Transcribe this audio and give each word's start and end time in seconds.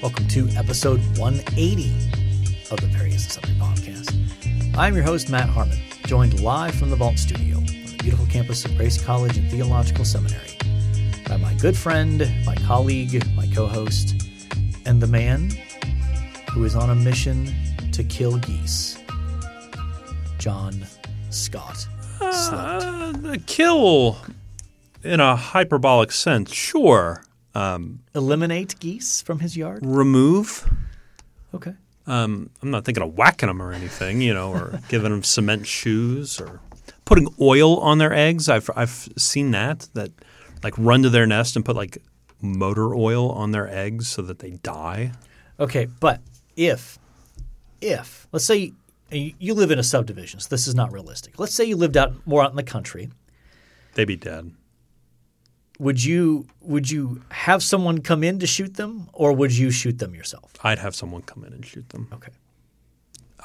Welcome 0.00 0.28
to 0.28 0.48
episode 0.50 1.00
180 1.18 1.90
of 2.70 2.80
the 2.80 2.86
Various 2.86 3.24
and 3.24 3.32
Sundry 3.32 3.54
Podcast. 3.56 4.78
I'm 4.78 4.94
your 4.94 5.02
host, 5.02 5.28
Matt 5.28 5.48
Harmon, 5.48 5.76
joined 6.06 6.40
live 6.40 6.76
from 6.76 6.90
the 6.90 6.94
Vault 6.94 7.18
Studio 7.18 7.56
on 7.56 7.66
the 7.66 7.96
beautiful 8.00 8.24
campus 8.26 8.64
of 8.64 8.76
Grace 8.76 9.02
College 9.02 9.36
and 9.36 9.50
Theological 9.50 10.04
Seminary 10.04 10.56
by 11.28 11.36
my 11.36 11.52
good 11.54 11.76
friend, 11.76 12.30
my 12.46 12.54
colleague, 12.54 13.26
my 13.34 13.48
co 13.48 13.66
host, 13.66 14.14
and 14.86 15.02
the 15.02 15.08
man 15.08 15.50
who 16.52 16.62
is 16.62 16.76
on 16.76 16.90
a 16.90 16.94
mission 16.94 17.52
to 17.90 18.04
kill 18.04 18.38
geese, 18.38 18.98
John 20.38 20.86
Scott. 21.30 21.88
Uh, 22.20 23.10
the 23.12 23.42
kill, 23.48 24.18
in 25.02 25.18
a 25.18 25.34
hyperbolic 25.34 26.12
sense, 26.12 26.52
sure. 26.52 27.24
Eliminate 28.14 28.78
geese 28.78 29.22
from 29.22 29.40
his 29.40 29.56
yard? 29.56 29.80
Remove. 29.84 30.68
Okay. 31.54 31.74
Um, 32.06 32.50
I'm 32.62 32.70
not 32.70 32.84
thinking 32.84 33.02
of 33.02 33.14
whacking 33.14 33.48
them 33.48 33.60
or 33.60 33.72
anything, 33.72 34.20
you 34.20 34.32
know, 34.32 34.52
or 34.52 34.80
giving 34.88 35.10
them 35.10 35.22
cement 35.22 35.66
shoes 35.66 36.40
or 36.40 36.60
putting 37.04 37.28
oil 37.40 37.78
on 37.80 37.98
their 37.98 38.12
eggs. 38.12 38.48
I've 38.48 38.70
I've 38.76 39.08
seen 39.16 39.50
that 39.52 39.88
that 39.94 40.12
like 40.62 40.74
run 40.78 41.02
to 41.02 41.10
their 41.10 41.26
nest 41.26 41.56
and 41.56 41.64
put 41.64 41.76
like 41.76 41.98
motor 42.40 42.94
oil 42.94 43.30
on 43.30 43.50
their 43.52 43.68
eggs 43.68 44.08
so 44.08 44.22
that 44.22 44.38
they 44.38 44.52
die. 44.62 45.12
Okay, 45.60 45.86
but 46.00 46.20
if, 46.56 46.98
if 47.80 48.26
let's 48.32 48.44
say 48.44 48.72
you, 49.10 49.34
you 49.38 49.54
live 49.54 49.70
in 49.70 49.78
a 49.78 49.82
subdivision, 49.82 50.40
so 50.40 50.48
this 50.48 50.66
is 50.66 50.74
not 50.74 50.92
realistic. 50.92 51.38
Let's 51.38 51.54
say 51.54 51.64
you 51.64 51.76
lived 51.76 51.96
out 51.96 52.26
more 52.26 52.42
out 52.42 52.50
in 52.50 52.56
the 52.56 52.62
country. 52.62 53.10
They'd 53.94 54.04
be 54.04 54.16
dead. 54.16 54.52
Would 55.78 56.02
you 56.04 56.46
would 56.60 56.90
you 56.90 57.22
have 57.30 57.62
someone 57.62 57.98
come 58.00 58.24
in 58.24 58.38
to 58.40 58.46
shoot 58.46 58.74
them, 58.74 59.08
or 59.12 59.32
would 59.32 59.56
you 59.56 59.70
shoot 59.70 59.98
them 59.98 60.14
yourself? 60.14 60.52
I'd 60.64 60.78
have 60.80 60.94
someone 60.94 61.22
come 61.22 61.44
in 61.44 61.52
and 61.52 61.64
shoot 61.64 61.88
them. 61.90 62.08
Okay, 62.12 62.32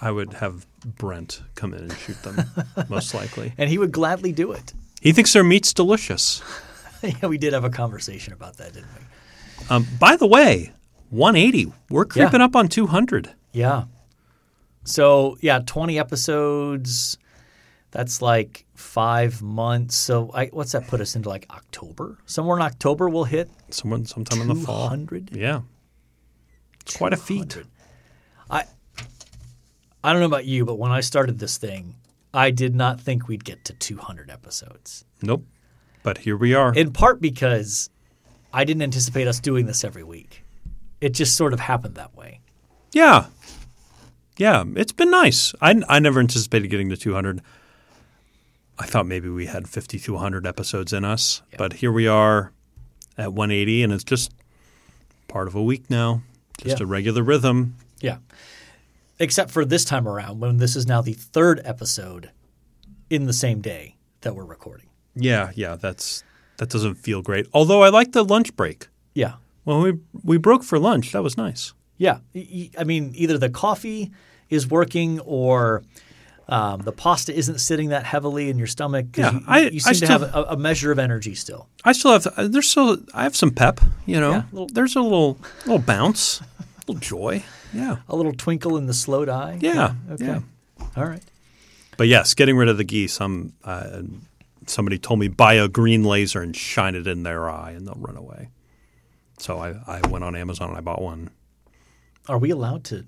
I 0.02 0.09
would 0.12 0.34
have 0.34 0.66
Brent 0.84 1.42
come 1.56 1.73
in 1.73 1.81
and 1.81 1.94
shoot 1.94 2.22
them, 2.23 2.38
most 2.89 3.14
likely. 3.14 3.54
and 3.58 3.70
he 3.70 3.78
would 3.78 3.92
gladly 3.92 4.31
do 4.31 4.52
it. 4.52 4.73
He 5.02 5.11
thinks 5.11 5.34
their 5.34 5.44
meat's 5.44 5.73
delicious. 5.73 6.42
yeah, 7.04 7.28
we 7.28 7.38
did 7.38 7.54
have 7.54 7.64
a 7.66 7.70
conversation 7.70 8.34
about 8.34 8.58
that, 8.58 8.73
didn't 8.73 8.88
we? 8.98 9.66
Um, 9.70 9.88
by 10.00 10.16
the 10.16 10.26
way, 10.28 10.72
180. 11.11 11.72
We're 11.89 12.06
creeping 12.06 12.42
up 12.42 12.56
on 12.56 12.67
200. 12.67 13.30
Yeah. 13.52 13.84
So 14.86 15.38
yeah, 15.42 15.59
twenty 15.59 16.00
episodes. 16.00 17.17
That's 17.94 18.22
like 18.22 18.66
five 18.73 19.41
months. 19.41 19.95
So 19.95 20.31
I, 20.33 20.47
what's 20.47 20.72
that 20.73 20.88
put 20.88 20.99
us 20.99 21.16
into 21.16 21.30
like 21.30 21.45
October? 21.52 22.17
Somewhere 22.25 22.58
in 22.58 22.63
October 22.63 23.08
we'll 23.08 23.23
hit 23.23 23.49
Someone 23.69 24.05
sometime 24.05 24.41
in 24.41 24.47
the 24.47 24.55
fall. 24.55 24.89
hundred. 24.89 25.30
Yeah. 25.33 25.61
It's 26.81 26.97
quite 26.97 27.14
a 27.14 27.17
feat. 27.17 27.58
I 28.49 28.66
I 30.03 30.11
don't 30.11 30.19
know 30.19 30.25
about 30.27 30.45
you, 30.45 30.66
but 30.66 30.75
when 30.80 30.91
I 30.91 30.99
started 31.02 31.39
this 31.39 31.58
thing, 31.58 31.95
I 32.33 32.49
did 32.52 32.75
not 32.75 32.99
think 32.99 33.27
we'd 33.27 33.45
get 33.45 33.64
to 33.66 33.73
200 33.73 34.30
episodes. 34.30 35.05
Nope. 35.21 35.45
But 36.02 36.17
here 36.19 36.36
we 36.36 36.53
are. 36.53 36.73
In 36.73 36.91
part 36.91 37.21
because 37.21 37.89
I 38.52 38.66
didn't 38.66 38.81
anticipate 38.81 39.27
us 39.27 39.39
doing 39.39 39.66
this 39.67 39.83
every 39.86 40.03
week. 40.03 40.44
It 40.99 41.14
just 41.14 41.38
sort 41.38 41.53
of 41.53 41.59
happened 41.61 41.95
that 41.95 42.16
way. 42.16 42.41
yeah. 42.91 43.27
Yeah, 44.36 44.64
it's 44.75 44.91
been 44.91 45.11
nice. 45.11 45.53
I, 45.61 45.80
I 45.88 45.99
never 45.99 46.19
anticipated 46.19 46.69
getting 46.69 46.89
to 46.89 46.97
200. 46.97 47.39
I 48.84 48.86
thought 48.86 49.08
maybe 49.08 49.30
we 49.30 49.45
had 49.45 49.70
50 49.70 49.98
to 50.00 50.14
100 50.14 50.45
episodes 50.45 50.92
in 50.92 51.06
us, 51.06 51.42
but 51.58 51.72
here 51.73 51.89
we 51.92 52.06
are 52.06 52.52
at 53.17 53.31
180, 53.31 53.81
and 53.81 53.94
it's 53.94 54.03
just 54.03 54.34
part 55.30 55.48
of 55.48 55.56
a 55.56 55.64
week 55.64 55.89
now, 55.89 56.22
just 56.62 56.80
Yeah. 56.80 56.84
a 56.84 56.88
regular 56.88 57.23
rhythm. 57.23 57.76
Yeah. 58.02 58.17
Except 59.20 59.52
for 59.52 59.64
this 59.64 59.86
time 59.86 60.05
around 60.05 60.42
when 60.42 60.58
this 60.58 60.76
is 60.76 60.86
now 60.86 61.02
the 61.02 61.14
third 61.14 61.61
episode 61.64 62.32
in 63.10 63.26
the 63.26 63.32
same 63.32 63.61
day 63.61 63.95
that 64.20 64.36
we're 64.36 64.44
recording. 64.44 64.88
Yeah, 65.15 65.52
yeah, 65.55 65.77
that's 65.77 66.26
that 66.58 66.70
doesn't 66.70 66.95
feel 66.95 67.21
great. 67.21 67.48
Although 67.54 67.83
I 67.83 67.89
like 67.89 68.11
the 68.11 68.23
lunch 68.26 68.54
break. 68.58 68.88
Yeah. 69.15 69.36
Well, 69.64 69.80
we 69.82 69.94
we 70.23 70.38
broke 70.38 70.64
for 70.65 70.77
lunch, 70.77 71.14
that 71.14 71.23
was 71.23 71.38
nice. 71.38 71.71
Yeah. 71.98 72.17
I 72.77 72.83
mean, 72.83 73.14
either 73.15 73.38
the 73.38 73.50
coffee 73.50 74.11
is 74.50 74.67
working 74.67 75.21
or 75.21 75.83
um, 76.49 76.81
the 76.81 76.92
pasta 76.92 77.33
isn't 77.33 77.59
sitting 77.59 77.89
that 77.89 78.04
heavily 78.05 78.49
in 78.49 78.58
your 78.58 78.67
stomach. 78.67 79.17
Yeah, 79.17 79.31
you, 79.31 79.42
I- 79.48 79.59
you 79.61 79.81
I 79.86 79.93
seem 79.93 80.08
to 80.08 80.11
have 80.14 80.21
a, 80.23 80.45
a 80.49 80.58
measure 80.58 80.92
of 80.92 80.99
energy 80.99 81.36
still. 81.36 81.67
I 81.86 81.93
still 81.93 82.11
have 82.11 82.27
uh, 82.37 82.48
there's 82.48 82.70
still 82.70 82.98
I 83.14 83.23
have 83.23 83.36
some 83.36 83.52
pep, 83.52 83.80
you 84.05 84.20
know. 84.20 84.31
Yeah, 84.31 84.43
little- 84.52 84.67
there's 84.67 84.95
a 84.95 85.02
little 85.02 85.37
little 85.65 85.80
bounce, 85.80 86.42
a 86.42 86.45
little 86.87 86.95
joy. 86.99 87.43
Yeah. 87.73 87.98
A 88.08 88.15
little 88.15 88.33
twinkle 88.33 88.77
in 88.77 88.86
the 88.86 88.93
slowed 88.93 89.30
eye. 89.30 89.58
Yeah, 89.59 89.95
Okay. 90.11 90.26
yeah. 90.26 90.39
All 90.95 91.05
right. 91.05 91.23
But 91.98 92.08
yes, 92.08 92.33
getting 92.36 92.55
rid 92.55 92.70
of 92.70 92.77
the 92.77 92.83
geese. 92.83 93.20
I'm 93.20 93.53
uh, 93.64 94.02
somebody 94.67 94.98
told 94.99 95.20
me 95.20 95.27
buy 95.27 95.55
a 95.55 95.67
green 95.67 96.03
laser 96.03 96.42
and 96.42 96.55
shine 96.55 96.93
it 96.95 97.08
in 97.08 97.23
their 97.23 97.49
eye 97.49 97.71
and 97.71 97.87
they'll 97.87 97.95
run 97.99 98.15
away. 98.17 98.49
So 99.39 99.58
I, 99.59 99.76
I 99.87 100.08
went 100.08 100.23
on 100.23 100.36
Amazon 100.36 100.70
and 100.70 100.77
I 100.77 100.82
bought 100.82 101.02
one. 101.02 101.30
Are 102.30 102.37
we 102.37 102.49
allowed 102.52 102.83
to 102.86 103.05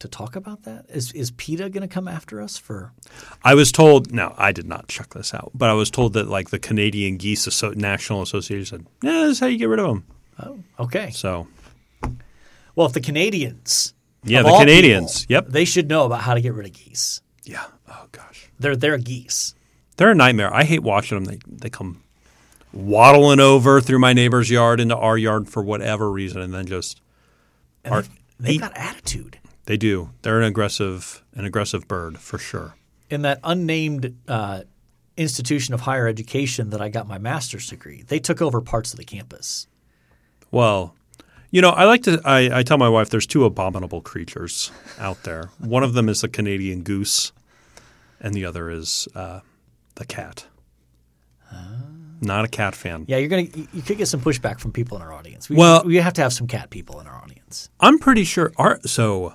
to 0.00 0.08
talk 0.08 0.36
about 0.36 0.62
that? 0.64 0.86
Is 0.88 1.12
is 1.12 1.30
PETA 1.32 1.70
going 1.70 1.82
to 1.82 1.88
come 1.88 2.08
after 2.08 2.40
us 2.42 2.58
for? 2.58 2.92
I 3.42 3.54
was 3.54 3.72
told 3.72 4.12
no, 4.12 4.34
I 4.36 4.52
did 4.52 4.66
not 4.66 4.88
check 4.88 5.14
this 5.14 5.32
out, 5.34 5.50
but 5.54 5.70
I 5.70 5.72
was 5.74 5.90
told 5.90 6.12
that 6.14 6.28
like 6.28 6.50
the 6.50 6.58
Canadian 6.58 7.16
Geese 7.16 7.46
Asso- 7.46 7.72
National 7.74 8.20
Association 8.22 8.64
said, 8.66 8.86
"Yeah, 9.02 9.22
this 9.22 9.32
is 9.32 9.40
how 9.40 9.46
you 9.46 9.58
get 9.58 9.68
rid 9.68 9.78
of 9.80 9.86
them." 9.86 10.04
Oh, 10.42 10.58
okay. 10.84 11.10
So 11.10 11.46
Well, 12.74 12.86
if 12.88 12.92
the 12.92 13.00
Canadians, 13.00 13.94
Yeah, 14.24 14.42
the 14.42 14.56
Canadians. 14.58 15.20
people, 15.26 15.32
Yep. 15.34 15.48
they 15.50 15.64
should 15.64 15.88
know 15.88 16.04
about 16.06 16.22
how 16.22 16.34
to 16.34 16.40
get 16.40 16.54
rid 16.54 16.66
of 16.66 16.72
geese. 16.72 17.22
yeah, 17.44 17.64
oh 17.88 18.06
gosh, 18.12 18.48
They're 18.58 18.76
they're 18.76 18.98
geese. 18.98 19.54
they're 19.96 20.10
a 20.10 20.14
nightmare. 20.14 20.52
I 20.52 20.64
hate 20.64 20.82
watching 20.82 21.16
them. 21.22 21.24
They 21.24 21.38
they 21.46 21.70
come 21.70 22.02
waddling 22.72 23.38
over 23.38 23.80
through 23.80 24.00
my 24.00 24.12
neighbor's 24.12 24.50
yard 24.50 24.80
into 24.80 24.96
our 24.96 25.16
yard 25.16 25.48
for 25.48 25.62
whatever 25.62 26.10
reason, 26.10 26.40
and 26.42 26.52
then 26.52 26.66
just 26.66 27.00
And 27.84 27.94
are 27.94 28.02
they've, 28.02 28.10
they've 28.40 28.54
eat- 28.56 28.60
got 28.60 28.76
attitude. 28.76 29.38
They 29.66 29.76
do. 29.76 30.10
They're 30.22 30.38
an 30.40 30.44
aggressive, 30.44 31.22
an 31.34 31.44
aggressive 31.44 31.88
bird 31.88 32.18
for 32.18 32.38
sure. 32.38 32.74
In 33.10 33.22
that 33.22 33.40
unnamed 33.44 34.16
uh, 34.28 34.62
institution 35.16 35.72
of 35.74 35.82
higher 35.82 36.06
education 36.06 36.70
that 36.70 36.80
I 36.80 36.88
got 36.88 37.06
my 37.08 37.18
master's 37.18 37.68
degree, 37.68 38.02
they 38.06 38.18
took 38.18 38.42
over 38.42 38.60
parts 38.60 38.92
of 38.92 38.98
the 38.98 39.04
campus. 39.04 39.66
Well, 40.50 40.94
you 41.50 41.60
know, 41.62 41.70
I 41.70 41.84
like 41.84 42.02
to. 42.04 42.20
I, 42.24 42.58
I 42.58 42.62
tell 42.62 42.78
my 42.78 42.88
wife 42.88 43.10
there's 43.10 43.26
two 43.26 43.44
abominable 43.44 44.00
creatures 44.00 44.70
out 44.98 45.22
there. 45.22 45.50
One 45.58 45.82
of 45.84 45.94
them 45.94 46.08
is 46.08 46.20
the 46.20 46.28
Canadian 46.28 46.82
goose, 46.82 47.32
and 48.20 48.34
the 48.34 48.44
other 48.44 48.70
is 48.70 49.06
uh, 49.14 49.40
the 49.94 50.04
cat. 50.04 50.46
Not 52.20 52.44
a 52.44 52.48
cat 52.48 52.74
fan. 52.74 53.04
Yeah, 53.06 53.18
you're 53.18 53.28
gonna 53.28 53.42
you 53.42 53.68
you 53.72 53.82
could 53.82 53.98
get 53.98 54.08
some 54.08 54.20
pushback 54.20 54.58
from 54.58 54.72
people 54.72 54.96
in 54.96 55.02
our 55.02 55.12
audience. 55.12 55.48
We, 55.48 55.56
Well- 55.56 55.84
we 55.84 55.96
have 55.96 56.14
to 56.14 56.22
have 56.22 56.32
some 56.32 56.46
cat 56.46 56.70
people 56.70 56.98
in 57.00 57.06
our 57.06 57.16
audience. 57.22 57.68
I'm 57.80 57.98
pretty 57.98 58.24
sure. 58.24 58.52
Our 58.56 58.80
so 58.86 59.34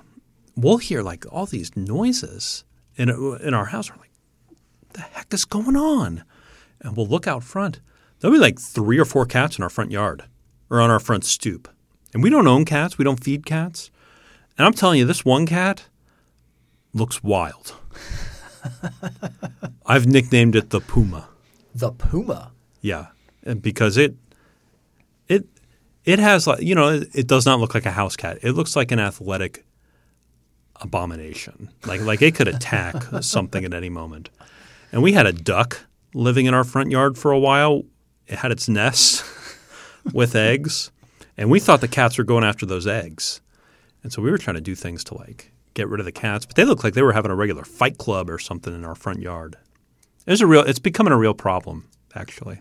we'll 0.56 0.78
hear 0.78 1.02
like 1.02 1.24
all 1.30 1.46
these 1.46 1.76
noises 1.76 2.64
in 2.96 3.08
in 3.08 3.54
our 3.54 3.66
house. 3.66 3.90
We're 3.90 3.96
like, 3.96 4.10
what 4.48 4.94
the 4.94 5.00
heck 5.00 5.32
is 5.32 5.44
going 5.44 5.76
on? 5.76 6.24
And 6.80 6.96
we'll 6.96 7.06
look 7.06 7.26
out 7.26 7.44
front. 7.44 7.80
There'll 8.18 8.36
be 8.36 8.40
like 8.40 8.58
three 8.58 8.98
or 8.98 9.04
four 9.04 9.26
cats 9.26 9.56
in 9.56 9.64
our 9.64 9.70
front 9.70 9.90
yard 9.90 10.24
or 10.68 10.80
on 10.80 10.90
our 10.90 11.00
front 11.00 11.24
stoop. 11.24 11.68
And 12.12 12.22
we 12.22 12.30
don't 12.30 12.46
own 12.46 12.64
cats. 12.64 12.98
We 12.98 13.04
don't 13.04 13.22
feed 13.22 13.46
cats. 13.46 13.90
And 14.58 14.66
I'm 14.66 14.72
telling 14.72 14.98
you, 14.98 15.06
this 15.06 15.24
one 15.24 15.46
cat 15.46 15.88
looks 16.92 17.22
wild. 17.22 17.74
I've 19.86 20.06
nicknamed 20.06 20.56
it 20.56 20.70
the 20.70 20.80
Puma. 20.80 21.28
The 21.74 21.92
puma. 21.92 22.52
Yeah, 22.80 23.06
and 23.44 23.62
because 23.62 23.96
it 23.96 24.16
it 25.28 25.46
it 26.04 26.18
has 26.18 26.46
like 26.46 26.60
you 26.60 26.74
know 26.74 26.88
it, 26.88 27.08
it 27.14 27.26
does 27.26 27.46
not 27.46 27.60
look 27.60 27.74
like 27.74 27.86
a 27.86 27.92
house 27.92 28.16
cat. 28.16 28.38
It 28.42 28.52
looks 28.52 28.74
like 28.74 28.90
an 28.90 28.98
athletic 28.98 29.64
abomination. 30.80 31.70
Like 31.86 32.00
like 32.00 32.22
it 32.22 32.34
could 32.34 32.48
attack 32.48 32.96
something 33.20 33.64
at 33.64 33.74
any 33.74 33.88
moment. 33.88 34.30
And 34.92 35.02
we 35.02 35.12
had 35.12 35.26
a 35.26 35.32
duck 35.32 35.86
living 36.14 36.46
in 36.46 36.54
our 36.54 36.64
front 36.64 36.90
yard 36.90 37.16
for 37.16 37.30
a 37.30 37.38
while. 37.38 37.84
It 38.26 38.38
had 38.38 38.52
its 38.52 38.68
nest 38.68 39.24
with 40.12 40.34
eggs, 40.34 40.90
and 41.36 41.50
we 41.50 41.60
thought 41.60 41.80
the 41.80 41.88
cats 41.88 42.18
were 42.18 42.24
going 42.24 42.44
after 42.44 42.66
those 42.66 42.86
eggs. 42.86 43.40
And 44.02 44.12
so 44.12 44.22
we 44.22 44.30
were 44.30 44.38
trying 44.38 44.56
to 44.56 44.60
do 44.60 44.74
things 44.74 45.04
to 45.04 45.14
like 45.14 45.52
get 45.74 45.88
rid 45.88 46.00
of 46.00 46.06
the 46.06 46.12
cats, 46.12 46.46
but 46.46 46.56
they 46.56 46.64
looked 46.64 46.84
like 46.84 46.94
they 46.94 47.02
were 47.02 47.12
having 47.12 47.30
a 47.30 47.36
regular 47.36 47.64
fight 47.64 47.98
club 47.98 48.30
or 48.30 48.38
something 48.38 48.74
in 48.74 48.84
our 48.84 48.94
front 48.94 49.20
yard. 49.20 49.56
It's 50.26 50.40
a 50.40 50.46
real 50.46 50.62
it's 50.62 50.78
becoming 50.78 51.12
a 51.12 51.18
real 51.18 51.34
problem 51.34 51.88
actually. 52.14 52.60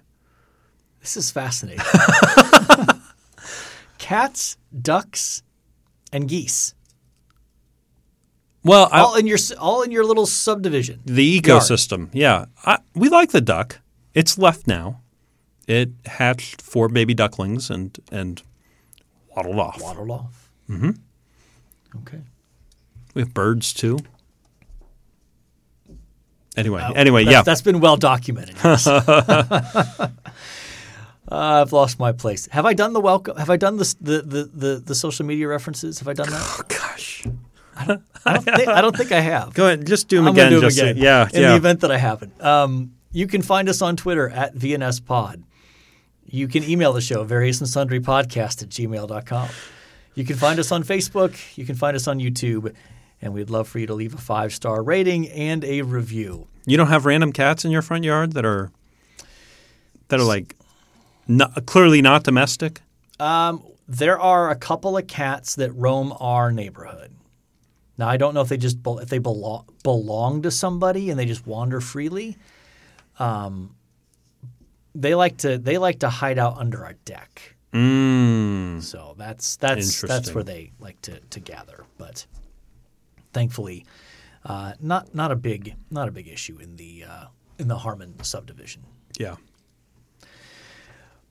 This 1.02 1.16
is 1.16 1.32
fascinating. 1.32 1.86
Cats, 3.98 4.58
ducks, 4.82 5.44
and 6.12 6.28
geese. 6.28 6.74
Well, 8.64 8.90
I, 8.92 9.00
all 9.00 9.16
in 9.16 9.26
your 9.28 9.38
all 9.60 9.82
in 9.84 9.92
your 9.92 10.04
little 10.04 10.26
subdivision. 10.26 11.00
the 11.06 11.24
Yard. 11.24 11.44
ecosystem, 11.44 12.10
yeah. 12.14 12.46
I, 12.66 12.80
we 12.94 13.08
like 13.10 13.32
the 13.32 13.42
duck. 13.42 13.80
It's 14.14 14.38
left 14.38 14.68
now. 14.68 15.02
It 15.68 15.90
hatched 16.06 16.62
four 16.62 16.90
baby 16.90 17.14
ducklings 17.14 17.70
and 17.70 17.98
and 18.12 18.42
waddled 19.36 19.60
off. 19.60 19.82
Waddled 19.82 20.12
off. 20.12 20.50
Mm-hmm. 20.70 20.92
Okay. 22.02 22.20
We 23.14 23.22
have 23.22 23.34
birds 23.34 23.74
too. 23.74 24.00
Anyway, 26.58 26.84
Oh, 26.86 26.92
anyway, 26.94 27.24
that's, 27.24 27.32
yeah. 27.34 27.42
That's 27.44 27.62
been 27.62 27.80
well 27.80 27.96
documented. 27.96 28.56
yes. 28.64 28.86
uh, 28.88 30.10
I've 31.32 31.72
lost 31.72 32.00
my 32.00 32.12
place. 32.12 32.48
Have 32.52 32.66
I 32.66 32.74
done 32.74 32.94
the 32.94 33.00
welcome? 33.00 33.38
Have 33.38 33.50
I 33.50 33.56
done 33.58 33.78
the, 33.78 33.96
the 34.02 34.22
the 34.22 34.44
the 34.54 34.76
the 34.86 34.96
social 34.96 35.26
media 35.26 35.48
references? 35.48 36.00
Have 36.00 36.08
I 36.08 36.14
done 36.14 36.30
that? 36.30 36.42
oh 36.42 36.64
gosh. 36.68 37.26
I 38.26 38.34
don't 38.34 38.44
think 38.44 38.68
I, 38.68 38.82
don't 38.82 38.96
think 38.96 39.12
I 39.12 39.20
have. 39.22 39.54
Go 39.54 39.66
ahead, 39.68 39.86
just 39.88 40.08
do 40.08 40.18
them 40.18 40.28
I'm 40.28 40.34
again. 40.34 40.46
gonna 40.52 40.60
do 40.62 40.66
'em 40.66 40.70
just 40.70 40.80
again. 40.80 40.96
To, 40.96 41.02
yeah, 41.02 41.30
In 41.34 41.42
yeah. 41.42 41.50
the 41.52 41.56
event 41.56 41.80
that 41.82 41.92
I 41.92 41.98
haven't, 41.98 42.42
um, 42.44 42.92
you 43.12 43.26
can 43.28 43.42
find 43.42 43.70
us 43.70 43.82
on 43.82 43.96
Twitter 43.96 44.30
at 44.30 44.56
VNS 44.56 45.00
Pod. 45.06 45.44
You 46.26 46.48
can 46.48 46.64
email 46.64 46.94
the 46.94 47.02
show 47.02 47.24
various 47.24 47.60
and 47.60 47.68
sundry 47.70 48.00
podcast 48.00 48.62
at 48.62 48.70
gmail.com. 48.70 49.50
You 50.16 50.26
can 50.26 50.36
find 50.36 50.60
us 50.60 50.72
on 50.72 50.84
Facebook. 50.84 51.58
You 51.58 51.66
can 51.66 51.76
find 51.76 51.96
us 51.96 52.08
on 52.08 52.20
YouTube. 52.20 52.74
And 53.22 53.34
we'd 53.34 53.50
love 53.50 53.68
for 53.68 53.80
you 53.80 53.88
to 53.88 53.94
leave 53.94 54.14
a 54.14 54.18
five 54.18 54.54
star 54.54 54.84
rating 54.84 55.28
and 55.30 55.64
a 55.66 55.82
review. 55.82 56.48
You 56.66 56.78
don't 56.78 56.88
have 56.88 57.06
random 57.06 57.32
cats 57.34 57.66
in 57.66 57.72
your 57.72 57.82
front 57.82 58.04
yard 58.04 58.34
that 58.34 58.46
are 58.46 58.72
that 60.10 60.20
are 60.20 60.24
like 60.24 60.56
not, 61.28 61.66
clearly 61.66 62.02
not 62.02 62.24
domestic. 62.24 62.82
Um, 63.20 63.64
there 63.88 64.20
are 64.20 64.50
a 64.52 64.56
couple 64.56 64.98
of 64.98 65.08
cats 65.08 65.56
that 65.56 65.72
roam 65.72 66.14
our 66.20 66.52
neighborhood. 66.52 67.12
Now 68.00 68.08
I 68.08 68.16
don't 68.16 68.34
know 68.34 68.40
if 68.40 68.48
they 68.48 68.56
just 68.56 68.78
if 68.86 69.10
they 69.10 69.18
belong 69.18 69.66
belong 69.84 70.44
to 70.44 70.52
somebody 70.52 71.10
and 71.10 71.20
they 71.20 71.26
just 71.26 71.46
wander 71.46 71.82
freely. 71.82 72.38
Um, 73.20 73.76
they 74.96 75.16
like 75.16 75.36
to 75.40 75.58
they 75.58 75.78
like 75.78 76.00
to 76.00 76.10
hide 76.10 76.40
out 76.40 76.58
under 76.58 76.86
our 76.86 76.94
deck. 77.04 77.58
Mm. 77.74 78.82
So 78.82 79.16
that's 79.18 79.58
that's 79.58 80.00
that's 80.02 80.34
where 80.34 80.46
they 80.46 80.72
like 80.80 81.02
to, 81.02 81.20
to 81.20 81.40
gather. 81.42 81.84
But 81.98 82.26
thankfully, 83.34 83.86
uh, 84.46 84.74
not 84.80 85.14
not 85.14 85.34
a 85.34 85.36
big 85.36 85.76
not 85.92 86.08
a 86.08 86.12
big 86.12 86.30
issue 86.30 86.58
in 86.58 86.78
the 86.78 87.04
uh, 87.04 87.26
in 87.60 87.68
the 87.68 87.80
Harmon 87.80 88.24
subdivision. 88.24 88.84
Yeah. 89.20 89.36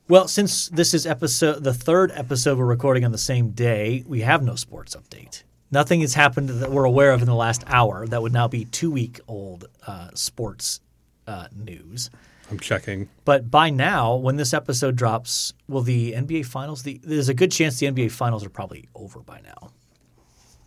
Well, 0.07 0.29
since 0.29 0.69
this 0.69 0.93
is 0.93 1.07
episode 1.07 1.65
the 1.65 1.73
third 1.73 2.13
episode 2.15 2.59
we're 2.59 2.67
recording 2.67 3.07
on 3.07 3.13
the 3.13 3.17
same 3.17 3.53
day, 3.53 4.05
we 4.07 4.21
have 4.21 4.43
no 4.43 4.55
sports 4.55 4.95
update. 4.95 5.45
Nothing 5.71 6.01
has 6.01 6.15
happened 6.15 6.49
that 6.49 6.71
we're 6.71 6.85
aware 6.85 7.13
of 7.13 7.21
in 7.21 7.27
the 7.27 7.35
last 7.35 7.63
hour 7.67 8.07
that 8.07 8.23
would 8.23 8.33
now 8.33 8.49
be 8.49 8.65
two 8.65 8.91
week 8.91 9.21
old 9.29 9.67
uh, 9.87 10.09
sports 10.15 10.81
uh, 11.27 11.49
news. 11.55 12.11
I'm 12.51 12.59
checking. 12.59 13.09
But 13.27 13.51
by 13.51 13.69
now, 13.69 14.15
when 14.17 14.37
this 14.37 14.55
episode 14.55 14.97
drops, 14.97 15.53
will 15.69 15.83
the 15.83 16.13
NBA 16.13 16.47
finals? 16.47 16.83
The, 16.83 16.99
there's 17.05 17.29
a 17.29 17.35
good 17.35 17.53
chance 17.53 17.79
the 17.79 17.87
NBA 17.87 18.11
finals 18.11 18.45
are 18.47 18.49
probably 18.49 18.89
over 18.95 19.21
by 19.21 19.41
now. 19.43 19.71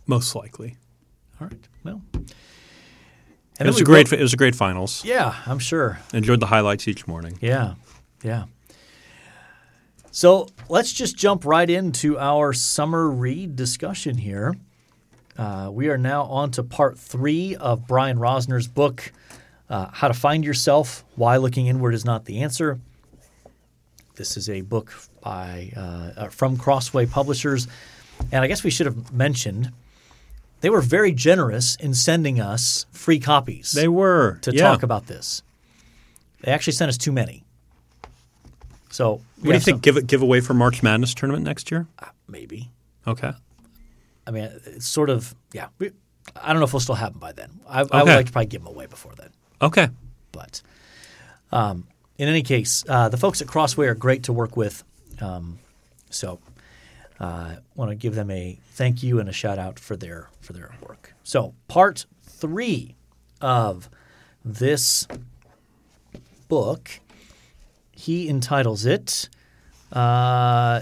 Most 0.06 0.36
likely. 0.36 0.76
All 1.40 1.48
right. 1.48 1.68
Well, 1.82 2.00
It 3.58 3.66
was 3.66 3.80
a 3.80 3.84
great. 3.84 4.12
It 4.12 4.20
was 4.20 4.32
a 4.32 4.36
great 4.36 4.54
finals. 4.54 5.04
yeah, 5.04 5.34
I'm 5.46 5.58
sure. 5.58 5.98
Enjoyed 6.14 6.38
the 6.38 6.46
highlights 6.46 6.86
each 6.86 7.08
morning. 7.08 7.36
Yeah, 7.40 7.74
yeah. 8.22 8.44
So 10.12 10.46
let's 10.68 10.92
just 10.92 11.16
jump 11.16 11.44
right 11.44 11.68
into 11.68 12.18
our 12.18 12.52
summer 12.52 13.08
read 13.08 13.56
discussion 13.56 14.18
here. 14.18 14.54
Uh, 15.36 15.70
we 15.72 15.88
are 15.88 15.98
now 15.98 16.24
on 16.24 16.50
to 16.52 16.62
part 16.62 16.98
three 16.98 17.56
of 17.56 17.86
Brian 17.86 18.18
Rosner's 18.18 18.68
book, 18.68 19.12
uh, 19.70 19.88
How 19.92 20.08
to 20.08 20.14
Find 20.14 20.44
Yourself 20.44 21.04
Why 21.16 21.36
Looking 21.38 21.66
Inward 21.66 21.94
is 21.94 22.04
Not 22.04 22.26
the 22.26 22.42
Answer. 22.42 22.78
This 24.16 24.36
is 24.36 24.48
a 24.48 24.60
book 24.60 24.92
by 25.22 25.72
uh, 25.76 25.80
uh, 26.20 26.28
from 26.28 26.58
Crossway 26.58 27.06
Publishers. 27.06 27.66
And 28.30 28.44
I 28.44 28.46
guess 28.46 28.62
we 28.62 28.70
should 28.70 28.86
have 28.86 29.12
mentioned 29.12 29.72
they 30.60 30.70
were 30.70 30.82
very 30.82 31.12
generous 31.12 31.76
in 31.76 31.94
sending 31.94 32.40
us 32.40 32.86
free 32.92 33.18
copies 33.18 33.72
They 33.72 33.88
were 33.88 34.38
to 34.42 34.52
yeah. 34.52 34.62
talk 34.62 34.82
about 34.82 35.06
this. 35.06 35.42
They 36.42 36.52
actually 36.52 36.74
sent 36.74 36.88
us 36.88 36.98
too 36.98 37.12
many. 37.12 37.42
So 38.90 39.22
What 39.40 39.44
do 39.44 39.52
you 39.52 39.60
think? 39.60 39.82
Give 39.82 39.96
it 39.96 40.06
give 40.06 40.22
away 40.22 40.40
for 40.40 40.54
March 40.54 40.82
Madness 40.82 41.14
tournament 41.14 41.44
next 41.44 41.70
year? 41.70 41.86
maybe. 42.28 42.70
Okay. 43.06 43.32
I 44.26 44.30
mean, 44.30 44.44
it's 44.66 44.86
sort 44.86 45.10
of 45.10 45.34
yeah. 45.52 45.68
We, 45.78 45.90
I 46.36 46.52
don't 46.52 46.60
know 46.60 46.64
if 46.66 46.72
we'll 46.72 46.80
still 46.80 46.94
have 46.94 47.12
them 47.12 47.20
by 47.20 47.32
then. 47.32 47.60
I, 47.68 47.80
I 47.80 48.02
would 48.02 48.12
like 48.12 48.26
to 48.26 48.32
probably 48.32 48.46
give 48.46 48.62
them 48.62 48.72
away 48.72 48.86
before 48.86 49.12
then. 49.16 49.30
Okay. 49.60 49.88
But 50.30 50.62
um, 51.50 51.86
in 52.18 52.28
any 52.28 52.42
case, 52.42 52.84
uh, 52.88 53.08
the 53.08 53.16
folks 53.16 53.42
at 53.42 53.48
Crossway 53.48 53.86
are 53.86 53.94
great 53.94 54.24
to 54.24 54.32
work 54.32 54.56
with. 54.56 54.84
Um, 55.20 55.58
so 56.10 56.38
uh, 57.20 57.56
want 57.74 57.90
to 57.90 57.94
give 57.94 58.14
them 58.14 58.30
a 58.30 58.58
thank 58.72 59.02
you 59.02 59.20
and 59.20 59.28
a 59.28 59.32
shout 59.32 59.58
out 59.58 59.78
for 59.78 59.96
their 59.96 60.28
for 60.40 60.52
their 60.52 60.70
work. 60.86 61.12
So 61.22 61.54
part 61.68 62.06
three 62.22 62.94
of 63.40 63.88
this 64.44 65.06
book, 66.48 67.00
he 67.92 68.28
entitles 68.28 68.86
it 68.86 69.28
uh, 69.92 70.80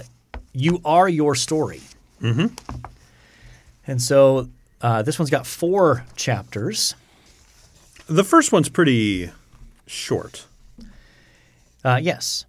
"You 0.53 0.81
Are 0.85 1.09
Your 1.09 1.35
Story." 1.35 1.81
Mm-hmm. 2.21 2.47
And 3.91 4.01
so 4.01 4.47
uh, 4.79 5.01
this 5.01 5.19
one's 5.19 5.29
got 5.29 5.45
four 5.45 6.05
chapters. 6.15 6.95
The 8.07 8.23
first 8.23 8.53
one's 8.53 8.69
pretty 8.69 9.29
short. 9.85 10.45
Uh, 11.83 11.99
yes. 12.01 12.45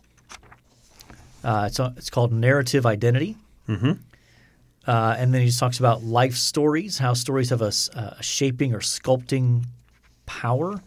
Uh, 1.43 1.65
it's, 1.67 1.81
it's 1.81 2.11
called 2.11 2.33
Narrative 2.33 2.87
Identity. 2.87 3.37
Mm-hmm. 3.69 3.93
Uh, 4.87 5.17
and 5.19 5.35
then 5.35 5.41
he 5.41 5.49
just 5.49 5.59
talks 5.59 5.81
about 5.81 6.05
life 6.05 6.37
stories, 6.37 6.99
how 6.99 7.13
stories 7.13 7.51
have 7.51 7.61
a 7.61 7.73
shaping 8.23 8.73
or 8.73 8.79
sculpting 8.79 9.65
power. 10.27 10.81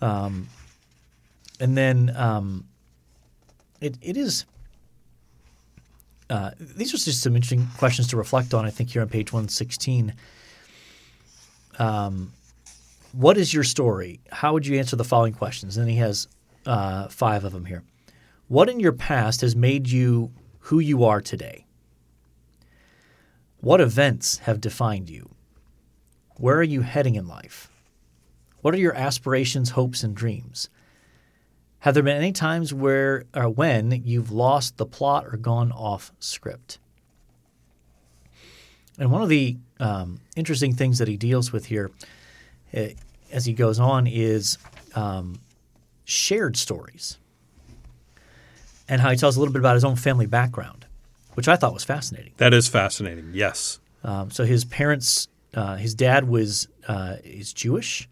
Um, 0.00 0.48
and 1.60 1.78
then 1.78 2.12
um, 2.16 2.64
it, 3.80 3.98
it 4.02 4.16
is. 4.16 4.46
Uh, 6.30 6.50
these 6.58 6.94
are 6.94 6.96
just 6.96 7.22
some 7.22 7.36
interesting 7.36 7.68
questions 7.78 8.08
to 8.08 8.16
reflect 8.16 8.54
on, 8.54 8.64
I 8.64 8.70
think, 8.70 8.90
here 8.90 9.02
on 9.02 9.08
page 9.08 9.32
116. 9.32 10.14
Um, 11.78 12.32
what 13.12 13.36
is 13.36 13.52
your 13.52 13.64
story? 13.64 14.20
How 14.32 14.52
would 14.52 14.66
you 14.66 14.78
answer 14.78 14.96
the 14.96 15.04
following 15.04 15.34
questions? 15.34 15.76
And 15.76 15.88
he 15.88 15.96
has 15.96 16.28
uh, 16.66 17.08
five 17.08 17.44
of 17.44 17.52
them 17.52 17.66
here. 17.66 17.82
What 18.48 18.68
in 18.68 18.80
your 18.80 18.92
past 18.92 19.40
has 19.42 19.54
made 19.54 19.88
you 19.88 20.32
who 20.60 20.78
you 20.78 21.04
are 21.04 21.20
today? 21.20 21.66
What 23.60 23.80
events 23.80 24.38
have 24.38 24.60
defined 24.60 25.08
you? 25.08 25.30
Where 26.36 26.56
are 26.56 26.62
you 26.62 26.82
heading 26.82 27.14
in 27.14 27.26
life? 27.26 27.70
What 28.60 28.74
are 28.74 28.78
your 28.78 28.94
aspirations, 28.94 29.70
hopes, 29.70 30.02
and 30.02 30.14
dreams? 30.14 30.68
Have 31.84 31.92
there 31.92 32.02
been 32.02 32.16
any 32.16 32.32
times 32.32 32.72
where 32.72 33.24
or 33.34 33.50
when 33.50 33.90
you've 34.06 34.32
lost 34.32 34.78
the 34.78 34.86
plot 34.86 35.26
or 35.26 35.36
gone 35.36 35.70
off 35.70 36.12
script? 36.18 36.78
And 38.98 39.12
one 39.12 39.20
of 39.20 39.28
the 39.28 39.58
um, 39.78 40.18
interesting 40.34 40.74
things 40.74 40.96
that 40.96 41.08
he 41.08 41.18
deals 41.18 41.52
with 41.52 41.66
here 41.66 41.90
uh, 42.74 42.86
as 43.30 43.44
he 43.44 43.52
goes 43.52 43.78
on 43.78 44.06
is 44.06 44.56
um, 44.94 45.42
shared 46.06 46.56
stories 46.56 47.18
and 48.88 49.02
how 49.02 49.10
he 49.10 49.16
tells 49.18 49.36
a 49.36 49.38
little 49.38 49.52
bit 49.52 49.60
about 49.60 49.74
his 49.74 49.84
own 49.84 49.96
family 49.96 50.24
background, 50.24 50.86
which 51.34 51.48
I 51.48 51.56
thought 51.56 51.74
was 51.74 51.84
fascinating. 51.84 52.32
That 52.38 52.54
is 52.54 52.66
fascinating. 52.66 53.32
Yes. 53.34 53.78
Um, 54.02 54.30
so 54.30 54.46
his 54.46 54.64
parents, 54.64 55.28
uh, 55.52 55.76
his 55.76 55.94
dad 55.94 56.26
was 56.26 56.66
uh, 56.88 57.16
is 57.22 57.52
Jewish, 57.52 58.08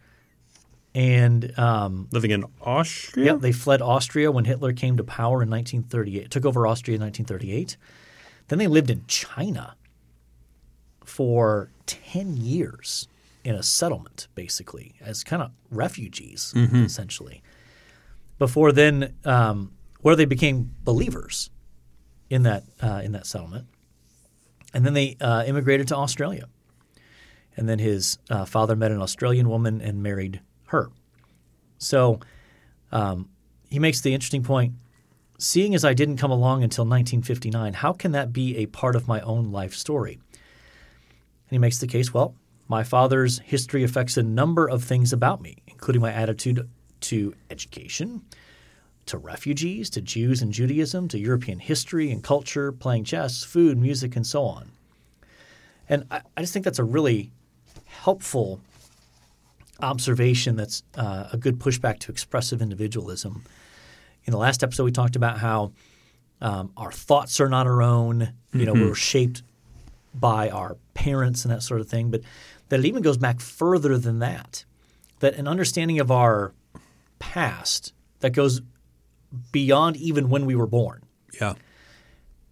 and 0.94 1.58
um, 1.58 2.08
Living 2.12 2.30
in 2.30 2.44
Austria. 2.60 3.26
yeah, 3.26 3.38
they 3.38 3.52
fled 3.52 3.80
Austria 3.80 4.30
when 4.30 4.44
Hitler 4.44 4.72
came 4.72 4.96
to 4.96 5.04
power 5.04 5.42
in 5.42 5.48
1938. 5.50 6.30
Took 6.30 6.44
over 6.44 6.66
Austria 6.66 6.96
in 6.96 7.00
1938. 7.00 7.76
Then 8.48 8.58
they 8.58 8.66
lived 8.66 8.90
in 8.90 9.04
China 9.06 9.76
for 11.04 11.70
10 11.86 12.36
years 12.36 13.08
in 13.44 13.54
a 13.54 13.62
settlement, 13.62 14.28
basically, 14.34 14.94
as 15.00 15.24
kind 15.24 15.42
of 15.42 15.50
refugees, 15.70 16.52
essentially. 16.54 17.42
Before 18.38 18.72
then, 18.72 19.14
um, 19.24 19.72
where 20.00 20.14
they 20.16 20.24
became 20.26 20.72
believers 20.84 21.50
in 22.30 22.42
that 22.44 22.64
uh, 22.80 23.00
in 23.04 23.12
that 23.12 23.26
settlement, 23.26 23.66
and 24.74 24.84
then 24.86 24.94
they 24.94 25.16
uh, 25.20 25.44
immigrated 25.44 25.88
to 25.88 25.96
Australia. 25.96 26.48
And 27.56 27.68
then 27.68 27.78
his 27.78 28.18
uh, 28.30 28.44
father 28.46 28.74
met 28.76 28.90
an 28.90 29.02
Australian 29.02 29.48
woman 29.48 29.80
and 29.80 30.02
married 30.02 30.40
her. 30.72 30.90
So 31.78 32.20
um, 32.90 33.28
he 33.70 33.78
makes 33.78 34.00
the 34.00 34.12
interesting 34.12 34.42
point 34.42 34.74
seeing 35.38 35.74
as 35.74 35.84
I 35.84 35.94
didn't 35.94 36.18
come 36.18 36.30
along 36.30 36.62
until 36.62 36.84
1959, 36.84 37.74
how 37.74 37.92
can 37.92 38.12
that 38.12 38.32
be 38.32 38.56
a 38.58 38.66
part 38.66 38.94
of 38.94 39.08
my 39.08 39.20
own 39.20 39.50
life 39.50 39.74
story? 39.74 40.14
And 40.14 41.50
he 41.50 41.58
makes 41.58 41.78
the 41.78 41.86
case 41.86 42.14
well, 42.14 42.34
my 42.68 42.84
father's 42.84 43.40
history 43.40 43.82
affects 43.82 44.16
a 44.16 44.22
number 44.22 44.68
of 44.68 44.84
things 44.84 45.12
about 45.12 45.42
me, 45.42 45.58
including 45.66 46.00
my 46.00 46.12
attitude 46.12 46.68
to 47.00 47.34
education, 47.50 48.22
to 49.06 49.18
refugees, 49.18 49.90
to 49.90 50.00
Jews 50.00 50.42
and 50.42 50.52
Judaism, 50.52 51.08
to 51.08 51.18
European 51.18 51.58
history 51.58 52.10
and 52.10 52.22
culture, 52.22 52.70
playing 52.70 53.04
chess, 53.04 53.42
food, 53.42 53.78
music, 53.78 54.14
and 54.14 54.26
so 54.26 54.44
on. 54.44 54.70
And 55.88 56.06
I, 56.10 56.20
I 56.36 56.40
just 56.40 56.52
think 56.52 56.64
that's 56.64 56.78
a 56.78 56.84
really 56.84 57.32
helpful 57.86 58.60
observation 59.82 60.56
that's 60.56 60.82
uh, 60.96 61.28
a 61.32 61.36
good 61.36 61.58
pushback 61.58 61.98
to 62.00 62.12
expressive 62.12 62.62
individualism. 62.62 63.44
In 64.24 64.30
the 64.32 64.38
last 64.38 64.62
episode, 64.62 64.84
we 64.84 64.92
talked 64.92 65.16
about 65.16 65.38
how 65.38 65.72
um, 66.40 66.72
our 66.76 66.92
thoughts 66.92 67.40
are 67.40 67.48
not 67.48 67.66
our 67.66 67.82
own. 67.82 68.32
You 68.52 68.66
know, 68.66 68.72
we're 68.74 68.94
shaped 68.94 69.42
by 70.14 70.50
our 70.50 70.76
parents 70.94 71.44
and 71.44 71.52
that 71.52 71.62
sort 71.62 71.80
of 71.80 71.88
thing. 71.88 72.10
But 72.10 72.22
that 72.68 72.80
it 72.80 72.86
even 72.86 73.02
goes 73.02 73.16
back 73.16 73.40
further 73.40 73.98
than 73.98 74.20
that. 74.20 74.64
That 75.20 75.34
an 75.34 75.48
understanding 75.48 76.00
of 76.00 76.10
our 76.10 76.52
past 77.18 77.92
that 78.20 78.30
goes 78.30 78.60
beyond 79.52 79.96
even 79.96 80.28
when 80.28 80.44
we 80.46 80.54
were 80.54 80.66
born 80.66 81.02
Yeah. 81.40 81.54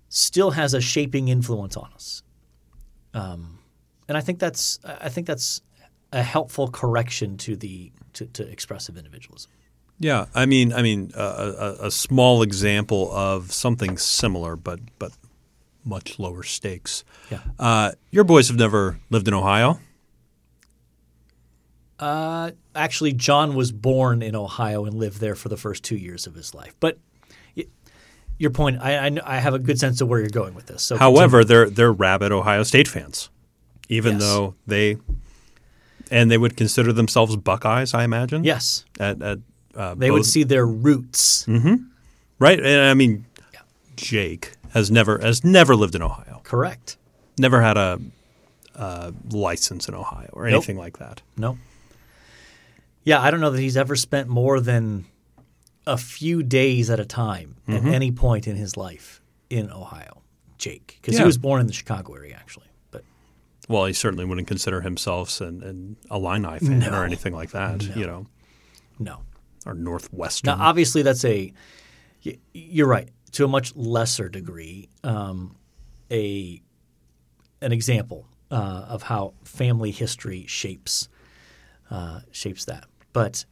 still 0.09 0.53
has 0.53 0.73
a 0.75 0.81
shaping 0.81 1.29
influence 1.29 1.77
on 1.77 1.91
us. 1.95 2.23
Um, 3.13 3.59
and 4.09 4.17
I 4.17 4.21
think 4.21 4.39
that's 4.39 4.79
I 4.85 5.09
think 5.09 5.27
that's 5.27 5.61
a 6.13 6.23
helpful 6.23 6.69
correction 6.69 7.37
to 7.39 7.57
the 7.57 7.93
to, 8.15 8.27
to 8.27 8.49
expressive 8.51 8.97
individualism. 8.97 9.51
Yeah, 9.99 10.27
I 10.35 10.47
mean, 10.47 10.73
I 10.73 10.81
mean, 10.83 11.13
uh, 11.15 11.77
a, 11.81 11.87
a 11.87 11.91
small 11.91 12.43
example 12.43 13.13
of 13.13 13.53
something 13.53 13.99
similar, 13.99 14.57
but 14.57 14.81
but 14.99 15.13
much 15.85 16.19
lower 16.19 16.43
stakes. 16.43 17.05
Yeah. 17.31 17.41
Uh, 17.59 17.93
your 18.11 18.25
boys 18.25 18.49
have 18.49 18.59
never 18.59 18.99
lived 19.11 19.29
in 19.29 19.35
Ohio. 19.35 19.79
Uh, 21.99 22.53
actually, 22.75 23.13
John 23.13 23.55
was 23.55 23.73
born 23.73 24.23
in 24.23 24.35
Ohio 24.35 24.85
and 24.87 24.95
lived 24.95 25.21
there 25.21 25.35
for 25.35 25.49
the 25.51 25.57
first 25.57 25.85
two 25.85 25.97
years 25.97 26.27
of 26.27 26.35
his 26.35 26.55
life. 26.55 26.75
But 26.81 26.99
y- 27.57 27.67
your 28.39 28.51
point, 28.51 28.79
I, 28.81 29.07
I, 29.09 29.19
I 29.25 29.39
have 29.39 29.53
a 29.53 29.59
good 29.59 29.79
sense 29.79 30.01
of 30.01 30.09
where 30.09 30.19
you're 30.19 30.31
going 30.31 30.55
with 30.55 30.67
this. 30.67 30.83
So 30.83 30.97
However, 30.97 31.45
they're 31.45 31.69
they're 31.69 31.93
rabid 31.93 32.33
Ohio 32.33 32.63
State 32.63 32.89
fans, 32.89 33.29
even 33.91 34.15
Yes. 34.15 34.23
though 34.23 34.55
they 34.67 34.97
and 36.11 36.31
they 36.31 36.39
would 36.39 36.57
consider 36.57 36.93
themselves 36.93 37.37
Buckeyes. 37.37 37.95
I 37.95 38.05
imagine. 38.05 38.45
yes, 38.45 38.85
At, 38.99 39.23
at 39.23 39.39
uh, 39.75 39.95
they 39.95 40.11
would 40.11 40.27
see 40.27 40.43
their 40.43 40.67
roots. 40.67 41.47
right. 42.39 42.59
And 42.59 42.83
I 42.83 42.95
mean, 42.95 43.27
Jake 43.97 44.53
has 44.71 44.91
never 44.91 45.19
has 45.19 45.45
never 45.45 45.77
lived 45.77 45.95
in 45.95 46.03
Ohio. 46.03 46.41
Correct. 46.45 46.97
Never 47.39 47.61
had 47.63 47.77
a, 47.77 48.01
uh 48.75 49.13
license 49.31 49.89
in 49.89 49.95
Ohio 49.95 50.31
or 50.33 50.47
anything 50.47 50.77
like 50.77 50.99
that. 50.99 51.23
No. 51.37 51.59
Yeah, 53.05 53.21
I 53.21 53.31
don't 53.31 53.41
know 53.41 53.51
that 53.51 53.61
he's 53.61 53.77
ever 53.77 53.97
spent 53.97 54.29
more 54.29 54.61
than 54.61 55.07
a 55.87 55.97
few 55.97 56.43
days 56.43 56.91
at 56.91 57.01
a 57.01 57.05
time 57.05 57.57
Mm-hmm. 57.69 57.87
at 57.89 57.95
any 57.95 58.11
point 58.13 58.47
in 58.49 58.57
his 58.57 58.77
life 58.77 59.21
in 59.49 59.71
Ohio. 59.71 60.23
Jake, 60.59 60.99
because 61.01 61.15
Yeah. 61.15 61.21
he 61.21 61.27
was 61.27 61.39
born 61.39 61.61
in 61.61 61.67
the 61.69 61.73
Chicago 61.73 62.15
area, 62.15 62.35
actually. 62.35 62.67
Well, 63.71 63.85
he 63.85 63.93
certainly 63.93 64.25
wouldn't 64.25 64.49
consider 64.49 64.81
himself 64.81 65.41
an, 65.41 65.63
an 65.63 65.97
Illini 66.11 66.59
fan 66.59 66.81
No. 66.81 66.91
or 66.91 67.05
anything 67.05 67.33
like 67.33 67.53
that, 67.53 67.85
you 67.97 68.05
know, 68.05 68.27
no. 68.99 69.21
or 69.65 69.75
Northwestern. 69.75 70.59
Now, 70.59 70.65
obviously, 70.65 71.03
that's 71.03 71.25
a. 71.25 71.53
You're 72.53 72.89
right. 72.89 73.09
To 73.33 73.45
a 73.45 73.49
much 73.49 73.77
lesser 73.77 74.29
degree, 74.29 74.89
um, 75.05 75.55
a 76.11 76.61
an 77.63 77.71
example 77.73 78.27
uh, 78.51 78.87
of 78.89 79.05
how 79.05 79.35
family 79.45 79.93
history 79.93 80.47
shapes 80.49 81.09
uh, 81.93 82.23
shapes 82.33 82.65
that. 82.65 82.87
But 83.13 83.45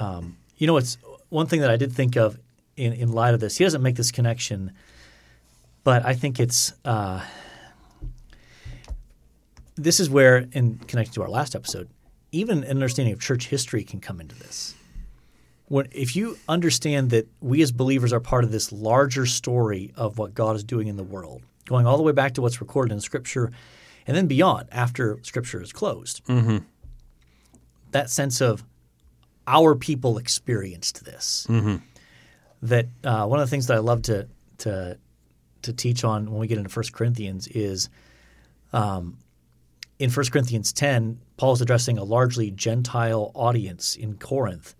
um, 0.00 0.38
you 0.56 0.66
know, 0.66 0.76
it's 0.76 0.98
one 1.28 1.46
thing 1.46 1.60
that 1.60 1.70
I 1.70 1.76
did 1.76 1.92
think 1.92 2.16
of 2.16 2.36
in 2.76 2.94
in 2.94 3.12
light 3.12 3.32
of 3.32 3.38
this. 3.38 3.58
He 3.58 3.62
doesn't 3.64 3.82
make 3.82 3.94
this 3.94 4.10
connection, 4.10 4.72
but 5.84 6.04
I 6.04 6.14
think 6.14 6.40
it's. 6.40 6.72
Uh, 6.84 7.20
this 9.76 10.00
is 10.00 10.10
where, 10.10 10.46
in 10.52 10.78
connecting 10.78 11.14
to 11.14 11.22
our 11.22 11.28
last 11.28 11.54
episode, 11.54 11.88
even 12.30 12.64
an 12.64 12.70
understanding 12.70 13.12
of 13.12 13.20
church 13.20 13.48
history 13.48 13.84
can 13.84 14.00
come 14.00 14.20
into 14.20 14.34
this. 14.34 14.74
When 15.66 15.88
if 15.92 16.14
you 16.16 16.36
understand 16.48 17.10
that 17.10 17.28
we 17.40 17.62
as 17.62 17.72
believers 17.72 18.12
are 18.12 18.20
part 18.20 18.44
of 18.44 18.52
this 18.52 18.72
larger 18.72 19.26
story 19.26 19.92
of 19.96 20.18
what 20.18 20.34
God 20.34 20.56
is 20.56 20.64
doing 20.64 20.88
in 20.88 20.96
the 20.96 21.02
world, 21.02 21.42
going 21.66 21.86
all 21.86 21.96
the 21.96 22.02
way 22.02 22.12
back 22.12 22.34
to 22.34 22.42
what's 22.42 22.60
recorded 22.60 22.92
in 22.92 23.00
Scripture, 23.00 23.50
and 24.06 24.16
then 24.16 24.26
beyond 24.26 24.68
after 24.72 25.18
Scripture 25.22 25.62
is 25.62 25.72
closed, 25.72 26.20
that 27.92 28.10
sense 28.10 28.40
of 28.40 28.64
our 29.46 29.74
people 29.74 30.18
experienced 30.18 31.04
this. 31.04 31.46
That 32.62 32.86
uh, 33.04 33.26
one 33.26 33.40
of 33.40 33.46
the 33.46 33.50
things 33.50 33.66
that 33.68 33.76
I 33.76 33.80
love 33.80 34.02
to 34.02 34.28
to 34.58 34.98
to 35.62 35.72
teach 35.72 36.04
on 36.04 36.30
when 36.30 36.40
we 36.40 36.46
get 36.48 36.58
into 36.58 36.70
1 36.76 36.84
Corinthians 36.92 37.46
is 37.48 37.88
um, 38.72 39.16
in 39.98 40.10
1 40.10 40.26
Corinthians 40.30 40.72
10, 40.72 41.20
Paul 41.36 41.52
is 41.52 41.60
addressing 41.60 41.98
a 41.98 42.04
largely 42.04 42.50
Gentile 42.50 43.30
audience 43.34 43.94
in 43.94 44.16
Corinth 44.16 44.74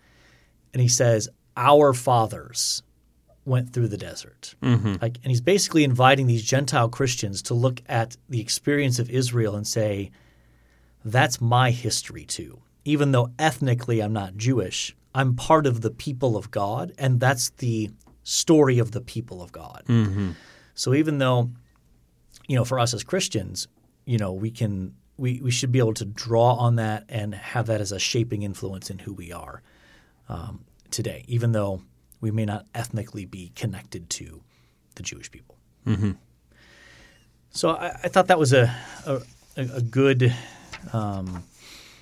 and 0.72 0.80
he 0.80 0.88
says, 0.88 1.28
"Our 1.56 1.92
fathers 1.92 2.82
went 3.44 3.72
through 3.72 3.88
the 3.88 3.96
desert." 3.96 4.54
Mm-hmm. 4.62 4.96
Like, 5.00 5.18
and 5.22 5.30
he's 5.30 5.40
basically 5.40 5.84
inviting 5.84 6.26
these 6.26 6.42
Gentile 6.42 6.88
Christians 6.88 7.42
to 7.42 7.54
look 7.54 7.82
at 7.88 8.16
the 8.28 8.40
experience 8.40 8.98
of 8.98 9.10
Israel 9.10 9.54
and 9.54 9.66
say, 9.66 10.10
"That's 11.04 11.40
my 11.40 11.70
history 11.70 12.24
too." 12.24 12.62
Even 12.84 13.12
though 13.12 13.30
ethnically 13.38 14.00
I'm 14.00 14.12
not 14.12 14.36
Jewish, 14.36 14.96
I'm 15.14 15.36
part 15.36 15.66
of 15.66 15.82
the 15.82 15.90
people 15.90 16.36
of 16.36 16.50
God, 16.50 16.92
and 16.98 17.20
that's 17.20 17.50
the 17.50 17.90
story 18.24 18.78
of 18.78 18.92
the 18.92 19.00
people 19.00 19.42
of 19.42 19.52
God. 19.52 19.84
Mm-hmm. 19.88 20.30
So 20.74 20.94
even 20.94 21.18
though, 21.18 21.50
you 22.48 22.56
know, 22.56 22.64
for 22.64 22.78
us 22.78 22.94
as 22.94 23.04
Christians, 23.04 23.68
you 24.04 24.18
know, 24.18 24.32
we 24.32 24.50
can 24.50 24.94
we, 25.22 25.40
we 25.40 25.52
should 25.52 25.70
be 25.70 25.78
able 25.78 25.94
to 25.94 26.04
draw 26.04 26.54
on 26.54 26.74
that 26.76 27.04
and 27.08 27.32
have 27.32 27.66
that 27.66 27.80
as 27.80 27.92
a 27.92 27.98
shaping 28.00 28.42
influence 28.42 28.90
in 28.90 28.98
who 28.98 29.12
we 29.12 29.32
are 29.32 29.62
um, 30.28 30.64
today, 30.90 31.24
even 31.28 31.52
though 31.52 31.80
we 32.20 32.32
may 32.32 32.44
not 32.44 32.66
ethnically 32.74 33.24
be 33.24 33.52
connected 33.54 34.10
to 34.10 34.42
the 34.96 35.02
Jewish 35.04 35.30
people. 35.30 35.54
So 37.52 37.70
I, 37.70 38.00
I 38.02 38.08
thought 38.08 38.26
that 38.26 38.38
was 38.38 38.52
a 38.52 38.74
a, 39.06 39.20
a 39.56 39.80
good 39.80 40.34
um, 40.92 41.44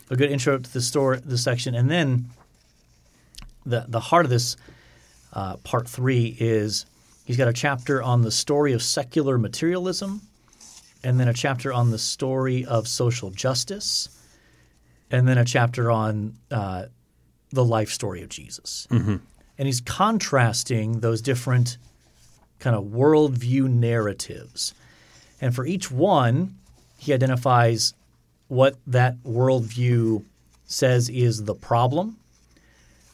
a 0.09 0.17
good 0.17 0.31
intro 0.31 0.57
to 0.57 0.73
the 0.73 0.81
story, 0.81 1.21
the 1.23 1.37
section, 1.37 1.75
and 1.75 1.91
then 1.91 2.31
the 3.67 3.85
the 3.87 4.01
heart 4.01 4.25
of 4.25 4.31
this 4.31 4.57
uh, 5.35 5.57
part 5.59 5.87
three 5.87 6.37
is 6.41 6.87
he's 7.27 7.37
got 7.37 7.49
a 7.49 7.53
chapter 7.53 8.03
on 8.03 8.23
the 8.23 8.31
story 8.31 8.73
of 8.73 8.83
secular 8.83 9.37
materialism, 9.37 10.23
and 11.03 11.19
then 11.19 11.29
a 11.29 11.33
chapter 11.35 11.73
on 11.73 11.91
the 11.91 11.99
story 11.99 12.65
of 12.65 12.87
social 12.87 13.31
justice, 13.31 14.09
and 15.11 15.27
then 15.27 15.39
a 15.39 15.45
chapter 15.45 15.91
on 15.91 16.35
uh, 16.51 16.85
the 17.51 17.65
life 17.65 17.91
story 17.91 18.23
of 18.23 18.29
Jesus. 18.29 18.87
And 19.59 19.67
he's 19.67 19.81
contrasting 19.81 21.01
those 21.01 21.21
different 21.21 21.79
kind 22.61 22.77
of 22.77 22.85
worldview 22.85 23.69
narratives. 23.69 24.75
And 25.41 25.55
for 25.55 25.67
each 25.67 25.91
one, 25.91 26.57
he 26.99 27.13
identifies 27.13 27.95
what 28.49 28.77
that 28.87 29.17
worldview 29.25 30.25
says 30.67 31.09
is 31.09 31.45
the 31.45 31.55
problem, 31.55 32.19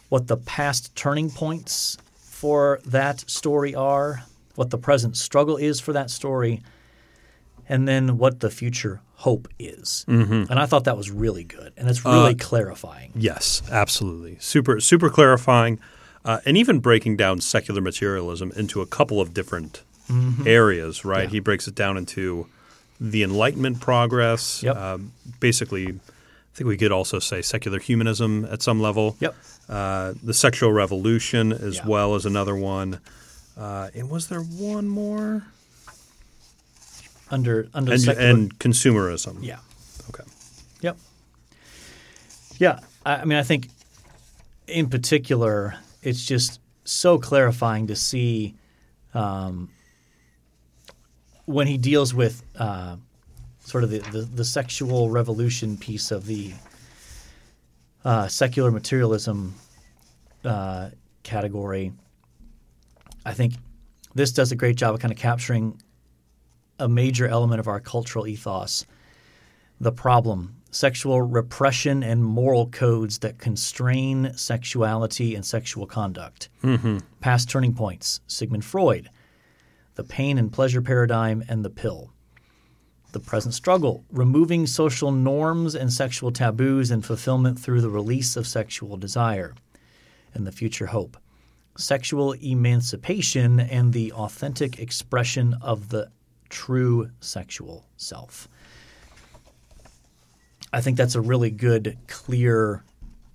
what 0.09 0.27
the 0.27 0.37
past 0.37 0.95
turning 0.97 1.31
points 1.31 1.97
for 2.17 2.81
that 2.85 3.29
story 3.31 3.75
are, 3.75 4.25
what 4.57 4.71
the 4.71 4.79
present 4.79 5.17
struggle 5.17 5.57
is 5.57 5.81
for 5.81 5.93
that 5.93 6.11
story, 6.11 6.63
and 7.69 7.87
then 7.89 8.19
what 8.19 8.41
the 8.41 8.51
future 8.51 9.01
hope 9.21 9.49
is. 9.59 10.05
And 10.09 10.53
I 10.53 10.67
thought 10.67 10.85
that 10.85 10.97
was 10.97 11.11
really 11.11 11.45
good, 11.45 11.73
and 11.77 11.89
it's 11.89 12.05
really 12.05 12.35
clarifying. 12.35 13.13
Yes, 13.15 13.63
absolutely. 13.71 14.37
Super, 14.41 14.81
super 14.81 15.09
clarifying, 15.11 15.79
uh, 16.25 16.41
and 16.45 16.57
even 16.57 16.81
breaking 16.81 17.17
down 17.17 17.41
secular 17.41 17.81
materialism 17.81 18.53
into 18.57 18.81
a 18.83 18.87
couple 18.87 19.21
of 19.21 19.33
different 19.35 19.83
areas. 20.45 21.05
Right? 21.05 21.25
Yeah. 21.25 21.31
He 21.31 21.41
breaks 21.41 21.67
it 21.67 21.75
down 21.75 21.97
into 21.97 22.47
the 23.01 23.23
Enlightenment 23.23 23.81
progress. 23.81 24.63
Yep. 24.63 24.77
Uh, 24.77 24.99
basically, 25.41 25.87
I 25.89 25.93
think 26.55 26.69
we 26.69 26.77
could 26.77 26.93
also 26.93 27.19
say 27.19 27.43
secular 27.43 27.79
humanism 27.79 28.45
at 28.47 28.63
some 28.63 28.81
level. 28.81 29.17
Yep. 29.21 29.35
Uh, 29.69 30.15
the 30.23 30.33
sexual 30.35 30.73
revolution, 30.73 31.53
as 31.53 31.77
Yeah. 31.77 31.87
well 31.87 32.15
as 32.15 32.25
another 32.25 32.55
one. 32.55 33.01
Uh, 33.59 33.89
and 33.95 34.09
was 34.11 34.29
there 34.29 34.41
one 34.43 34.87
more? 34.89 35.47
Under 37.31 37.69
under 37.75 37.93
And, 37.93 38.01
secular, 38.01 38.29
and 38.31 38.59
consumerism. 38.59 39.39
yeah. 39.43 39.59
Okay. 40.11 40.23
Yep. 40.81 40.97
Yeah, 42.59 42.81
I, 43.05 43.17
I 43.17 43.25
mean, 43.25 43.39
I 43.39 43.43
think 43.43 43.69
in 44.69 44.89
particular, 44.89 45.75
it's 46.03 46.25
just 46.25 46.61
so 46.85 47.19
clarifying 47.19 47.89
to 47.89 47.97
see 47.97 48.55
um, 49.13 49.69
when 51.47 51.67
he 51.67 51.77
deals 51.79 52.15
with 52.15 52.43
uh, 52.59 52.97
sort 53.61 53.83
of 53.85 53.91
the, 53.91 53.99
the, 53.99 54.21
the 54.23 54.45
sexual 54.45 55.11
revolution 55.11 55.77
piece 55.77 56.11
of 56.13 56.27
the 56.27 56.53
uh, 58.05 58.29
secular 58.29 58.71
materialism 58.71 59.55
uh, 60.45 60.91
category. 61.25 61.93
I 63.25 63.33
think 63.35 63.55
this 64.15 64.31
does 64.33 64.53
a 64.53 64.57
great 64.57 64.77
job 64.77 64.95
of 64.95 65.01
kind 65.01 65.11
of 65.13 65.19
capturing 65.19 65.83
a 66.79 66.89
major 66.89 67.27
element 67.27 67.61
of 67.61 67.69
our 67.69 67.81
cultural 67.81 68.27
ethos 68.27 68.87
The 69.81 69.93
problem 69.93 70.57
sexual 70.71 71.23
repression 71.23 72.03
and 72.03 72.23
moral 72.23 72.67
codes 72.67 73.19
that 73.21 73.39
constrain 73.39 74.33
sexuality 74.37 75.35
and 75.35 75.45
sexual 75.45 75.87
conduct. 75.87 76.51
Mm-hmm. 76.63 76.99
Past 77.21 77.49
turning 77.49 77.75
points 77.75 78.21
Sigmund 78.27 78.65
Freud, 78.65 79.09
the 79.95 80.05
pain 80.05 80.37
and 80.39 80.53
pleasure 80.53 80.83
paradigm, 80.83 81.43
and 81.49 81.65
the 81.65 81.71
pill. 81.71 82.13
The 83.13 83.21
present 83.21 83.55
struggle 83.55 84.05
removing 84.11 84.67
social 84.67 85.11
norms 85.11 85.75
and 85.75 85.91
sexual 85.91 86.31
taboos 86.31 86.91
and 86.91 87.05
fulfillment 87.05 87.59
through 87.59 87.81
the 87.81 87.89
release 87.89 88.37
of 88.37 88.47
sexual 88.47 88.99
desire. 88.99 89.55
And 90.35 90.47
the 90.47 90.53
future 90.53 90.87
hope 90.87 91.17
sexual 91.79 92.33
emancipation 92.33 93.61
and 93.61 93.93
the 93.93 94.11
authentic 94.13 94.79
expression 94.79 95.55
of 95.61 95.91
the 95.91 96.11
true 96.49 97.11
sexual 97.21 97.87
self. 97.97 98.49
I 100.73 100.81
think 100.81 100.97
that's 100.97 101.15
a 101.15 101.21
really 101.21 101.51
good, 101.51 101.97
clear 102.09 102.85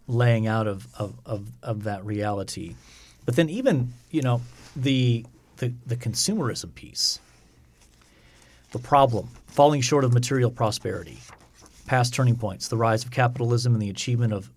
laying 0.08 0.48
out 0.48 0.68
of, 0.68 0.88
of, 0.96 1.16
of, 1.26 1.48
of 1.64 1.84
that 1.84 2.06
reality. 2.06 2.76
But 3.26 3.36
then 3.36 3.50
even, 3.50 3.94
you 4.10 4.22
know, 4.22 4.42
the, 4.76 5.26
the, 5.58 5.74
the 5.86 5.96
consumerism 5.96 6.74
piece, 6.76 7.20
the 8.72 8.80
problem, 8.80 9.30
falling 9.48 9.82
short 9.82 10.04
of 10.04 10.14
material 10.14 10.52
prosperity, 10.52 11.20
past 11.86 12.14
turning 12.14 12.36
points, 12.36 12.68
the 12.68 12.78
rise 12.78 13.04
of 13.04 13.12
capitalism 13.12 13.74
and 13.74 13.82
the 13.82 13.90
achievement 13.90 14.34
of 14.34 14.50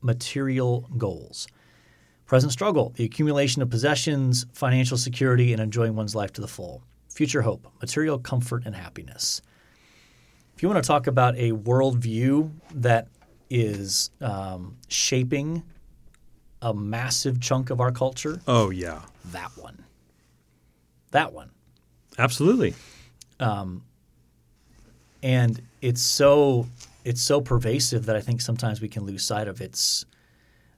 material 0.00 0.88
goals. 0.96 1.46
Present 2.26 2.52
struggle, 2.52 2.92
the 2.96 3.04
accumulation 3.04 3.62
of 3.62 3.70
possessions, 3.70 4.46
financial 4.52 4.96
security, 4.96 5.52
and 5.52 5.60
enjoying 5.60 5.94
one's 5.94 6.14
life 6.14 6.32
to 6.32 6.40
the 6.40 6.48
full. 6.48 6.82
Future 7.14 7.42
hope, 7.42 7.68
material 7.80 8.18
comfort 8.18 8.64
and 8.66 8.74
happiness. 8.74 9.40
If 10.56 10.62
you 10.62 10.68
want 10.68 10.82
to 10.82 10.86
talk 10.86 11.06
about 11.06 11.36
a 11.36 11.52
worldview 11.52 12.50
that 12.74 13.06
is 13.48 14.10
um, 14.20 14.76
shaping 14.88 15.62
a 16.60 16.74
massive 16.74 17.40
chunk 17.40 17.70
of 17.70 17.80
our 17.80 17.92
culture, 17.92 18.40
Oh 18.48 18.70
yeah, 18.70 19.02
that 19.26 19.50
one. 19.56 19.84
That 21.12 21.32
one. 21.32 21.50
absolutely. 22.18 22.74
and 25.22 25.62
it's 25.80 26.02
so 26.02 26.66
it's 27.04 27.20
so 27.22 27.40
pervasive 27.40 28.06
that 28.06 28.16
I 28.16 28.20
think 28.20 28.40
sometimes 28.40 28.80
we 28.80 28.88
can 28.88 29.04
lose 29.04 29.22
sight 29.24 29.46
of 29.46 29.60
its 29.60 30.04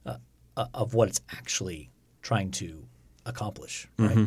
uh, 0.05 0.17
uh, 0.55 0.67
of 0.73 0.93
what 0.93 1.09
it's 1.09 1.21
actually 1.31 1.89
trying 2.21 2.51
to 2.51 2.85
accomplish. 3.25 3.87
Right? 3.97 4.17
Yeah. 4.17 4.25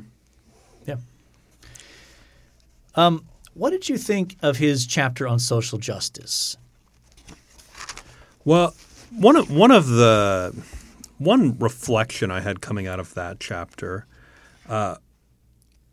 Um, 2.94 3.24
what 3.54 3.70
did 3.70 3.88
you 3.88 3.96
think 3.98 4.36
of 4.42 4.56
his 4.56 4.86
chapter 4.86 5.26
on 5.26 5.38
social 5.38 5.78
justice? 5.78 6.56
Well, 8.44 8.74
one 9.10 9.36
of 9.36 9.50
one 9.50 9.70
of 9.70 9.86
the 9.88 10.54
one 11.18 11.58
reflection 11.58 12.30
I 12.30 12.40
had 12.40 12.60
coming 12.60 12.86
out 12.86 12.98
of 13.00 13.14
that 13.14 13.38
chapter 13.40 14.06
uh, 14.68 14.96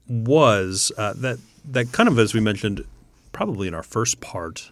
was 0.08 0.92
uh, 0.98 1.14
that 1.18 1.40
that 1.66 1.92
kind 1.92 2.08
of 2.08 2.18
as 2.20 2.34
we 2.34 2.40
mentioned, 2.40 2.86
probably 3.32 3.68
in 3.68 3.74
our 3.74 3.84
first 3.84 4.22
part, 4.22 4.72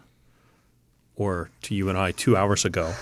or 1.16 1.50
to 1.64 1.76
you 1.76 1.90
and 1.90 1.98
I 1.98 2.12
two 2.12 2.38
hours 2.38 2.64
ago, 2.64 2.94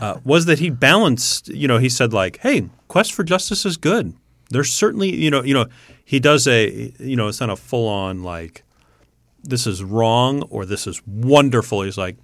uh, 0.00 0.18
was 0.24 0.46
that 0.46 0.58
he 0.58 0.70
balanced. 0.70 1.48
You 1.48 1.68
know, 1.68 1.78
he 1.78 1.88
said 1.88 2.12
like, 2.12 2.38
"Hey, 2.38 2.68
quest 2.88 3.12
for 3.12 3.22
justice 3.22 3.64
is 3.64 3.76
good." 3.76 4.14
There's 4.50 4.72
certainly, 4.72 5.14
you 5.14 5.30
know, 5.30 5.42
you 5.42 5.54
know, 5.54 5.66
he 6.04 6.20
does 6.20 6.46
a, 6.46 6.92
you 6.98 7.16
know, 7.16 7.28
it's 7.28 7.40
not 7.40 7.50
a 7.50 7.56
full 7.56 7.88
on 7.88 8.22
like, 8.22 8.62
this 9.42 9.66
is 9.66 9.82
wrong 9.82 10.42
or 10.50 10.64
this 10.66 10.86
is 10.86 11.04
wonderful. 11.06 11.82
He's 11.82 11.98
like, 11.98 12.16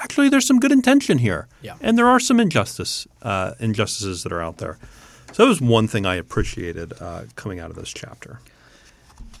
actually 0.00 0.28
there's 0.28 0.46
some 0.46 0.58
good 0.60 0.72
intention 0.72 1.18
here 1.18 1.48
Yeah. 1.60 1.74
and 1.80 1.98
there 1.98 2.06
are 2.08 2.20
some 2.20 2.38
injustice 2.40 3.06
uh, 3.22 3.52
injustices 3.60 4.22
that 4.22 4.32
are 4.32 4.40
out 4.40 4.56
there 4.58 4.78
so 5.32 5.42
that 5.42 5.48
was 5.48 5.60
one 5.60 5.86
thing 5.88 6.06
i 6.06 6.14
appreciated 6.14 6.94
uh, 7.00 7.24
coming 7.36 7.58
out 7.60 7.68
of 7.68 7.76
this 7.76 7.90
chapter 7.90 8.40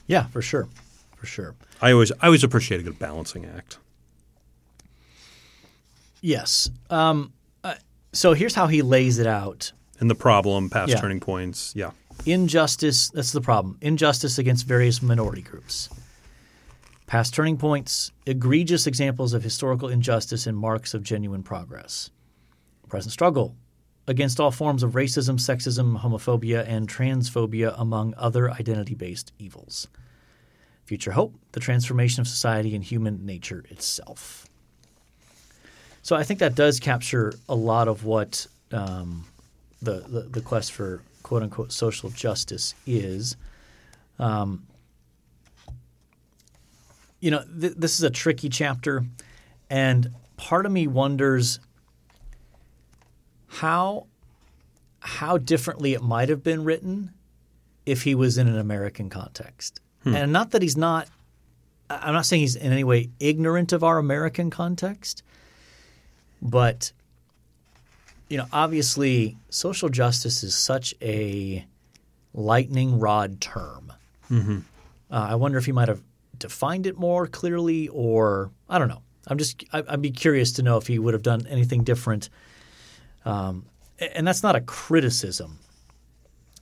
Yeah, 0.06 0.26
for 0.26 0.42
sure, 0.42 0.68
for 1.16 1.26
sure. 1.26 1.54
i 1.80 1.92
always 1.92 2.12
i 2.20 2.26
always 2.26 2.44
appreciate 2.44 2.80
a 2.80 2.82
good 2.82 2.98
balancing 2.98 3.46
act 3.46 3.78
Yes. 6.20 6.68
Um, 6.90 7.32
uh, 7.62 7.76
so 8.12 8.32
here's 8.34 8.54
how 8.54 8.66
he 8.66 8.82
lays 8.82 9.18
it 9.18 9.26
out. 9.26 9.72
And 10.00 10.10
the 10.10 10.14
problem 10.14 10.70
past 10.70 10.90
Yeah. 10.90 11.00
turning 11.00 11.20
points 11.20 11.72
yeah 11.76 11.90
Injustice, 12.26 13.10
that's 13.10 13.32
the 13.32 13.40
problem. 13.40 13.78
Injustice 13.80 14.38
against 14.38 14.66
various 14.66 15.00
minority 15.02 15.42
groups. 15.42 15.88
Past 17.06 17.32
turning 17.32 17.56
points, 17.56 18.12
egregious 18.26 18.86
examples 18.86 19.32
of 19.32 19.42
historical 19.42 19.88
injustice 19.88 20.46
and 20.46 20.56
marks 20.56 20.94
of 20.94 21.02
genuine 21.02 21.42
progress. 21.42 22.10
Present 22.88 23.12
struggle 23.12 23.56
against 24.06 24.40
all 24.40 24.50
forms 24.50 24.82
of 24.82 24.92
racism, 24.92 25.38
sexism, 25.38 26.00
homophobia, 26.00 26.66
and 26.66 26.88
transphobia, 26.88 27.74
among 27.78 28.14
other 28.16 28.50
identity 28.50 28.94
based 28.94 29.32
evils. 29.38 29.86
Future 30.84 31.12
hope, 31.12 31.34
the 31.52 31.60
transformation 31.60 32.20
of 32.20 32.26
society 32.28 32.74
and 32.74 32.82
human 32.82 33.24
nature 33.24 33.64
itself. 33.68 34.46
So 36.02 36.16
I 36.16 36.24
think 36.24 36.40
that 36.40 36.54
does 36.54 36.80
capture 36.80 37.32
a 37.48 37.54
lot 37.54 37.88
of 37.88 38.04
what 38.04 38.46
um, 38.72 39.26
the, 39.80 40.00
the 40.00 40.20
the 40.22 40.40
quest 40.40 40.72
for 40.72 41.02
quote 41.22 41.42
unquote 41.42 41.72
social 41.72 42.10
justice 42.10 42.74
is. 42.86 43.36
Um, 44.18 44.66
you 47.20 47.30
know, 47.30 47.42
th- 47.60 47.74
this 47.76 47.94
is 47.94 48.02
a 48.02 48.10
tricky 48.10 48.48
chapter, 48.48 49.04
and 49.70 50.10
part 50.36 50.66
of 50.66 50.72
me 50.72 50.86
wonders 50.86 51.60
how 53.48 54.06
how 55.00 55.38
differently 55.38 55.94
it 55.94 56.02
might 56.02 56.28
have 56.28 56.42
been 56.42 56.64
written 56.64 57.12
if 57.86 58.02
he 58.02 58.14
was 58.14 58.38
in 58.38 58.46
an 58.46 58.58
American 58.58 59.08
context. 59.08 59.80
And 60.04 60.32
not 60.32 60.52
that 60.52 60.62
he's 60.62 60.76
not 60.76 61.08
I'm 61.90 62.12
not 62.12 62.26
saying 62.26 62.40
he's 62.40 62.56
in 62.56 62.72
any 62.72 62.84
way 62.84 63.10
ignorant 63.18 63.72
of 63.72 63.82
our 63.82 63.98
American 63.98 64.50
context, 64.50 65.22
but 66.42 66.92
you 68.28 68.36
know, 68.36 68.46
obviously, 68.52 69.36
social 69.48 69.88
justice 69.88 70.42
is 70.42 70.54
such 70.54 70.94
a 71.00 71.64
lightning 72.34 72.98
rod 72.98 73.40
term. 73.40 73.92
Uh, 75.10 75.26
I 75.30 75.34
wonder 75.36 75.56
if 75.58 75.64
he 75.66 75.72
might 75.72 75.88
have 75.88 76.02
defined 76.38 76.86
it 76.86 76.98
more 76.98 77.26
clearly, 77.26 77.88
or 77.88 78.50
I 78.68 78.78
don't 78.78 78.88
know. 78.88 79.02
I'm 79.26 79.38
just 79.38 79.64
I, 79.72 79.82
I'd 79.88 80.02
be 80.02 80.10
curious 80.10 80.52
to 80.52 80.62
know 80.62 80.76
if 80.76 80.86
he 80.86 80.98
would 80.98 81.14
have 81.14 81.22
done 81.22 81.46
anything 81.48 81.84
different. 81.84 82.28
Um, 83.24 83.66
and 84.14 84.26
that's 84.26 84.42
not 84.42 84.56
a 84.56 84.60
criticism. 84.60 85.58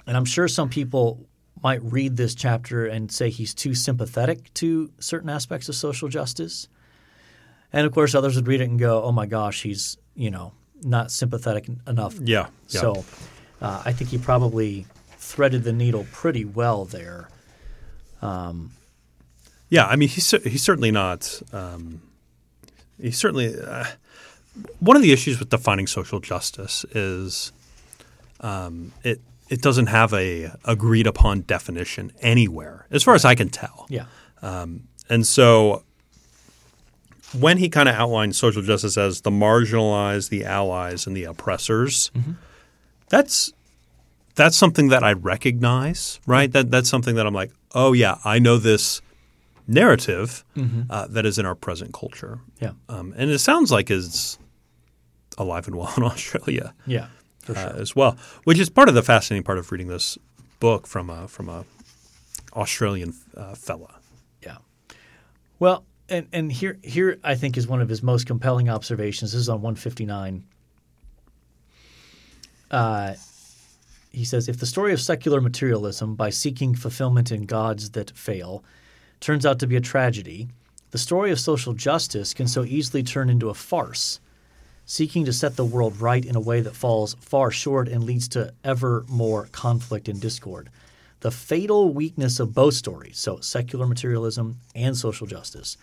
And 0.06 0.16
I'm 0.16 0.24
sure 0.24 0.48
some 0.48 0.68
people 0.68 1.26
might 1.62 1.82
read 1.82 2.16
this 2.16 2.34
chapter 2.34 2.86
and 2.86 3.10
say 3.10 3.30
he's 3.30 3.54
too 3.54 3.74
sympathetic 3.74 4.52
to 4.54 4.90
certain 5.00 5.28
aspects 5.28 5.68
of 5.68 5.74
social 5.74 6.08
justice. 6.08 6.68
And 7.72 7.86
of 7.86 7.92
course, 7.92 8.14
others 8.14 8.36
would 8.36 8.46
read 8.46 8.60
it 8.60 8.70
and 8.70 8.78
go, 8.78 9.02
"Oh 9.02 9.12
my 9.12 9.26
gosh, 9.26 9.62
he's 9.62 9.98
you 10.14 10.30
know 10.30 10.52
not 10.82 11.10
sympathetic 11.10 11.66
enough." 11.86 12.14
yeah, 12.20 12.48
yeah. 12.68 12.80
So, 12.80 13.04
uh, 13.60 13.82
I 13.84 13.92
think 13.92 14.10
he 14.10 14.18
probably 14.18 14.86
threaded 15.18 15.64
the 15.64 15.72
needle 15.72 16.06
pretty 16.12 16.44
well 16.44 16.84
there. 16.84 17.28
Yeah, 19.68 19.86
I 19.86 19.96
mean, 19.96 20.08
he's 20.08 20.30
he's 20.30 20.62
certainly 20.62 20.90
not. 20.90 21.42
Um, 21.52 22.02
he's 23.00 23.18
certainly 23.18 23.54
uh, 23.60 23.84
one 24.78 24.96
of 24.96 25.02
the 25.02 25.12
issues 25.12 25.38
with 25.38 25.50
defining 25.50 25.86
social 25.86 26.20
justice 26.20 26.84
is 26.92 27.52
um, 28.40 28.92
it 29.02 29.20
it 29.48 29.62
doesn't 29.62 29.86
have 29.86 30.12
a 30.12 30.52
agreed 30.64 31.06
upon 31.06 31.42
definition 31.42 32.12
anywhere, 32.20 32.86
as 32.90 33.02
far 33.02 33.14
as 33.14 33.24
I 33.24 33.34
can 33.34 33.48
tell. 33.48 33.86
Yeah, 33.88 34.06
And 35.08 35.26
so 35.26 35.84
when 37.38 37.58
he 37.58 37.68
kind 37.68 37.88
of 37.88 37.94
outlines 37.94 38.36
social 38.36 38.62
justice 38.62 38.96
as 38.96 39.22
the 39.22 39.30
marginalized, 39.30 40.28
the 40.28 40.44
allies, 40.44 41.06
and 41.06 41.16
the 41.16 41.24
oppressors, 41.24 42.10
that's 43.08 43.52
that's 44.34 44.56
something 44.56 44.88
that 44.88 45.02
I 45.02 45.12
recognize, 45.12 46.20
right? 46.26 46.50
That 46.52 46.70
that's 46.70 46.88
something 46.88 47.14
that 47.16 47.26
I'm 47.26 47.34
like, 47.34 47.52
oh 47.74 47.92
yeah, 47.92 48.18
I 48.24 48.38
know 48.38 48.58
this 48.58 49.00
narrative 49.66 50.44
uh, 50.90 51.06
that 51.08 51.26
is 51.26 51.38
in 51.38 51.46
our 51.46 51.54
present 51.54 51.92
culture, 51.92 52.40
yeah, 52.60 52.72
um, 52.88 53.14
and 53.16 53.30
it 53.30 53.38
sounds 53.38 53.72
like 53.72 53.90
is 53.90 54.38
alive 55.38 55.66
and 55.66 55.76
well 55.76 55.92
in 55.96 56.02
Australia 56.12 56.74
yeah, 56.86 57.08
for 57.40 57.56
uh, 57.56 57.72
sure. 57.72 57.80
as 57.80 57.96
well, 57.96 58.16
which 58.44 58.58
is 58.58 58.70
part 58.70 58.88
of 58.88 58.94
the 58.94 59.02
fascinating 59.02 59.44
part 59.44 59.58
of 59.58 59.70
reading 59.72 59.88
this 59.88 60.18
book 60.60 60.86
from 60.86 61.10
a 61.10 61.28
from 61.28 61.48
a 61.48 61.64
Australian 62.52 63.14
uh, 63.36 63.54
fella. 63.54 63.96
Yeah. 64.42 64.58
Well, 65.58 65.84
and 66.08 66.26
and 66.32 66.52
here 66.52 66.78
here 66.82 67.18
I 67.24 67.34
think 67.34 67.56
is 67.56 67.66
one 67.66 67.80
of 67.80 67.88
his 67.88 68.02
most 68.02 68.26
compelling 68.26 68.68
observations. 68.68 69.32
This 69.32 69.40
is 69.40 69.48
on 69.48 69.62
159. 69.62 70.44
Uh, 72.70 73.14
he 74.16 74.24
says, 74.24 74.48
if 74.48 74.58
the 74.58 74.66
story 74.66 74.94
of 74.94 75.00
secular 75.00 75.40
materialism 75.42 76.14
by 76.14 76.30
seeking 76.30 76.74
fulfillment 76.74 77.30
in 77.30 77.44
gods 77.44 77.90
that 77.90 78.10
fail 78.12 78.64
turns 79.20 79.44
out 79.44 79.58
to 79.58 79.66
be 79.66 79.76
a 79.76 79.80
tragedy, 79.80 80.48
the 80.90 80.98
story 80.98 81.30
of 81.30 81.38
social 81.38 81.74
justice 81.74 82.32
can 82.32 82.48
so 82.48 82.64
easily 82.64 83.02
turn 83.02 83.28
into 83.28 83.50
a 83.50 83.54
farce, 83.54 84.20
seeking 84.86 85.26
to 85.26 85.34
set 85.34 85.56
the 85.56 85.64
world 85.66 86.00
right 86.00 86.24
in 86.24 86.34
a 86.34 86.40
way 86.40 86.62
that 86.62 86.74
falls 86.74 87.14
far 87.20 87.50
short 87.50 87.88
and 87.88 88.04
leads 88.04 88.26
to 88.28 88.54
ever 88.64 89.04
more 89.08 89.48
conflict 89.52 90.08
and 90.08 90.20
discord. 90.20 90.70
The 91.20 91.30
fatal 91.30 91.92
weakness 91.92 92.40
of 92.40 92.54
both 92.54 92.74
stories, 92.74 93.18
so 93.18 93.40
secular 93.40 93.86
materialism 93.86 94.60
and 94.74 94.96
social 94.96 95.26
justice, 95.26 95.76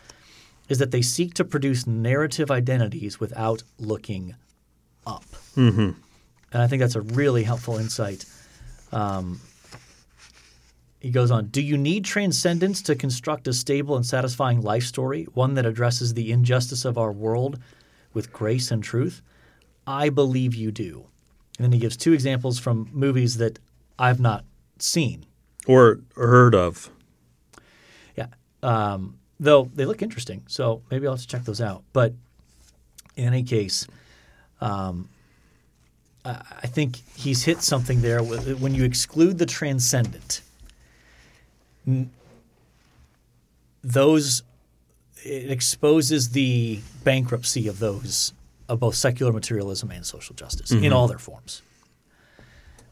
is 0.69 0.79
that 0.79 0.91
they 0.91 1.01
seek 1.01 1.33
to 1.35 1.43
produce 1.43 1.85
narrative 1.85 2.49
identities 2.49 3.19
without 3.19 3.63
looking 3.77 4.35
up. 5.05 5.25
Mm-hmm. 5.55 5.91
And 6.53 6.61
I 6.61 6.67
think 6.67 6.79
that's 6.79 6.95
a 6.95 7.01
really 7.01 7.43
helpful 7.43 7.77
insight. 7.77 8.25
Um, 8.91 9.41
he 10.99 11.09
goes 11.09 11.31
on 11.31 11.47
Do 11.47 11.61
you 11.61 11.77
need 11.77 12.05
transcendence 12.05 12.81
to 12.83 12.95
construct 12.95 13.47
a 13.47 13.53
stable 13.53 13.95
and 13.95 14.05
satisfying 14.05 14.61
life 14.61 14.83
story, 14.83 15.25
one 15.33 15.55
that 15.55 15.65
addresses 15.65 16.13
the 16.13 16.31
injustice 16.31 16.85
of 16.85 16.97
our 16.97 17.11
world 17.11 17.59
with 18.13 18.31
grace 18.31 18.71
and 18.71 18.83
truth? 18.83 19.21
I 19.85 20.09
believe 20.09 20.55
you 20.55 20.71
do. 20.71 21.07
And 21.57 21.65
then 21.65 21.71
he 21.73 21.79
gives 21.79 21.97
two 21.97 22.13
examples 22.13 22.57
from 22.57 22.89
movies 22.93 23.37
that 23.37 23.59
I've 23.99 24.19
not 24.19 24.45
seen. 24.79 25.25
Or 25.67 25.99
heard 26.15 26.55
of. 26.55 26.89
Yeah. 28.15 28.27
Um, 28.61 29.19
though 29.43 29.69
they 29.75 29.85
look 29.85 30.01
interesting. 30.01 30.43
So 30.47 30.81
maybe 30.89 31.05
I'll 31.05 31.13
have 31.13 31.21
to 31.21 31.27
check 31.27 31.43
those 31.43 31.61
out. 31.61 31.83
But 31.91 32.13
in 33.15 33.27
any 33.27 33.43
case, 33.43 33.87
um, 34.61 35.09
I 36.25 36.41
I 36.63 36.67
think 36.67 37.01
he's 37.15 37.43
hit 37.43 37.61
something 37.61 38.01
there. 38.01 38.23
When 38.23 38.73
you 38.73 38.85
exclude 38.85 39.37
the 39.37 39.45
transcendent, 39.45 40.41
those 43.83 44.43
it 45.23 45.51
exposes 45.51 46.29
the 46.29 46.79
bankruptcy 47.03 47.67
of 47.67 47.79
those 47.79 48.33
of 48.69 48.79
both 48.79 48.95
secular 48.95 49.33
materialism 49.33 49.91
and 49.91 50.05
social 50.05 50.35
justice 50.35 50.71
in 50.71 50.93
all 50.93 51.07
their 51.07 51.17
forms. 51.17 51.61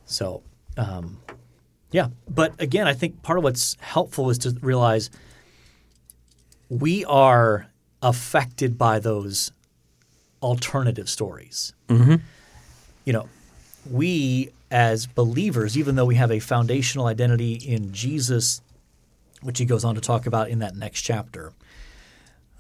So, 0.06 0.44
um, 0.78 1.22
yeah. 1.92 2.10
But 2.30 2.54
again, 2.60 2.88
I 2.88 2.94
think 2.94 3.24
part 3.24 3.38
of 3.38 3.44
what's 3.46 3.78
helpful 3.80 4.30
is 4.30 4.38
to 4.40 4.52
realize 4.62 5.10
we 6.72 7.04
are 7.04 7.68
affected 8.02 8.78
by 8.78 8.98
those 8.98 9.52
alternative 10.42 11.10
stories. 11.10 11.74
You 13.04 13.14
know, 13.14 13.28
we 13.90 14.52
as 14.72 15.06
believers, 15.06 15.78
even 15.78 15.96
though 15.96 16.06
we 16.06 16.16
have 16.16 16.32
a 16.32 16.40
foundational 16.40 17.08
identity 17.08 17.56
in 17.56 17.92
Jesus, 17.92 18.62
which 19.42 19.60
he 19.60 19.66
goes 19.66 19.84
on 19.84 19.96
to 19.96 20.02
talk 20.02 20.26
about 20.26 20.48
in 20.48 20.60
that 20.60 20.74
next 20.78 21.02
chapter, 21.02 21.52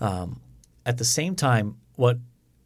um, 0.01 0.41
at 0.85 0.97
the 0.97 1.05
same 1.05 1.33
time, 1.35 1.77
what 1.95 2.17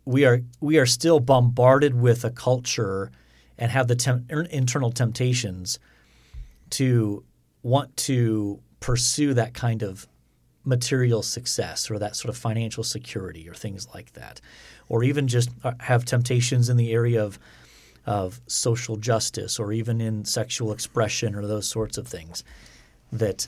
we 0.03 0.25
are 0.25 0.41
we 0.61 0.79
are 0.79 0.87
still 0.87 1.19
bombarded 1.19 1.93
with 1.93 2.25
a 2.25 2.31
culture 2.31 3.11
and 3.59 3.71
have 3.71 3.87
the 3.87 3.95
tem- 3.95 4.25
internal 4.49 4.91
temptations 4.91 5.77
to 6.71 7.23
want 7.61 7.95
to 7.97 8.59
pursue 8.79 9.35
that 9.35 9.53
kind 9.53 9.83
of 9.83 10.07
material 10.65 11.21
success 11.21 11.89
or 11.89 11.99
that 11.99 12.15
sort 12.15 12.29
of 12.29 12.37
financial 12.37 12.83
security 12.83 13.47
or 13.47 13.53
things 13.53 13.87
like 13.93 14.13
that, 14.13 14.41
or 14.89 15.03
even 15.03 15.27
just 15.27 15.49
uh, 15.63 15.71
have 15.79 16.03
temptations 16.05 16.69
in 16.69 16.77
the 16.77 16.91
area 16.91 17.23
of 17.23 17.39
of 18.05 18.39
social 18.45 18.97
justice 18.97 19.57
or 19.59 19.71
even 19.71 19.99
in 19.99 20.25
sexual 20.25 20.71
expression 20.71 21.33
or 21.33 21.47
those 21.47 21.67
sorts 21.67 21.97
of 21.97 22.07
things. 22.07 22.43
That, 23.11 23.47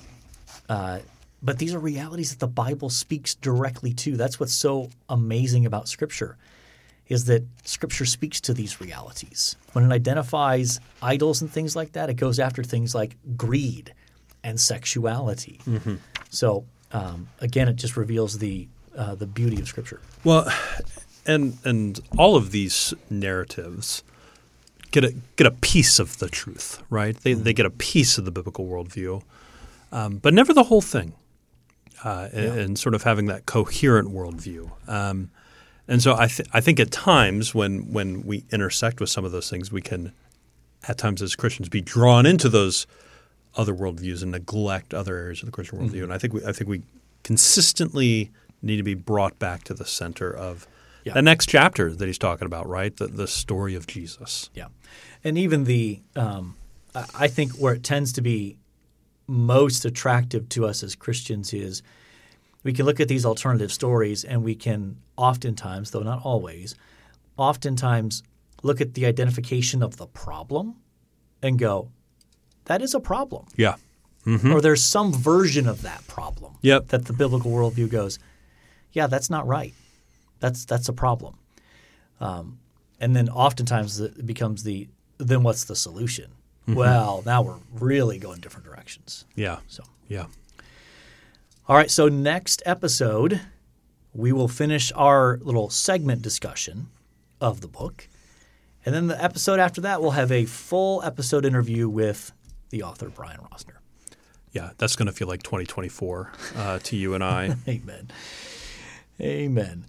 uh, 0.68 1.00
but 1.44 1.60
these 1.60 1.76
are 1.76 1.80
realities 1.80 2.32
that 2.32 2.40
the 2.40 2.48
Bible 2.48 2.90
speaks 2.90 3.36
directly 3.36 3.94
to. 3.94 4.18
That's 4.18 4.40
what's 4.40 4.54
so 4.54 4.90
amazing 5.10 5.68
about 5.68 5.88
Scripture, 5.88 6.38
is 7.08 7.26
that 7.26 7.44
Scripture 7.66 8.06
speaks 8.06 8.42
to 8.42 8.54
these 8.54 8.82
realities. 8.82 9.58
When 9.74 9.86
it 9.86 9.94
identifies 9.94 10.80
idols 11.04 11.42
and 11.42 11.52
things 11.52 11.76
like 11.76 11.92
that, 11.92 12.10
it 12.10 12.16
goes 12.16 12.40
after 12.40 12.64
things 12.64 12.96
like 12.96 13.16
greed 13.36 13.94
and 14.44 14.60
sexuality. 14.60 15.60
So 16.30 16.66
um, 16.92 17.30
again, 17.42 17.68
it 17.68 17.76
just 17.76 17.98
reveals 17.98 18.40
the 18.40 18.68
uh, 18.96 19.16
the 19.16 19.28
beauty 19.28 19.60
of 19.62 19.68
Scripture. 19.68 20.02
Well, 20.24 20.52
and 21.26 21.58
and 21.64 22.00
all 22.18 22.36
of 22.36 22.52
these 22.52 22.94
narratives 23.10 24.04
get 24.92 25.04
a 25.04 25.14
get 25.36 25.48
a 25.48 25.52
piece 25.52 26.00
of 26.00 26.20
the 26.20 26.30
truth, 26.30 26.82
right? 26.90 27.16
They 27.16 27.34
they 27.34 27.54
get 27.54 27.66
a 27.66 27.72
piece 27.72 28.18
of 28.18 28.26
the 28.26 28.32
biblical 28.32 28.66
worldview, 28.66 29.22
um, 29.92 30.18
but 30.18 30.34
never 30.34 30.54
the 30.54 30.64
whole 30.64 30.82
thing, 30.82 31.14
uh, 32.04 32.30
and, 32.34 32.60
and 32.60 32.80
sort 32.80 32.96
of 32.96 33.04
having 33.04 33.28
that 33.28 33.46
coherent 33.46 34.10
worldview. 34.10 34.72
Um, 34.88 35.30
and 35.88 36.02
so 36.02 36.16
I 36.16 36.28
th- 36.28 36.50
I 36.54 36.62
think 36.62 36.80
at 36.80 36.92
times 36.92 37.54
when 37.54 37.92
when 37.92 38.24
we 38.24 38.46
intersect 38.52 39.00
with 39.00 39.10
some 39.10 39.26
of 39.26 39.32
those 39.32 39.50
things, 39.50 39.72
we 39.72 39.82
can 39.82 40.14
at 40.88 40.98
times 40.98 41.22
as 41.22 41.36
Christians 41.36 41.70
be 41.70 41.82
drawn 41.82 42.26
into 42.26 42.50
those 42.50 42.88
other 43.58 43.74
worldviews 43.74 44.22
and 44.22 44.32
neglect 44.32 44.94
other 44.94 45.18
areas 45.18 45.42
of 45.42 45.48
the 45.48 45.52
Christian 45.52 45.80
worldview. 45.80 46.04
And 46.04 46.14
I 46.14 46.18
think 46.18 46.34
we 46.34 46.46
I 46.46 46.52
think 46.54 46.70
we 46.70 46.84
consistently 47.24 48.32
need 48.62 48.78
to 48.78 48.84
be 48.84 48.94
brought 48.94 49.38
back 49.40 49.64
to 49.66 49.74
the 49.74 49.86
center 49.86 50.32
of 50.32 50.68
Yeah. 51.04 51.14
the 51.14 51.22
next 51.22 51.48
chapter 51.50 51.94
that 51.94 52.06
he's 52.06 52.18
talking 52.18 52.46
about, 52.46 52.68
right? 52.68 52.96
The 52.96 53.08
the 53.08 53.28
story 53.28 53.76
of 53.76 53.86
Jesus. 53.88 54.50
Yeah, 54.54 54.68
and 55.24 55.38
even 55.38 55.64
the 55.66 56.02
um, 56.16 56.56
I 56.96 57.28
think 57.28 57.52
where 57.54 57.74
it 57.74 57.84
tends 57.84 58.12
to 58.14 58.22
be 58.22 58.58
most 59.28 59.86
attractive 59.86 60.48
to 60.50 60.66
us 60.66 60.84
as 60.84 60.96
Christians 60.96 61.54
is 61.54 61.82
we 62.64 62.74
can 62.74 62.86
look 62.86 63.00
at 63.00 63.08
these 63.08 63.26
alternative 63.26 63.72
stories 63.72 64.24
and 64.24 64.44
we 64.44 64.56
can 64.56 64.98
oftentimes, 65.18 65.92
though 65.92 66.02
not 66.04 66.22
always, 66.24 66.76
oftentimes 67.38 68.24
look 68.64 68.82
at 68.82 68.94
the 68.94 69.06
identification 69.06 69.84
of 69.84 69.98
the 69.98 70.08
problem 70.08 70.76
and 71.42 71.60
go, 71.60 71.92
that 72.68 72.82
is 72.82 72.94
a 72.94 73.00
problem. 73.00 73.46
Yeah. 73.58 73.76
Or 74.26 74.60
there's 74.62 74.84
some 74.84 75.14
version 75.14 75.68
of 75.68 75.82
that 75.84 76.06
problem 76.08 76.56
Yep. 76.62 76.88
that 76.90 77.06
the 77.06 77.14
biblical 77.14 77.50
worldview 77.50 77.90
goes, 77.90 78.20
yeah, 78.92 79.08
that's 79.08 79.30
not 79.30 79.48
right. 79.48 79.74
That's 80.42 80.66
that's 80.66 80.90
a 80.90 80.94
problem. 80.94 81.38
Um, 82.20 82.60
and 83.00 83.16
then 83.16 83.30
oftentimes 83.30 84.00
it 84.02 84.26
becomes 84.26 84.64
the 84.64 84.90
then 85.18 85.44
what's 85.44 85.64
the 85.64 85.76
solution? 85.76 86.32
Well, 86.68 87.24
now 87.26 87.42
we're 87.42 87.60
really 87.72 88.18
going 88.20 88.42
different 88.42 88.66
directions. 88.66 89.24
Yeah. 89.36 89.60
So, 89.68 89.84
Yeah. 90.10 90.26
all 91.70 91.78
right. 91.78 91.90
So 91.90 92.10
next 92.10 92.62
episode, 92.66 93.40
we 94.14 94.34
will 94.34 94.50
finish 94.50 94.92
our 94.94 95.40
little 95.42 95.70
segment 95.70 96.22
discussion 96.22 96.88
of 97.40 97.62
the 97.62 97.68
book, 97.70 98.10
and 98.86 98.94
then 98.94 99.08
the 99.08 99.24
episode 99.24 99.60
after 99.62 99.80
that, 99.82 100.02
we'll 100.02 100.12
have 100.12 100.32
a 100.34 100.44
full 100.46 101.02
episode 101.04 101.46
interview 101.46 101.88
with 101.88 102.34
the 102.70 102.84
author 102.84 103.10
Brian 103.10 103.40
Rosner. 103.40 103.78
Yeah. 104.52 104.72
That's 104.78 104.96
going 104.96 105.08
to 105.08 105.12
feel 105.12 105.28
like 105.28 105.44
2024 105.44 106.32
uh, 106.56 106.80
to 106.84 106.96
you 106.96 107.14
and 107.14 107.24
I. 107.24 107.56
Amen. 107.68 108.10
Amen. 109.22 109.86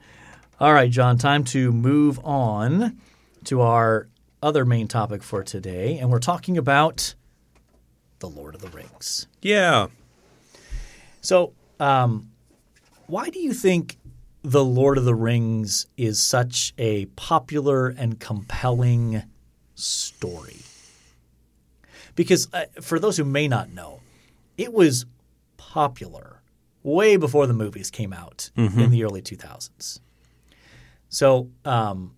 All 0.61 0.73
right, 0.73 0.91
John, 0.91 1.19
time 1.19 1.45
to 1.45 1.71
move 1.73 2.19
on 2.25 2.99
to 3.45 3.61
our 3.61 4.09
other 4.43 4.65
main 4.65 4.89
topic 4.89 5.23
for 5.23 5.43
today. 5.45 5.99
And 5.99 6.11
we're 6.11 6.19
talking 6.19 6.59
about 6.59 7.15
The 8.19 8.29
Lord 8.29 8.55
of 8.55 8.61
the 8.61 8.69
Rings. 8.69 9.27
yeah. 9.43 9.89
So, 11.21 11.53
um, 11.81 12.31
why 13.07 13.29
do 13.29 13.41
you 13.41 13.53
think 13.53 13.99
The 14.43 14.65
Lord 14.65 14.99
of 14.99 15.05
the 15.05 15.15
Rings 15.15 15.87
is 15.97 16.21
such 16.23 16.73
a 16.79 17.07
popular 17.17 17.89
and 17.89 18.19
compelling 18.21 19.25
story? 19.75 20.59
Because 22.19 22.53
uh, 22.53 22.65
for 22.81 22.99
those 22.99 23.17
who 23.17 23.23
may 23.23 23.47
not 23.47 23.71
know, 23.71 24.01
it 24.57 24.73
was 24.73 25.07
popular 25.57 26.43
way 26.83 27.17
before 27.17 27.47
the 27.47 27.55
movies 27.55 27.93
came 27.93 28.13
out 28.13 28.51
in 28.57 28.91
the 28.91 29.05
early 29.05 29.23
2000s. 29.23 30.01
So, 31.09 31.49
um, 31.65 32.17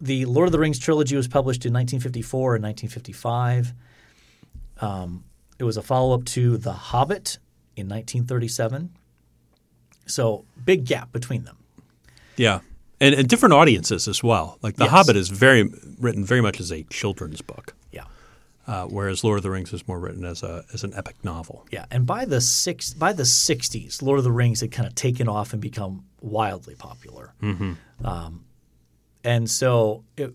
the 0.00 0.26
Lord 0.26 0.46
of 0.46 0.52
the 0.52 0.60
Rings 0.60 0.78
trilogy 0.78 1.16
was 1.16 1.26
published 1.26 1.66
in 1.66 1.72
1954 1.72 2.54
and 2.54 2.62
1955. 2.62 3.74
Um, 4.80 5.24
it 5.58 5.64
was 5.64 5.76
a 5.76 5.82
follow 5.82 6.14
up 6.14 6.24
to 6.26 6.56
The 6.56 6.72
Hobbit 6.72 7.38
in 7.74 7.88
1937. 7.88 8.90
So, 10.06 10.44
big 10.64 10.84
gap 10.84 11.10
between 11.12 11.42
them. 11.42 11.56
Yeah. 12.36 12.60
And, 13.00 13.12
and 13.12 13.26
different 13.26 13.54
audiences 13.54 14.06
as 14.06 14.22
well. 14.22 14.58
Like 14.62 14.76
The 14.76 14.84
Yes. 14.84 14.92
Hobbit 14.92 15.16
is 15.16 15.30
very 15.30 15.68
written 15.98 16.24
very 16.24 16.40
much 16.40 16.60
as 16.60 16.70
a 16.70 16.84
children's 16.84 17.42
book. 17.42 17.74
Uh, 18.66 18.84
whereas 18.86 19.22
Lord 19.22 19.38
of 19.38 19.42
the 19.42 19.50
Rings 19.50 19.72
is 19.72 19.86
more 19.86 20.00
written 20.00 20.24
as 20.24 20.42
a 20.42 20.64
as 20.72 20.82
an 20.82 20.92
epic 20.94 21.16
novel. 21.22 21.66
Yeah. 21.70 21.86
And 21.90 22.06
by 22.06 22.24
the 22.24 22.40
six, 22.40 22.92
by 22.92 23.12
the 23.12 23.22
60s, 23.22 24.02
Lord 24.02 24.18
of 24.18 24.24
the 24.24 24.32
Rings 24.32 24.60
had 24.60 24.72
kind 24.72 24.86
of 24.86 24.94
taken 24.94 25.28
off 25.28 25.52
and 25.52 25.62
become 25.62 26.04
wildly 26.20 26.74
popular. 26.74 27.34
Um, 28.04 28.44
and 29.24 29.48
so, 29.48 30.04
it, 30.16 30.34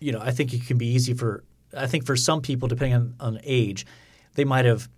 you 0.00 0.12
know, 0.12 0.20
I 0.20 0.30
think 0.30 0.52
it 0.52 0.66
can 0.66 0.78
be 0.78 0.86
easy 0.86 1.14
for, 1.14 1.44
I 1.76 1.86
think 1.86 2.04
for 2.04 2.16
some 2.16 2.40
people, 2.40 2.68
depending 2.68 2.94
on, 2.94 3.14
on 3.20 3.40
age, 3.44 3.86
they 4.34 4.44
might 4.44 4.64
have 4.64 4.88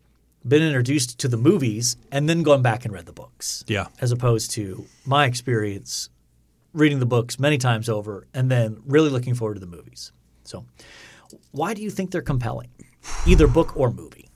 been 0.46 0.62
introduced 0.62 1.18
to 1.20 1.28
the 1.28 1.36
movies 1.36 1.96
and 2.12 2.28
then 2.28 2.42
gone 2.42 2.62
back 2.62 2.84
and 2.84 2.94
read 2.94 3.06
the 3.06 3.12
books. 3.12 3.64
Yeah. 3.66 3.88
As 4.00 4.12
opposed 4.12 4.52
to 4.52 4.86
my 5.04 5.26
experience 5.26 6.08
reading 6.72 6.98
the 6.98 7.06
books 7.06 7.38
many 7.38 7.58
times 7.58 7.88
over 7.88 8.26
and 8.34 8.50
then 8.50 8.82
really 8.86 9.10
looking 9.10 9.34
forward 9.34 9.54
to 9.54 9.60
the 9.60 9.66
movies. 9.66 10.12
So, 10.44 10.64
why 11.52 11.74
do 11.74 11.82
you 11.82 11.90
think 11.90 12.10
they're 12.10 12.22
compelling, 12.22 12.68
either 13.26 13.46
book 13.46 13.76
or 13.76 13.90
movie? 13.90 14.28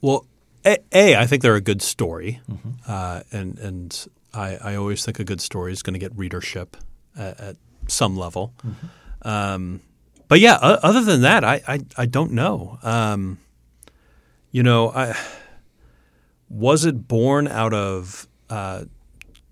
Well, 0.00 0.26
a, 0.64 0.78
a 0.92 1.16
I 1.16 1.26
think 1.26 1.42
they're 1.42 1.54
a 1.56 1.60
good 1.60 1.82
story, 1.82 2.40
uh, 2.86 3.22
and 3.32 3.58
and 3.58 4.06
I, 4.34 4.56
I 4.56 4.74
always 4.76 5.04
think 5.04 5.18
a 5.18 5.24
good 5.24 5.40
story 5.40 5.72
is 5.72 5.82
going 5.82 5.94
to 5.94 6.00
get 6.00 6.16
readership 6.16 6.76
at, 7.16 7.40
at 7.40 7.56
some 7.86 8.16
level. 8.16 8.52
Um, 9.22 9.80
but 10.28 10.40
yeah, 10.40 10.58
o- 10.62 10.78
other 10.82 11.02
than 11.02 11.22
that, 11.22 11.42
I 11.44 11.62
I, 11.66 11.80
I 11.96 12.06
don't 12.06 12.32
know. 12.32 12.78
Um, 12.82 13.38
you 14.50 14.62
know, 14.62 14.90
I 14.90 15.16
was 16.48 16.84
it 16.84 17.08
born 17.08 17.48
out 17.48 17.74
of 17.74 18.26
uh, 18.50 18.84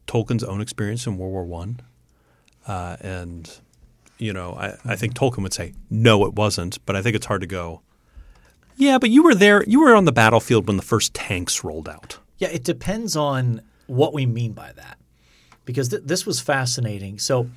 Tolkien's 0.07 0.45
own 0.45 0.61
experience 0.61 1.07
in 1.07 1.19
World 1.19 1.33
War 1.33 1.45
One, 1.45 1.81
uh, 2.67 2.97
and 3.01 3.51
you 4.19 4.33
know, 4.33 4.53
I, 4.55 4.75
I 4.85 4.97
think 4.97 5.15
Tolkien 5.15 5.43
would 5.43 5.53
say 5.55 5.73
no, 5.91 6.25
it 6.27 6.35
wasn't. 6.35 6.85
But 6.87 6.97
I 6.97 7.03
think 7.03 7.17
it's 7.17 7.27
hard 7.27 7.41
to 7.43 7.47
go. 7.47 7.83
Yeah, 8.77 8.99
but 8.99 9.11
you 9.11 9.23
were 9.23 9.35
there. 9.35 9.65
You 9.67 9.81
were 9.81 9.95
on 9.95 10.05
the 10.05 10.13
battlefield 10.13 10.67
when 10.67 10.77
the 10.77 10.83
first 10.83 11.15
tanks 11.15 11.65
rolled 11.65 11.89
out. 11.89 12.19
Yeah, 12.39 12.49
it 12.49 12.63
depends 12.65 13.17
on 13.17 13.63
what 13.87 14.13
we 14.13 14.27
mean 14.27 14.53
by 14.53 14.73
that. 14.73 14.99
Because 15.65 15.89
th- 15.89 16.03
this 16.05 16.27
was 16.27 16.41
fascinating. 16.41 17.19
So, 17.19 17.49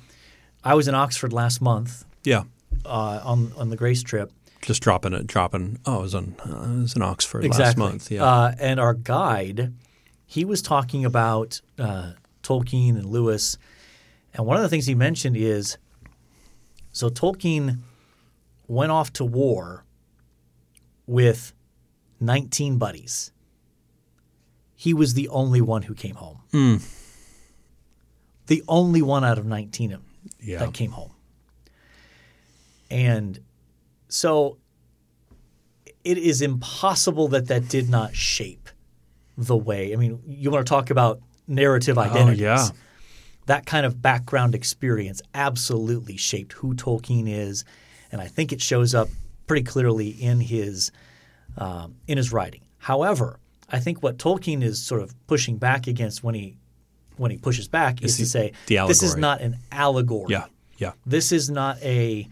I 0.64 0.74
was 0.74 0.88
in 0.88 0.94
Oxford 0.94 1.32
last 1.32 1.60
month 1.60 2.04
Yeah, 2.24 2.42
uh, 2.84 3.20
on 3.22 3.52
on 3.56 3.68
the 3.70 3.76
Grace 3.76 4.02
trip. 4.02 4.32
just 4.62 4.82
dropping 4.82 5.12
it, 5.12 5.26
dropping. 5.26 5.78
Oh, 5.86 5.98
I 5.98 6.02
was 6.02 6.14
on. 6.14 6.34
Uh, 6.44 6.64
I 6.78 6.80
was 6.82 6.96
in 6.96 7.02
Oxford 7.02 7.44
last 7.46 7.76
month. 7.76 8.10
Yeah, 8.10 8.24
Uh, 8.24 8.54
and 8.58 8.80
our 8.80 8.94
guide, 8.94 9.72
he 10.26 10.44
was 10.44 10.60
talking 10.62 11.04
about 11.04 11.60
uh, 11.78 12.12
Tolkien 12.42 12.90
and 12.96 13.06
Lewis, 13.06 13.58
and 14.34 14.44
one 14.46 14.56
of 14.56 14.62
the 14.62 14.68
things 14.68 14.86
he 14.86 14.94
mentioned 14.94 15.36
is, 15.36 15.76
so 16.92 17.08
Tolkien 17.08 17.78
went 18.66 18.92
off 18.92 19.12
to 19.14 19.24
war 19.24 19.84
with 21.06 21.52
19 22.20 22.78
buddies. 22.78 23.32
He 24.74 24.94
was 24.94 25.14
the 25.14 25.28
only 25.28 25.60
one 25.60 25.82
who 25.82 25.94
came 25.94 26.14
home. 26.16 26.38
Hmm. 26.52 26.76
The 28.46 28.62
only 28.68 29.02
one 29.02 29.24
out 29.24 29.38
of 29.38 29.46
19 29.46 29.92
of- 29.92 30.02
yeah, 30.40 30.58
that 30.58 30.72
came 30.74 30.90
home. 30.92 31.12
And 32.90 33.38
so 34.08 34.58
it 36.02 36.18
is 36.18 36.42
impossible 36.42 37.28
that 37.28 37.46
that 37.46 37.68
did 37.68 37.88
not 37.88 38.14
shape 38.14 38.68
the 39.36 39.56
way. 39.56 39.92
I 39.92 39.96
mean, 39.96 40.20
you 40.26 40.50
want 40.50 40.66
to 40.66 40.68
talk 40.68 40.90
about 40.90 41.20
narrative 41.46 41.98
identities. 41.98 42.40
Oh, 42.40 42.44
yeah. 42.44 42.68
That 43.50 43.66
kind 43.66 43.84
of 43.84 44.00
background 44.00 44.54
experience 44.54 45.20
absolutely 45.34 46.16
shaped 46.16 46.52
who 46.52 46.74
Tolkien 46.74 47.26
is, 47.28 47.64
and 48.12 48.20
I 48.20 48.28
think 48.28 48.52
it 48.52 48.60
shows 48.62 48.94
up 48.94 49.08
pretty 49.48 49.64
clearly 49.64 50.10
in 50.10 50.38
his 50.40 50.92
um, 51.58 51.96
in 52.06 52.16
his 52.16 52.32
writing. 52.32 52.60
However, 52.78 53.40
I 53.68 53.80
think 53.80 54.04
what 54.04 54.18
Tolkien 54.18 54.62
is 54.62 54.80
sort 54.80 55.02
of 55.02 55.12
pushing 55.26 55.56
back 55.56 55.88
against 55.88 56.22
when 56.22 56.36
he 56.36 56.58
when 57.16 57.32
he 57.32 57.38
pushes 57.38 57.66
back 57.66 58.02
is, 58.02 58.16
the- 58.16 58.22
to 58.24 58.30
say 58.30 58.52
this 58.86 59.02
is 59.02 59.16
not 59.20 59.40
an 59.40 59.56
allegory. 59.72 60.30
yeah, 60.30 60.44
yeah, 60.78 60.92
This 61.04 61.32
is 61.32 61.50
not 61.50 61.76
a 61.82 62.28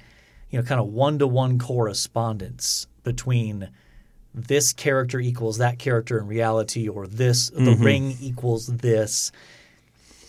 you 0.50 0.58
know 0.58 0.64
kind 0.64 0.80
of 0.80 0.86
one 0.86 1.18
to 1.18 1.26
one 1.26 1.58
correspondence 1.58 2.86
between 3.02 3.68
this 4.34 4.72
character 4.72 5.18
equals 5.18 5.58
that 5.58 5.78
character 5.80 6.18
in 6.20 6.28
reality 6.28 6.88
or 6.88 7.08
this 7.08 7.50
the 7.50 7.74
ring 7.74 8.16
equals 8.20 8.68
this. 8.68 9.32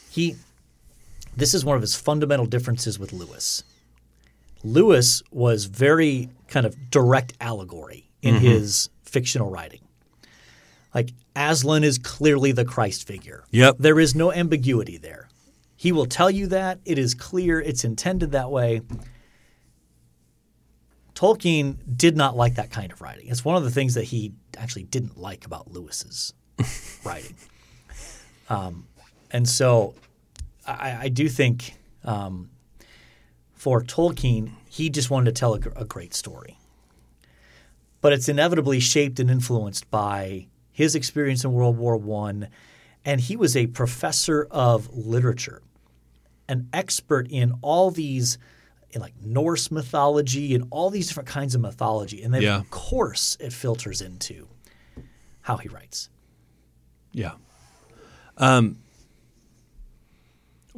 He 0.09 0.35
this 1.39 1.53
is 1.53 1.65
one 1.65 1.75
of 1.75 1.81
his 1.81 1.95
fundamental 1.95 2.45
differences 2.45 2.99
with 2.99 3.13
Lewis. 3.13 3.63
Lewis 4.63 5.23
was 5.31 5.65
very 5.65 6.29
kind 6.47 6.65
of 6.65 6.89
direct 6.89 7.33
allegory 7.39 8.09
in 8.21 8.35
his 8.35 8.89
fictional 9.03 9.49
writing. 9.49 9.81
Like 10.93 11.11
Aslan 11.35 11.83
is 11.83 11.97
clearly 11.97 12.51
the 12.51 12.65
Christ 12.65 13.07
figure. 13.07 13.45
Yep. 13.51 13.77
There 13.79 13.99
is 13.99 14.15
no 14.15 14.31
ambiguity 14.31 14.97
there. 14.97 15.29
He 15.75 15.91
will 15.91 16.07
tell 16.07 16.29
you 16.29 16.47
that. 16.47 16.79
It 16.83 16.97
is 16.97 17.13
clear. 17.13 17.61
It's 17.61 17.83
intended 17.85 18.33
that 18.33 18.51
way. 18.51 18.81
Tolkien 21.13 21.77
did 21.95 22.17
not 22.17 22.35
like 22.35 22.55
that 22.55 22.71
kind 22.71 22.91
of 22.91 23.01
writing. 23.01 23.27
It's 23.27 23.45
one 23.45 23.55
of 23.55 23.63
the 23.63 23.71
things 23.71 23.93
that 23.93 24.05
he 24.05 24.33
actually 24.57 24.83
didn't 24.83 25.17
like 25.17 25.45
about 25.45 25.71
Lewis's 25.71 26.33
writing. 27.03 27.35
Um, 28.49 28.87
and 29.31 29.47
so 29.47 29.93
I, 30.79 30.97
I 31.03 31.09
do 31.09 31.27
think 31.29 31.75
um, 32.03 32.49
for 33.53 33.81
Tolkien, 33.81 34.51
he 34.69 34.89
just 34.89 35.09
wanted 35.09 35.33
to 35.35 35.39
tell 35.39 35.53
a, 35.55 35.59
a 35.75 35.85
great 35.85 36.13
story. 36.13 36.57
But 38.01 38.13
it's 38.13 38.29
inevitably 38.29 38.79
shaped 38.79 39.19
and 39.19 39.29
influenced 39.29 39.89
by 39.91 40.47
his 40.71 40.95
experience 40.95 41.43
in 41.43 41.51
World 41.51 41.77
War 41.77 41.97
One, 41.97 42.47
and 43.03 43.19
he 43.19 43.35
was 43.35 43.57
a 43.57 43.67
professor 43.67 44.47
of 44.49 44.95
literature, 44.95 45.61
an 46.47 46.69
expert 46.71 47.27
in 47.29 47.53
all 47.61 47.91
these, 47.91 48.37
in 48.91 49.01
like 49.01 49.13
Norse 49.21 49.69
mythology 49.71 50.55
and 50.55 50.65
all 50.69 50.89
these 50.89 51.07
different 51.09 51.27
kinds 51.27 51.55
of 51.55 51.61
mythology, 51.61 52.23
and 52.23 52.33
then 52.33 52.41
Yeah. 52.41 52.59
of 52.59 52.69
course 52.71 53.35
it 53.41 53.51
filters 53.51 54.01
into 54.01 54.47
how 55.41 55.57
he 55.57 55.67
writes. 55.67 56.09
yeah. 57.11 57.33
Um, 58.37 58.77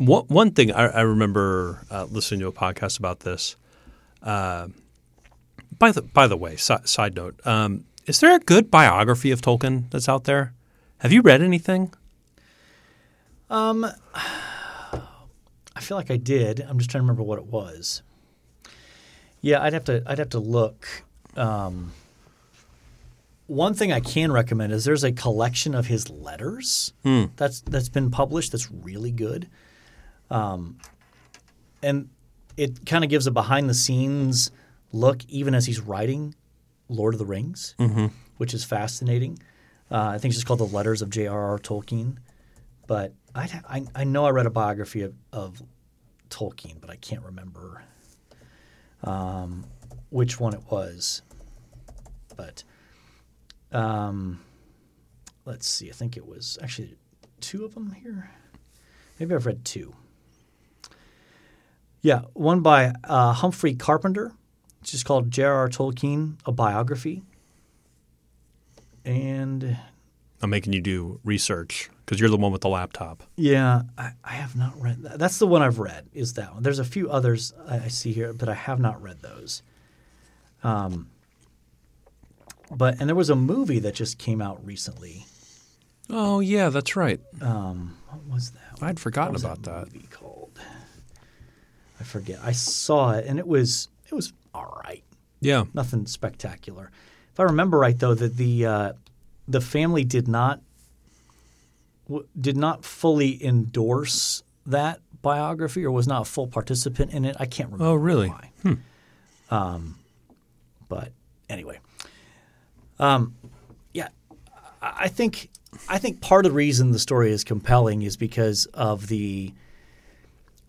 one 0.05 0.25
one 0.27 0.51
thing 0.51 0.71
I, 0.71 0.87
I 0.87 1.01
remember 1.01 1.85
uh, 1.91 2.05
listening 2.05 2.39
to 2.41 2.47
a 2.47 2.51
podcast 2.51 2.99
about 2.99 3.21
this. 3.21 3.55
Uh, 4.21 4.67
by 5.77 5.91
the 5.91 6.01
by 6.01 6.27
the 6.27 6.37
way, 6.37 6.55
si- 6.55 6.75
side 6.85 7.15
note, 7.15 7.39
um, 7.45 7.85
is 8.05 8.19
there 8.19 8.35
a 8.35 8.39
good 8.39 8.69
biography 8.71 9.31
of 9.31 9.41
Tolkien 9.41 9.89
that's 9.91 10.09
out 10.09 10.25
there? 10.25 10.53
Have 10.99 11.11
you 11.11 11.21
read 11.21 11.41
anything? 11.41 11.93
Um, 13.49 13.85
I 14.15 15.81
feel 15.81 15.97
like 15.97 16.11
I 16.11 16.17
did. 16.17 16.61
I'm 16.61 16.77
just 16.77 16.89
trying 16.89 16.99
to 16.99 17.03
remember 17.03 17.23
what 17.23 17.37
it 17.39 17.45
was. 17.45 18.01
Yeah, 19.41 19.61
I'd 19.61 19.73
have 19.73 19.83
to. 19.85 20.03
I'd 20.05 20.19
have 20.19 20.29
to 20.29 20.39
look. 20.39 20.87
Um, 21.35 21.93
one 23.47 23.73
thing 23.73 23.91
I 23.91 23.99
can 23.99 24.31
recommend 24.31 24.71
is 24.71 24.85
there's 24.85 25.03
a 25.03 25.11
collection 25.11 25.73
of 25.75 25.87
his 25.87 26.09
letters 26.09 26.93
that's 27.35 27.61
that's 27.61 27.89
been 27.89 28.11
published. 28.11 28.51
That's 28.51 28.71
really 28.71 29.11
good, 29.11 29.47
um, 30.31 30.77
and 31.83 32.09
it 32.57 32.85
kind 32.85 33.03
of 33.03 33.09
gives 33.09 33.27
a 33.27 33.31
behind 33.31 33.69
the 33.69 33.73
scenes 33.73 34.49
look, 34.91 35.23
even 35.27 35.53
as 35.53 35.65
he's 35.65 35.79
writing 35.79 36.33
Lord 36.89 37.13
of 37.13 37.19
the 37.19 37.25
Rings, 37.25 37.75
which 38.37 38.53
is 38.53 38.63
fascinating. 38.63 39.37
Uh, 39.91 40.07
I 40.13 40.17
think 40.17 40.31
it's 40.31 40.37
just 40.37 40.47
called 40.47 40.59
the 40.59 40.65
Letters 40.75 41.01
of 41.01 41.09
J.R.R. 41.09 41.59
Tolkien. 41.59 42.17
But 42.87 43.13
ha- 43.35 43.61
I, 43.69 43.85
I 43.93 44.03
know 44.05 44.25
I 44.25 44.29
read 44.31 44.45
a 44.45 44.49
biography 44.49 45.01
of, 45.01 45.13
of 45.31 45.61
Tolkien, 46.29 46.79
but 46.81 46.89
I 46.89 46.95
can't 46.95 47.23
remember 47.23 47.83
um, 49.03 49.65
which 50.09 50.39
one 50.39 50.53
it 50.53 50.63
was. 50.69 51.21
But 52.35 52.63
um, 53.71 54.41
let's 55.45 55.69
see. 55.69 55.89
I 55.89 55.93
think 55.93 56.15
it 56.17 56.25
was 56.25 56.57
actually 56.61 56.95
two 57.39 57.65
of 57.65 57.73
them 57.73 57.91
here. 57.91 58.29
Maybe 59.19 59.35
I've 59.35 59.45
read 59.45 59.63
two. 59.65 59.93
Yeah, 62.01 62.21
one 62.33 62.61
by 62.61 62.93
uh, 63.03 63.33
Humphrey 63.33 63.75
Carpenter. 63.75 64.31
It's 64.81 64.91
just 64.91 65.05
called 65.05 65.29
J.R.R. 65.29 65.69
Tolkien, 65.69 66.37
a 66.45 66.51
biography. 66.51 67.21
And 69.05 69.77
I'm 70.41 70.49
making 70.49 70.73
you 70.73 70.81
do 70.81 71.19
research 71.23 71.89
because 72.05 72.19
you're 72.19 72.29
the 72.29 72.37
one 72.37 72.51
with 72.51 72.61
the 72.61 72.69
laptop. 72.69 73.23
Yeah, 73.35 73.83
I, 73.97 74.11
I 74.23 74.33
have 74.33 74.55
not 74.55 74.79
read 74.81 75.03
that. 75.03 75.19
That's 75.19 75.37
the 75.37 75.47
one 75.47 75.61
I've 75.61 75.79
read. 75.79 76.07
Is 76.13 76.33
that 76.33 76.53
one? 76.53 76.63
There's 76.63 76.79
a 76.79 76.83
few 76.83 77.09
others 77.09 77.53
I, 77.67 77.77
I 77.77 77.87
see 77.87 78.11
here, 78.11 78.33
but 78.33 78.49
I 78.49 78.55
have 78.55 78.79
not 78.79 79.01
read 79.01 79.21
those. 79.21 79.61
Um, 80.63 81.09
but 82.71 82.99
and 82.99 83.07
there 83.07 83.15
was 83.15 83.29
a 83.29 83.35
movie 83.35 83.79
that 83.79 83.95
just 83.95 84.17
came 84.17 84.41
out 84.41 84.65
recently. 84.65 85.25
Oh 86.09 86.39
yeah, 86.39 86.69
that's 86.69 86.95
right. 86.95 87.19
Um, 87.41 87.97
what 88.09 88.25
was 88.27 88.51
that? 88.51 88.83
I'd 88.83 88.99
forgotten 88.99 89.35
about 89.35 89.63
that. 89.63 89.87
I 92.01 92.03
forget. 92.03 92.39
I 92.43 92.51
saw 92.51 93.11
it 93.11 93.25
and 93.27 93.37
it 93.37 93.45
was 93.47 93.87
it 94.07 94.15
was 94.15 94.33
all 94.55 94.81
right. 94.83 95.03
Yeah, 95.39 95.65
Nothing 95.73 96.05
spectacular. 96.07 96.91
If 97.31 97.39
I 97.39 97.43
remember 97.43 97.77
right, 97.79 97.97
though, 97.97 98.13
that 98.15 98.37
the 98.37 98.65
uh, 98.65 98.93
the 99.47 99.61
family 99.61 100.03
did 100.03 100.27
not 100.27 100.61
w- 102.07 102.27
did 102.39 102.57
not 102.57 102.83
fully 102.83 103.43
endorse 103.43 104.43
that 104.65 104.99
biography 105.21 105.85
or 105.85 105.91
was 105.91 106.07
not 106.07 106.23
a 106.23 106.25
full 106.25 106.47
participant 106.47 107.11
in 107.11 107.23
it. 107.25 107.35
I 107.39 107.45
can't 107.45 107.69
remember. 107.71 107.85
Oh, 107.91 107.95
really? 107.95 108.29
Why. 108.29 108.77
Um, 109.49 109.97
but 110.89 111.11
anyway, 111.49 111.79
um, 112.99 113.35
yeah, 113.93 114.09
I 114.81 115.07
think 115.07 115.49
I 115.89 115.97
think 115.97 116.21
part 116.21 116.45
of 116.45 116.51
the 116.51 116.55
reason 116.55 116.91
the 116.91 116.99
story 116.99 117.31
is 117.31 117.43
compelling 117.43 118.01
is 118.01 118.17
because 118.17 118.65
of 118.73 119.07
the 119.07 119.53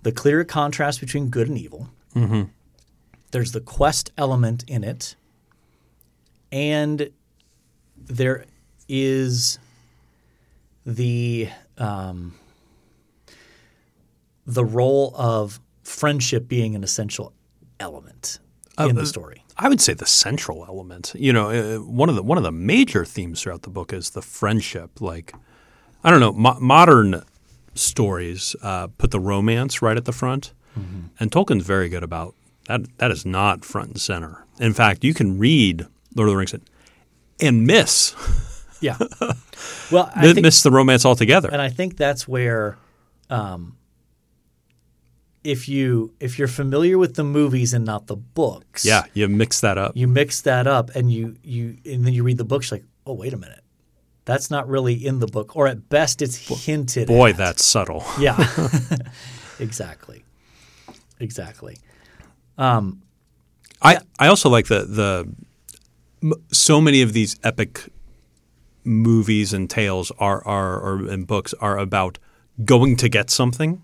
the 0.02 0.12
clear 0.12 0.44
contrast 0.44 1.00
between 1.00 1.28
good 1.28 1.48
and 1.48 1.58
evil. 1.58 1.88
Mm-hmm. 2.14 2.42
There's 3.30 3.52
the 3.52 3.60
quest 3.60 4.12
element 4.18 4.64
in 4.68 4.84
it, 4.84 5.16
and 6.50 7.10
there 7.96 8.44
is 8.88 9.58
the 10.84 11.48
um, 11.78 12.34
the 14.46 14.64
role 14.64 15.14
of 15.16 15.60
friendship 15.82 16.48
being 16.48 16.74
an 16.74 16.84
essential 16.84 17.32
element 17.80 18.38
in 18.78 18.96
the 18.96 19.06
story. 19.06 19.44
I 19.56 19.68
would 19.68 19.80
say 19.80 19.94
the 19.94 20.06
central 20.06 20.64
element. 20.66 21.12
You 21.14 21.32
know, 21.32 21.50
uh, 21.50 21.78
one 21.78 22.08
of 22.08 22.16
the 22.16 22.22
one 22.22 22.38
of 22.38 22.44
the 22.44 22.52
major 22.52 23.04
themes 23.04 23.42
throughout 23.42 23.62
the 23.62 23.70
book 23.70 23.92
is 23.92 24.10
the 24.10 24.22
friendship. 24.22 25.00
Like, 25.00 25.34
I 26.02 26.10
don't 26.10 26.20
know, 26.20 26.32
mo- 26.32 26.58
modern 26.60 27.22
stories 27.74 28.54
uh, 28.62 28.88
put 28.98 29.10
the 29.10 29.20
romance 29.20 29.82
right 29.82 29.96
at 29.96 30.04
the 30.04 30.12
front, 30.12 30.52
and 31.18 31.30
Tolkien's 31.30 31.64
very 31.66 31.88
good 31.88 32.02
about 32.02 32.34
that. 32.66 32.98
That 32.98 33.10
is 33.10 33.26
not 33.26 33.64
front 33.64 33.88
and 33.90 34.00
center. 34.00 34.44
In 34.58 34.72
fact, 34.72 35.04
you 35.04 35.12
can 35.14 35.38
read 35.38 35.86
Lord 36.14 36.28
of 36.28 36.32
the 36.32 36.36
Rings 36.36 36.54
and, 37.40 37.66
miss 37.66 38.14
Yeah. 38.80 38.96
Well, 39.92 40.10
I 40.16 40.22
think, 40.32 40.42
miss 40.42 40.62
the 40.62 40.70
romance 40.70 41.04
altogether. 41.04 41.48
and 41.52 41.60
I 41.60 41.68
think 41.68 41.96
that's 41.96 42.26
where, 42.26 42.78
um, 43.30 43.76
if 45.44 45.68
you 45.68 46.14
if 46.18 46.38
you're 46.38 46.48
familiar 46.48 46.98
with 46.98 47.14
the 47.14 47.24
movies 47.24 47.74
and 47.74 47.84
not 47.84 48.06
the 48.06 48.16
books, 48.16 48.84
yeah, 48.84 49.04
you 49.12 49.28
mix 49.28 49.60
that 49.60 49.76
up. 49.78 49.92
you 49.96 50.08
mix 50.08 50.40
that 50.42 50.66
up 50.66 50.90
and 50.96 51.12
you 51.12 51.36
you 51.42 51.76
and 51.84 52.04
then 52.06 52.12
you 52.12 52.22
read 52.22 52.38
the 52.38 52.44
books 52.44 52.72
like, 52.72 52.84
oh 53.06 53.12
wait 53.12 53.32
a 53.32 53.36
minute, 53.36 53.61
that's 54.24 54.50
not 54.50 54.68
really 54.68 54.94
in 54.94 55.18
the 55.18 55.26
book, 55.26 55.56
or 55.56 55.66
at 55.66 55.88
best 55.88 56.22
it's 56.22 56.36
hinted. 56.64 57.08
Boy, 57.08 57.30
at. 57.30 57.36
that's 57.36 57.64
subtle. 57.64 58.04
yeah, 58.18 58.36
exactly, 59.58 60.24
exactly. 61.20 61.78
I, 63.80 63.98
I 64.18 64.28
also 64.28 64.48
like 64.48 64.66
the 64.66 64.84
the 64.84 66.34
so 66.52 66.80
many 66.80 67.02
of 67.02 67.12
these 67.12 67.36
epic 67.42 67.88
movies 68.84 69.52
and 69.52 69.68
tales 69.68 70.12
are 70.18 70.46
are 70.46 70.80
or 70.80 71.08
and 71.08 71.26
books 71.26 71.54
are 71.54 71.78
about 71.78 72.18
going 72.64 72.96
to 72.96 73.08
get 73.08 73.30
something 73.30 73.82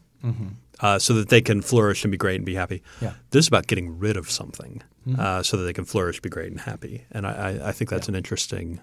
uh, 0.81 0.98
so 0.98 1.14
that 1.14 1.29
they 1.29 1.40
can 1.40 1.62
flourish 1.62 2.05
and 2.05 2.12
be 2.12 2.18
great 2.18 2.37
and 2.37 2.44
be 2.44 2.55
happy. 2.55 2.83
Yeah. 3.01 3.14
This 3.31 3.44
is 3.44 3.48
about 3.48 3.66
getting 3.66 3.98
rid 3.98 4.16
of 4.16 4.31
something 4.31 4.83
uh, 5.18 5.42
so 5.42 5.57
that 5.57 5.64
they 5.64 5.72
can 5.72 5.85
flourish, 5.85 6.20
be 6.20 6.29
great 6.29 6.51
and 6.51 6.61
happy. 6.61 7.05
And 7.11 7.27
I, 7.27 7.33
I, 7.33 7.68
I 7.68 7.72
think 7.72 7.90
that's 7.90 8.09
an 8.09 8.14
interesting 8.14 8.81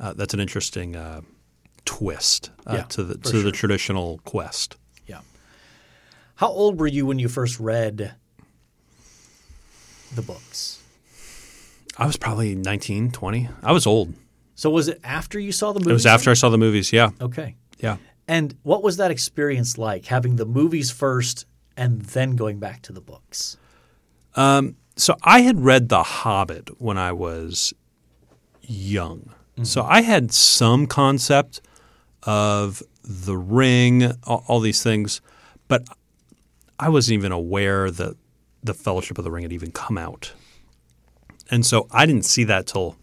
uh, 0.00 0.14
that's 0.14 0.34
an 0.34 0.40
interesting 0.40 0.96
uh, 0.96 1.20
twist 1.84 2.50
uh, 2.66 2.74
Yeah, 2.76 2.82
to 2.84 3.04
the 3.04 3.18
to 3.18 3.42
the 3.42 3.52
traditional 3.52 4.20
quest. 4.24 4.76
Yeah. 5.06 5.20
How 6.36 6.48
old 6.48 6.80
were 6.80 6.86
you 6.86 7.06
when 7.06 7.18
you 7.18 7.28
first 7.28 7.60
read 7.60 8.14
the 10.14 10.22
books? 10.22 10.82
I 11.98 12.06
was 12.06 12.16
probably 12.16 12.54
19, 12.54 13.10
20. 13.10 13.48
I 13.62 13.72
was 13.72 13.86
old. 13.86 14.14
So 14.54 14.70
was 14.70 14.88
it 14.88 15.00
after 15.04 15.38
you 15.38 15.52
saw 15.52 15.72
the 15.72 15.80
movies? 15.80 15.90
It 15.90 15.94
was 15.94 16.06
after 16.06 16.30
I 16.30 16.34
saw 16.34 16.48
the 16.48 16.58
movies. 16.58 16.92
Yeah. 16.92 17.10
Okay. 17.20 17.56
Yeah. 17.78 17.98
And 18.26 18.56
what 18.62 18.82
was 18.82 18.96
that 18.96 19.10
experience 19.10 19.76
like, 19.76 20.06
having 20.06 20.36
the 20.36 20.46
movies 20.46 20.90
first 20.90 21.46
and 21.76 22.02
then 22.02 22.36
going 22.36 22.58
back 22.58 22.80
to 22.82 22.92
the 22.92 23.00
books? 23.00 23.56
So 25.00 25.16
I 25.22 25.40
had 25.40 25.64
read 25.64 25.88
The 25.88 26.02
Hobbit 26.02 26.78
when 26.80 26.98
I 26.98 27.12
was 27.12 27.72
young. 28.60 29.32
So 29.62 29.82
I 29.82 30.02
had 30.02 30.32
some 30.32 30.86
concept 30.86 31.60
of 32.22 32.82
the 33.02 33.36
ring, 33.36 34.12
all, 34.24 34.44
all 34.46 34.60
these 34.60 34.82
things, 34.82 35.20
but 35.68 35.86
I 36.78 36.88
wasn't 36.88 37.18
even 37.18 37.32
aware 37.32 37.90
that 37.90 38.16
the 38.62 38.74
Fellowship 38.74 39.18
of 39.18 39.24
the 39.24 39.30
Ring 39.30 39.42
had 39.42 39.52
even 39.52 39.72
come 39.72 39.98
out. 39.98 40.32
And 41.50 41.64
so 41.66 41.86
I 41.90 42.06
didn't 42.06 42.24
see 42.24 42.44
that 42.44 42.66
till 42.66 42.96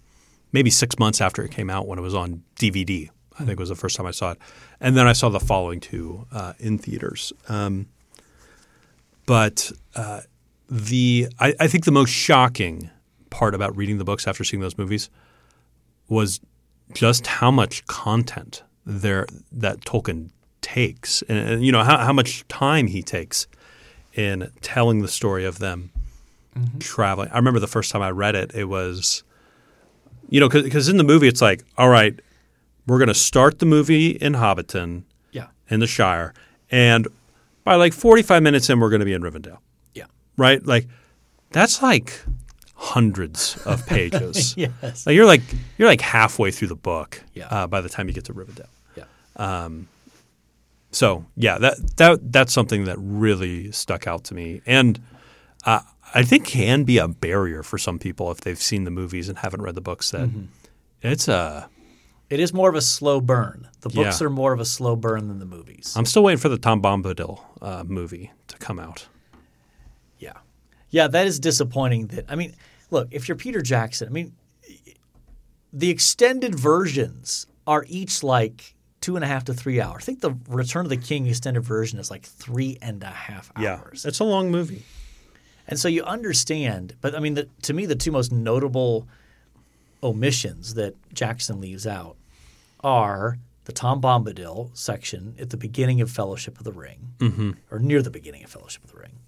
maybe 0.51 0.69
six 0.69 0.97
months 0.97 1.21
after 1.21 1.43
it 1.43 1.51
came 1.51 1.69
out 1.69 1.87
when 1.87 1.99
it 1.99 2.01
was 2.01 2.15
on 2.15 2.43
DVD. 2.55 3.09
I 3.39 3.45
think 3.45 3.59
was 3.59 3.69
the 3.69 3.75
first 3.75 3.95
time 3.95 4.05
I 4.05 4.11
saw 4.11 4.31
it. 4.31 4.39
And 4.79 4.97
then 4.97 5.07
I 5.07 5.13
saw 5.13 5.29
the 5.29 5.39
following 5.39 5.79
two 5.79 6.25
uh, 6.31 6.53
in 6.59 6.77
theaters. 6.77 7.33
Um, 7.47 7.87
but 9.25 9.71
uh, 9.95 10.21
the 10.69 11.27
I, 11.39 11.53
I 11.59 11.67
think 11.67 11.85
the 11.85 11.91
most 11.91 12.09
shocking 12.09 12.89
part 13.29 13.53
about 13.53 13.75
reading 13.75 13.97
the 13.97 14.03
books 14.05 14.27
after 14.27 14.43
seeing 14.43 14.61
those 14.61 14.77
movies 14.77 15.09
was 16.07 16.39
just 16.93 17.27
how 17.27 17.51
much 17.51 17.85
content 17.87 18.63
there 18.85 19.27
that 19.51 19.81
Tolkien 19.81 20.29
takes, 20.61 21.21
and, 21.23 21.37
and, 21.37 21.65
you 21.65 21.71
know 21.71 21.83
how, 21.83 21.97
how 21.97 22.13
much 22.13 22.47
time 22.47 22.87
he 22.87 23.01
takes 23.01 23.47
in 24.13 24.51
telling 24.61 25.01
the 25.01 25.07
story 25.07 25.45
of 25.45 25.59
them 25.59 25.91
mm-hmm. 26.57 26.79
traveling. 26.79 27.29
I 27.31 27.35
remember 27.37 27.59
the 27.59 27.67
first 27.67 27.91
time 27.91 28.01
I 28.01 28.11
read 28.11 28.35
it, 28.35 28.51
it 28.55 28.65
was, 28.65 29.23
you 30.29 30.39
know, 30.39 30.49
because 30.49 30.89
in 30.89 30.97
the 30.97 31.03
movie 31.03 31.27
it's 31.27 31.41
like, 31.41 31.63
all 31.77 31.89
right, 31.89 32.17
we're 32.87 32.97
going 32.97 33.07
to 33.09 33.13
start 33.13 33.59
the 33.59 33.65
movie 33.65 34.11
in 34.11 34.33
Hobbiton 34.33 35.03
Yeah. 35.31 35.47
in 35.69 35.79
the 35.81 35.87
Shire, 35.87 36.33
and 36.71 37.07
by 37.63 37.75
like 37.75 37.93
forty 37.93 38.21
five 38.21 38.41
minutes 38.43 38.69
in, 38.69 38.79
we're 38.79 38.89
going 38.89 39.01
to 39.01 39.05
be 39.05 39.13
in 39.13 39.21
Rivendell 39.21 39.57
Yeah. 39.93 40.05
right? 40.37 40.65
Like 40.65 40.87
that's 41.51 41.81
like 41.81 42.21
hundreds 42.79 43.57
of 43.65 43.85
pages. 43.87 44.55
Yes. 44.55 45.05
Like 45.05 45.15
you're 45.15 45.25
like 45.25 45.41
you're 45.77 45.87
like 45.89 46.01
halfway 46.01 46.51
through 46.51 46.69
the 46.69 46.75
book 46.75 47.21
Yeah. 47.33 47.47
uh, 47.49 47.67
by 47.67 47.81
the 47.81 47.89
time 47.89 48.07
you 48.07 48.13
get 48.13 48.25
to 48.25 48.33
Rivendell. 48.33 48.69
Yeah. 48.95 49.03
Um, 49.35 49.87
So 50.91 51.25
yeah, 51.35 51.57
that 51.59 51.97
that 51.97 52.31
that's 52.31 52.53
something 52.53 52.85
that 52.85 52.97
really 52.99 53.71
stuck 53.71 54.07
out 54.07 54.23
to 54.25 54.33
me, 54.33 54.61
and 54.65 54.99
uh, 55.65 55.81
I 56.15 56.23
think 56.23 56.45
can 56.45 56.83
be 56.85 56.97
a 56.97 57.07
barrier 57.07 57.61
for 57.63 57.77
some 57.77 57.99
people 57.99 58.31
if 58.31 58.39
they've 58.41 58.61
seen 58.61 58.85
the 58.85 58.91
movies 58.91 59.27
and 59.29 59.37
haven't 59.39 59.61
read 59.61 59.75
the 59.75 59.81
books. 59.81 60.11
That 60.11 60.29
Mm-hmm. 60.29 60.45
it's 61.01 61.27
a. 61.27 61.69
It 62.29 62.39
is 62.41 62.53
more 62.53 62.67
of 62.69 62.75
a 62.75 62.81
slow 62.81 63.21
burn. 63.21 63.67
The 63.81 63.89
books 63.89 64.19
Yeah. 64.21 64.27
are 64.27 64.29
more 64.29 64.51
of 64.53 64.59
a 64.59 64.65
slow 64.65 64.95
burn 64.97 65.27
than 65.29 65.39
the 65.39 65.45
movies. 65.45 65.93
I'm 65.95 66.05
still 66.05 66.23
waiting 66.23 66.39
for 66.41 66.49
the 66.49 66.57
Tom 66.57 66.81
Bombadil 66.81 67.39
uh, 67.61 67.83
movie 67.87 68.31
to 68.49 68.57
come 68.57 68.79
out. 68.79 69.07
Yeah. 70.19 70.33
Yeah, 70.89 71.07
that 71.07 71.25
is 71.27 71.39
disappointing 71.39 72.07
that 72.07 72.25
I 72.29 72.35
mean, 72.35 72.53
look, 72.89 73.07
if 73.11 73.27
you're 73.27 73.37
Peter 73.37 73.61
Jackson, 73.61 74.07
I 74.07 74.11
mean 74.11 74.33
the 75.73 75.89
extended 75.89 76.55
versions 76.55 77.45
are 77.65 77.85
each 77.87 78.23
like 78.23 78.75
two 79.01 79.15
and 79.15 79.23
a 79.23 79.27
half 79.27 79.45
to 79.45 79.53
three 79.53 79.79
hours. 79.79 80.03
I 80.03 80.05
think 80.05 80.21
the 80.21 80.35
Return 80.49 80.85
of 80.85 80.89
the 80.89 80.97
King 80.97 81.27
extended 81.27 81.61
version 81.61 81.99
is 81.99 82.09
like 82.09 82.23
three 82.23 82.77
and 82.81 83.03
a 83.03 83.07
half 83.07 83.51
hours. 83.55 84.03
Yeah, 84.03 84.07
it's 84.07 84.19
a 84.19 84.23
long 84.23 84.51
movie. 84.51 84.83
And 85.67 85.77
so 85.77 85.87
you 85.87 86.03
understand, 86.03 86.95
but 87.01 87.13
I 87.13 87.19
mean, 87.19 87.33
the, 87.33 87.49
to 87.63 87.73
me, 87.73 87.85
the 87.85 87.95
two 87.95 88.11
most 88.11 88.31
notable 88.31 89.07
omissions 90.01 90.75
that 90.75 90.95
Jackson 91.13 91.59
leaves 91.59 91.85
out 91.85 92.15
are 92.83 93.37
the 93.65 93.73
Tom 93.73 94.01
Bombadil 94.01 94.75
section 94.77 95.35
at 95.39 95.49
the 95.49 95.57
beginning 95.57 95.99
of 95.99 96.09
Fellowship 96.09 96.57
of 96.57 96.63
the 96.63 96.71
Ring, 96.71 97.13
mm-hmm. 97.19 97.51
or 97.69 97.79
near 97.79 98.01
the 98.01 98.09
beginning 98.09 98.45
of 98.45 98.49
Fellowship 98.49 98.83
of 98.85 98.91
the 98.91 98.97
Ring. 98.97 99.19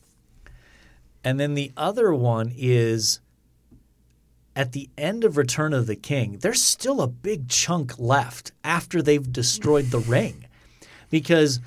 And 1.26 1.40
then 1.40 1.56
the 1.56 1.74
other 1.76 2.14
one 2.14 2.54
is 2.56 3.20
at 4.60 4.74
the 4.74 4.90
end 4.98 5.24
of 5.24 5.38
Return 5.38 5.72
of 5.74 5.88
the 5.88 5.96
King, 5.96 6.40
there's 6.42 6.62
still 6.62 7.00
a 7.00 7.08
big 7.08 7.48
chunk 7.48 7.98
left 7.98 8.52
after 8.62 9.02
they've 9.02 9.32
destroyed 9.32 9.86
the 9.86 10.00
ring. 10.16 10.48
Because 11.10 11.62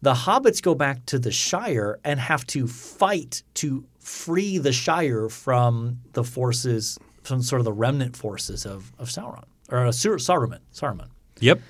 the 0.00 0.14
hobbits 0.14 0.62
go 0.62 0.74
back 0.74 1.04
to 1.06 1.18
the 1.18 1.30
Shire 1.30 2.00
and 2.04 2.18
have 2.18 2.46
to 2.46 2.66
fight 2.66 3.42
to 3.54 3.84
free 3.98 4.56
the 4.56 4.72
Shire 4.72 5.28
from 5.28 5.98
the 6.14 6.24
forces, 6.24 6.98
from 7.22 7.42
sort 7.42 7.60
of 7.60 7.66
the 7.66 7.72
remnant 7.72 8.16
forces 8.16 8.64
of, 8.64 8.92
of 8.98 9.08
Sauron, 9.08 9.44
or 9.70 9.84
uh, 9.84 9.92
Sar- 9.92 10.16
Saruman. 10.16 10.60
Saruman. 10.74 11.08
Yep. 11.40 11.60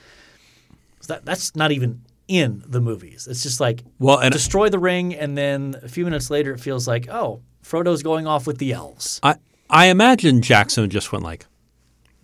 So 1.00 1.14
that, 1.14 1.24
that's 1.24 1.56
not 1.56 1.72
even 1.72 2.02
in 2.28 2.62
the 2.64 2.80
movies. 2.80 3.26
It's 3.28 3.42
just 3.42 3.58
like 3.58 3.82
Well, 3.98 4.18
and 4.18 4.32
destroy 4.32 4.68
the 4.68 4.78
ring, 4.78 5.12
and 5.12 5.36
then 5.36 5.74
a 5.82 5.88
few 5.88 6.04
minutes 6.04 6.30
later, 6.30 6.52
it 6.52 6.60
feels 6.60 6.86
like, 6.86 7.08
oh, 7.08 7.42
Frodo's 7.62 8.04
going 8.04 8.28
off 8.28 8.46
with 8.46 8.58
the 8.58 8.72
elves. 8.72 9.18
I 9.24 9.38
I 9.70 9.86
imagine 9.86 10.42
Jackson 10.42 10.88
just 10.90 11.12
went 11.12 11.24
like, 11.24 11.46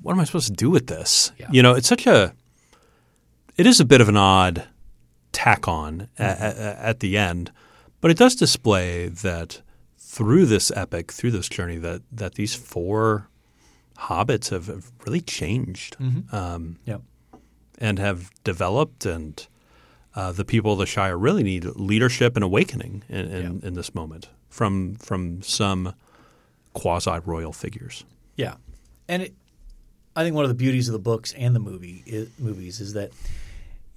"What 0.02 0.12
am 0.12 0.20
I 0.20 0.24
supposed 0.24 0.46
to 0.48 0.52
do 0.52 0.70
with 0.70 0.86
this?" 0.86 1.32
Yeah. 1.38 1.48
You 1.50 1.62
know, 1.62 1.74
it's 1.74 1.88
such 1.88 2.06
a, 2.06 2.34
it 3.56 3.66
is 3.66 3.80
a 3.80 3.84
bit 3.84 4.00
of 4.00 4.08
an 4.08 4.16
odd 4.16 4.66
tack 5.32 5.66
on 5.68 6.08
a- 6.18 6.22
a- 6.22 6.78
at 6.86 7.00
the 7.00 7.16
end, 7.18 7.50
but 8.00 8.10
it 8.10 8.16
does 8.16 8.34
display 8.34 9.08
that 9.08 9.60
through 9.98 10.46
this 10.46 10.70
epic, 10.76 11.10
through 11.12 11.32
this 11.32 11.48
journey, 11.48 11.76
that 11.78 12.02
that 12.12 12.34
these 12.34 12.54
four 12.54 13.28
hobbits 13.98 14.50
have, 14.50 14.66
have 14.66 14.90
really 15.06 15.20
changed 15.20 15.96
um, 16.32 16.78
Yep. 16.84 17.02
and 17.78 17.98
have 17.98 18.30
developed, 18.42 19.06
and 19.06 19.46
uh, 20.16 20.32
the 20.32 20.44
people 20.44 20.72
of 20.72 20.78
the 20.78 20.86
Shire 20.86 21.16
really 21.18 21.42
need 21.42 21.64
leadership 21.76 22.36
and 22.36 22.44
awakening 22.44 23.02
in, 23.08 23.26
in, 23.26 23.60
in 23.62 23.74
this 23.74 23.94
moment 23.94 24.28
from 24.48 24.94
from 24.96 25.42
some 25.42 25.94
quasi 26.74 27.18
royal 27.24 27.52
figures. 27.52 28.04
Yeah, 28.36 28.54
and 29.08 29.22
it 29.22 29.34
I 30.16 30.22
think 30.22 30.36
one 30.36 30.44
of 30.44 30.48
the 30.48 30.54
beauties 30.54 30.88
of 30.88 30.92
the 30.92 30.98
books 30.98 31.32
and 31.32 31.54
the 31.54 31.60
movie 31.60 32.28
movies 32.38 32.80
is 32.80 32.92
that 32.92 33.10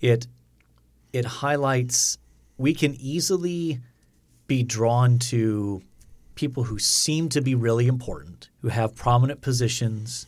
it 0.01 0.27
it 1.13 1.25
highlights 1.25 2.17
we 2.57 2.73
can 2.73 2.95
easily 2.95 3.79
be 4.47 4.63
drawn 4.63 5.19
to 5.19 5.81
people 6.35 6.63
who 6.63 6.79
seem 6.79 7.29
to 7.29 7.41
be 7.41 7.55
really 7.55 7.87
important, 7.87 8.49
who 8.61 8.69
have 8.69 8.95
prominent 8.95 9.41
positions, 9.41 10.25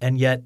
and 0.00 0.18
yet 0.18 0.42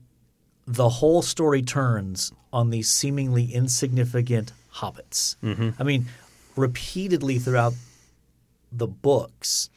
the 0.67 0.89
whole 0.89 1.23
story 1.23 1.63
turns 1.63 2.33
on 2.53 2.71
these 2.71 2.91
seemingly 2.91 3.53
insignificant 3.53 4.53
hobbits. 4.75 5.37
Mm-hmm. 5.43 5.71
I 5.79 5.83
mean, 5.85 6.07
repeatedly 6.55 7.39
throughout 7.39 7.75
the 8.71 8.87
books, 8.87 9.71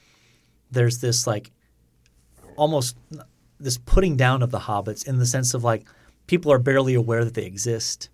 there's 0.71 0.99
this 0.99 1.27
like 1.27 1.51
almost 2.55 2.97
this 3.59 3.77
putting 3.77 4.15
down 4.15 4.41
of 4.41 4.51
the 4.51 4.59
hobbits 4.59 5.07
in 5.07 5.19
the 5.19 5.25
sense 5.25 5.53
of 5.53 5.63
like 5.63 5.85
people 6.27 6.51
are 6.51 6.59
barely 6.59 6.93
aware 6.93 7.23
that 7.23 7.33
they 7.33 7.45
exist. 7.45 8.09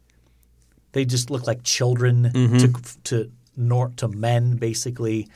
They 0.91 1.05
just 1.05 1.29
look 1.29 1.47
like 1.47 1.63
children 1.63 2.31
mm-hmm. 2.33 2.57
to 2.57 2.99
to 3.03 3.31
nor, 3.55 3.89
to 3.97 4.07
men 4.07 4.57
basically, 4.57 5.27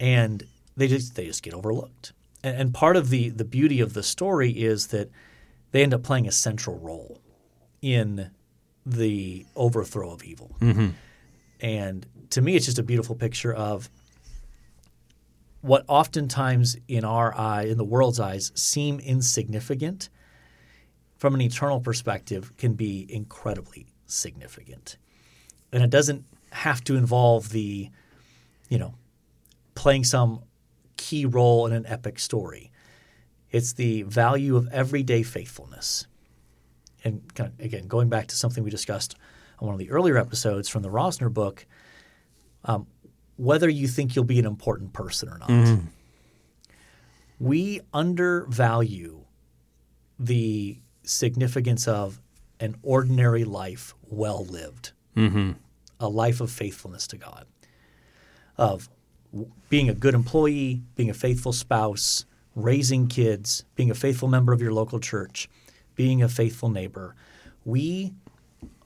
and 0.00 0.44
they 0.76 0.88
just 0.88 1.14
they 1.14 1.26
just 1.26 1.42
get 1.42 1.54
overlooked. 1.54 2.12
And, 2.42 2.56
and 2.56 2.74
part 2.74 2.96
of 2.96 3.10
the 3.10 3.30
the 3.30 3.44
beauty 3.44 3.80
of 3.80 3.94
the 3.94 4.02
story 4.02 4.50
is 4.50 4.88
that 4.88 5.10
they 5.72 5.82
end 5.82 5.94
up 5.94 6.02
playing 6.02 6.26
a 6.26 6.32
central 6.32 6.78
role 6.78 7.20
in 7.82 8.30
the 8.84 9.44
overthrow 9.54 10.10
of 10.12 10.22
evil. 10.24 10.56
Mm-hmm. 10.60 10.88
And 11.60 12.06
to 12.30 12.40
me, 12.40 12.56
it's 12.56 12.66
just 12.66 12.78
a 12.78 12.82
beautiful 12.82 13.14
picture 13.14 13.52
of 13.52 13.90
what 15.60 15.84
oftentimes 15.88 16.76
in 16.86 17.04
our 17.04 17.36
eye, 17.36 17.64
in 17.64 17.78
the 17.78 17.84
world's 17.84 18.20
eyes, 18.20 18.52
seem 18.54 19.00
insignificant, 19.00 20.08
from 21.16 21.34
an 21.34 21.40
eternal 21.40 21.80
perspective, 21.80 22.56
can 22.56 22.74
be 22.74 23.06
incredibly 23.08 23.86
significant. 24.06 24.98
And 25.72 25.82
it 25.82 25.90
doesn't 25.90 26.24
have 26.52 26.84
to 26.84 26.96
involve 26.96 27.50
the, 27.50 27.90
you 28.68 28.78
know, 28.78 28.94
playing 29.74 30.04
some 30.04 30.42
key 30.96 31.26
role 31.26 31.66
in 31.66 31.72
an 31.72 31.86
epic 31.86 32.18
story. 32.18 32.70
It's 33.50 33.72
the 33.72 34.02
value 34.02 34.56
of 34.56 34.68
everyday 34.68 35.22
faithfulness. 35.22 36.06
And 37.04 37.34
kind 37.34 37.52
of, 37.52 37.64
again, 37.64 37.86
going 37.86 38.08
back 38.08 38.26
to 38.28 38.36
something 38.36 38.64
we 38.64 38.70
discussed 38.70 39.16
on 39.58 39.66
one 39.66 39.74
of 39.74 39.78
the 39.78 39.90
earlier 39.90 40.18
episodes 40.18 40.68
from 40.68 40.82
the 40.82 40.90
Rosner 40.90 41.32
book, 41.32 41.66
um, 42.64 42.86
whether 43.36 43.68
you 43.68 43.86
think 43.86 44.16
you'll 44.16 44.24
be 44.24 44.38
an 44.38 44.46
important 44.46 44.92
person 44.92 45.28
or 45.28 45.38
not, 45.38 45.48
mm-hmm. 45.48 45.86
we 47.38 47.80
undervalue 47.92 49.24
the 50.18 50.78
significance 51.02 51.86
of 51.86 52.20
an 52.60 52.76
ordinary 52.82 53.44
life 53.44 53.94
well 54.08 54.44
lived, 54.46 54.92
mm-hmm. 55.16 55.52
a 56.00 56.08
life 56.08 56.40
of 56.40 56.50
faithfulness 56.50 57.06
to 57.06 57.16
God, 57.16 57.46
of 58.56 58.88
being 59.68 59.88
a 59.88 59.94
good 59.94 60.14
employee, 60.14 60.82
being 60.94 61.10
a 61.10 61.14
faithful 61.14 61.52
spouse, 61.52 62.24
raising 62.54 63.06
kids, 63.06 63.64
being 63.74 63.90
a 63.90 63.94
faithful 63.94 64.28
member 64.28 64.52
of 64.52 64.62
your 64.62 64.72
local 64.72 64.98
church, 64.98 65.48
being 65.94 66.22
a 66.22 66.28
faithful 66.28 66.70
neighbor. 66.70 67.14
We 67.64 68.14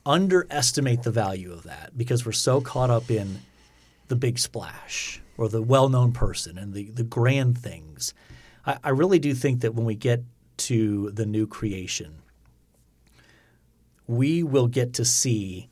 underestimate 0.04 1.02
the 1.02 1.10
value 1.10 1.52
of 1.52 1.62
that 1.64 1.96
because 1.96 2.26
we're 2.26 2.32
so 2.32 2.60
caught 2.60 2.90
up 2.90 3.10
in 3.10 3.40
the 4.10 4.16
big 4.16 4.38
splash 4.38 5.22
or 5.38 5.48
the 5.48 5.62
well 5.62 5.88
known 5.88 6.12
person 6.12 6.58
and 6.58 6.74
the, 6.74 6.90
the 6.90 7.04
grand 7.04 7.56
things. 7.56 8.12
I, 8.66 8.76
I 8.84 8.88
really 8.90 9.20
do 9.20 9.32
think 9.32 9.60
that 9.60 9.74
when 9.74 9.86
we 9.86 9.94
get 9.94 10.24
to 10.58 11.10
the 11.12 11.24
new 11.24 11.46
creation, 11.46 12.16
we 14.06 14.42
will 14.42 14.66
get 14.66 14.92
to 14.94 15.04
see 15.04 15.70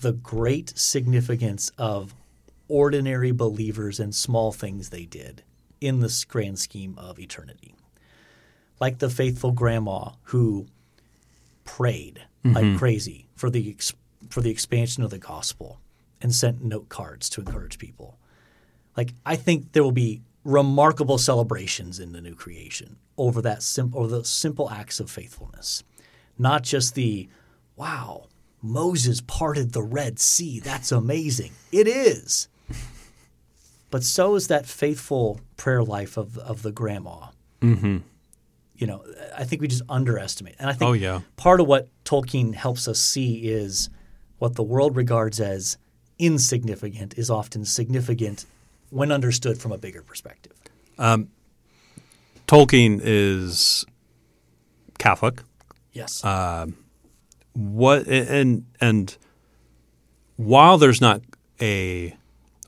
the 0.00 0.12
great 0.12 0.76
significance 0.76 1.70
of 1.76 2.14
ordinary 2.68 3.32
believers 3.32 4.00
and 4.00 4.14
small 4.14 4.50
things 4.50 4.88
they 4.88 5.04
did 5.04 5.42
in 5.80 6.00
this 6.00 6.24
grand 6.24 6.58
scheme 6.58 6.94
of 6.98 7.18
eternity. 7.18 7.74
Like 8.80 8.98
the 8.98 9.10
faithful 9.10 9.52
grandma 9.52 10.12
who 10.24 10.66
prayed 11.64 12.22
like 12.44 12.64
mm-hmm. 12.64 12.78
crazy 12.78 13.28
for 13.34 13.50
the 13.50 13.76
for 14.30 14.40
the 14.40 14.50
expansion 14.50 15.02
of 15.02 15.10
the 15.10 15.18
gospel 15.18 15.80
and 16.26 16.34
sent 16.34 16.60
note 16.60 16.88
cards 16.88 17.28
to 17.30 17.40
encourage 17.40 17.78
people. 17.78 18.18
Like 18.96 19.14
I 19.24 19.36
think 19.36 19.70
there 19.72 19.84
will 19.84 19.92
be 19.92 20.22
remarkable 20.42 21.18
celebrations 21.18 22.00
in 22.00 22.10
the 22.10 22.20
new 22.20 22.34
creation 22.34 22.96
over 23.16 23.40
that 23.42 23.62
sim- 23.62 23.92
over 23.94 24.08
the 24.08 24.24
simple 24.24 24.68
acts 24.68 24.98
of 24.98 25.08
faithfulness, 25.08 25.84
not 26.36 26.64
just 26.64 26.96
the 26.96 27.28
wow 27.76 28.26
Moses 28.60 29.20
parted 29.20 29.70
the 29.72 29.84
Red 29.84 30.18
Sea. 30.18 30.58
That's 30.58 30.90
amazing. 30.90 31.52
It 31.70 31.86
is. 31.86 32.48
But 33.92 34.02
so 34.02 34.34
is 34.34 34.48
that 34.48 34.66
faithful 34.66 35.40
prayer 35.56 35.84
life 35.84 36.16
of 36.16 36.36
of 36.38 36.62
the 36.62 36.72
grandma. 36.72 37.28
Mm-hmm. 37.60 37.98
You 38.74 38.86
know, 38.88 39.04
I 39.36 39.44
think 39.44 39.62
we 39.62 39.68
just 39.68 39.82
underestimate. 39.88 40.56
And 40.58 40.68
I 40.68 40.72
think 40.72 40.88
Oh, 40.88 40.92
yeah. 40.92 41.20
part 41.36 41.60
of 41.60 41.68
what 41.68 41.88
Tolkien 42.04 42.54
helps 42.54 42.88
us 42.88 42.98
see 42.98 43.48
is 43.48 43.88
what 44.38 44.56
the 44.56 44.64
world 44.64 44.96
regards 44.96 45.38
as 45.40 45.78
insignificant 46.18 47.16
is 47.18 47.30
often 47.30 47.64
significant 47.64 48.46
when 48.90 49.10
understood 49.12 49.58
from 49.58 49.72
a 49.72 49.78
bigger 49.78 50.02
perspective. 50.02 50.52
Tolkien 52.46 53.00
is 53.02 53.84
Catholic. 54.98 55.42
Yes. 55.92 56.22
What 57.52 58.06
and 58.06 58.66
and 58.80 59.16
while 60.36 60.76
there's 60.78 61.00
not 61.00 61.22
a 61.60 62.14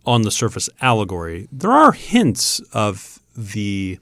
on 0.07 0.23
the 0.23 0.31
surface 0.31 0.71
allegory, 0.81 1.47
there 1.53 1.71
are 1.71 1.93
hints 1.93 2.61
of 2.73 3.19
the 3.37 3.99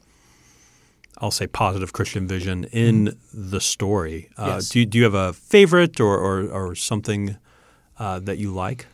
I'll 1.19 1.31
say 1.33 1.47
positive 1.47 1.93
Christian 1.93 2.27
vision 2.29 2.65
in 2.65 3.17
the 3.35 3.61
story. 3.61 4.29
Uh, 4.37 4.47
Yes. 4.57 4.69
do, 4.69 4.81
you, 4.81 4.87
do 4.87 4.99
you 4.99 5.05
have 5.05 5.15
a 5.15 5.33
favorite 5.33 5.99
or 6.01 6.17
or, 6.19 6.49
or 6.49 6.75
something 6.75 7.37
uh, 7.99 8.21
that 8.21 8.39
you 8.39 8.53
like? 8.53 8.87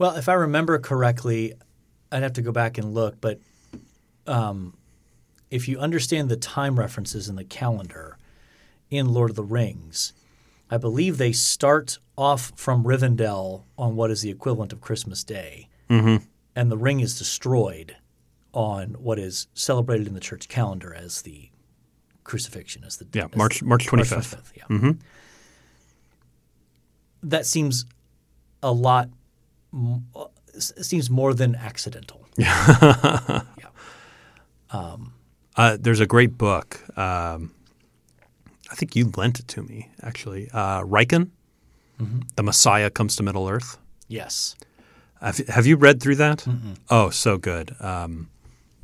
Well, 0.00 0.16
if 0.16 0.30
I 0.30 0.32
remember 0.32 0.78
correctly, 0.78 1.52
I'd 2.10 2.22
have 2.22 2.32
to 2.32 2.42
go 2.42 2.52
back 2.52 2.78
and 2.78 2.94
look, 2.94 3.20
but 3.20 3.38
um, 4.26 4.72
if 5.50 5.68
you 5.68 5.78
understand 5.78 6.30
the 6.30 6.38
time 6.38 6.78
references 6.78 7.28
in 7.28 7.36
the 7.36 7.44
calendar 7.44 8.16
in 8.90 9.12
Lord 9.12 9.28
of 9.28 9.36
the 9.36 9.44
Rings, 9.44 10.14
I 10.70 10.78
believe 10.78 11.18
they 11.18 11.32
start 11.32 11.98
off 12.16 12.50
from 12.56 12.84
Rivendell 12.84 13.64
on 13.76 13.94
what 13.94 14.10
is 14.10 14.22
the 14.22 14.30
equivalent 14.30 14.72
of 14.72 14.80
Christmas 14.80 15.22
Day, 15.22 15.68
mm-hmm. 15.90 16.24
and 16.56 16.72
the 16.72 16.78
ring 16.78 17.00
is 17.00 17.18
destroyed 17.18 17.96
on 18.54 18.94
what 18.94 19.18
is 19.18 19.48
celebrated 19.52 20.06
in 20.06 20.14
the 20.14 20.20
church 20.20 20.48
calendar 20.48 20.94
as 20.94 21.20
the 21.22 21.50
crucifixion, 22.24 22.84
as 22.84 22.96
the 22.96 23.06
Yeah, 23.12 23.26
as 23.30 23.36
March 23.36 23.60
the- 23.60 23.66
March 23.66 23.86
twenty 23.86 24.04
fifth. 24.04 24.34
25th, 24.34 24.52
yeah. 24.56 24.92
That 27.22 27.44
seems 27.44 27.84
a 28.62 28.72
lot. 28.72 29.10
Uh, 29.72 30.24
Seems 30.58 31.08
more 31.10 31.32
than 31.34 31.54
accidental. 31.54 32.26
Yeah. 32.38 33.46
Uh, 35.56 35.76
there's 35.80 36.00
a 36.00 36.06
great 36.06 36.38
book. 36.38 36.80
Um, 36.98 37.52
I 38.70 38.74
think 38.76 38.94
you 38.96 39.10
lent 39.16 39.40
it 39.40 39.48
to 39.48 39.62
me 39.62 39.90
actually. 40.02 40.48
Uh, 40.52 40.82
Ryken, 40.82 41.30
the 42.36 42.42
Messiah 42.42 42.88
comes 42.88 43.16
to 43.16 43.22
Middle 43.22 43.48
Earth. 43.48 43.76
Yes. 44.08 44.56
Have, 45.20 45.36
have 45.48 45.66
you 45.66 45.76
read 45.76 46.00
through 46.00 46.16
that? 46.16 46.46
Oh, 46.88 47.10
so 47.10 47.36
good. 47.36 47.74
Um, 47.80 48.30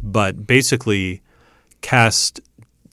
but 0.03 0.47
basically, 0.47 1.23
cast 1.81 2.41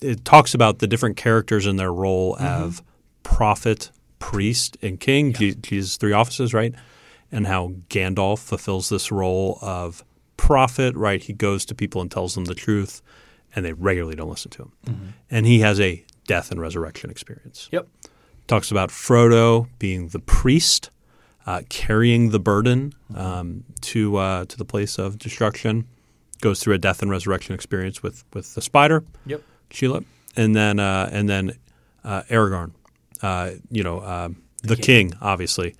it 0.01 0.23
talks 0.23 0.53
about 0.53 0.79
the 0.79 0.87
different 0.87 1.17
characters 1.17 1.65
and 1.65 1.77
their 1.79 1.91
role 1.93 2.37
of 2.39 2.81
prophet, 3.23 3.91
priest, 4.19 4.77
and 4.81 4.99
king. 4.99 5.33
Je- 5.33 5.55
Jesus' 5.55 5.97
three 5.97 6.13
offices, 6.13 6.53
right? 6.53 6.73
And 7.33 7.47
how 7.47 7.73
Gandalf 7.89 8.39
fulfills 8.39 8.87
this 8.89 9.11
role 9.11 9.57
of 9.61 10.03
prophet. 10.37 10.95
Right? 10.95 11.21
He 11.21 11.33
goes 11.33 11.65
to 11.65 11.75
people 11.75 11.99
and 12.01 12.09
tells 12.11 12.35
them 12.35 12.45
the 12.45 12.55
truth, 12.55 13.01
and 13.55 13.65
they 13.65 13.73
regularly 13.73 14.15
don't 14.15 14.29
listen 14.29 14.51
to 14.51 14.71
him. 14.85 15.13
And 15.31 15.45
he 15.45 15.59
has 15.61 15.79
a 15.79 16.03
death 16.27 16.51
and 16.51 16.61
resurrection 16.61 17.09
experience 17.09 17.67
Yep. 17.71 17.87
talks 18.47 18.71
about 18.71 18.89
Frodo 18.91 19.67
being 19.79 20.07
the 20.09 20.19
priest, 20.19 20.89
uh, 21.45 21.63
carrying 21.69 22.29
the 22.29 22.39
burden 22.39 22.93
um, 23.15 23.63
to 23.81 24.15
uh, 24.17 24.45
to 24.45 24.57
the 24.57 24.65
place 24.65 24.97
of 24.99 25.17
destruction. 25.17 25.87
Goes 26.41 26.59
through 26.61 26.75
a 26.75 26.77
death 26.77 27.01
and 27.01 27.09
resurrection 27.11 27.55
experience 27.55 28.03
with 28.03 28.23
with 28.33 28.53
the 28.53 28.61
spider, 28.61 29.03
Yep. 29.25 29.41
Shelob, 29.71 30.05
and 30.35 30.55
then 30.55 30.79
uh, 30.79 31.09
and 31.11 31.27
then 31.27 31.53
uh, 32.03 32.23
Aragorn, 32.29 32.71
uh, 33.21 33.51
you 33.71 33.81
know, 33.83 33.99
uh, 33.99 34.29
the, 34.61 34.75
king. 34.75 35.13
obviously, 35.21 35.73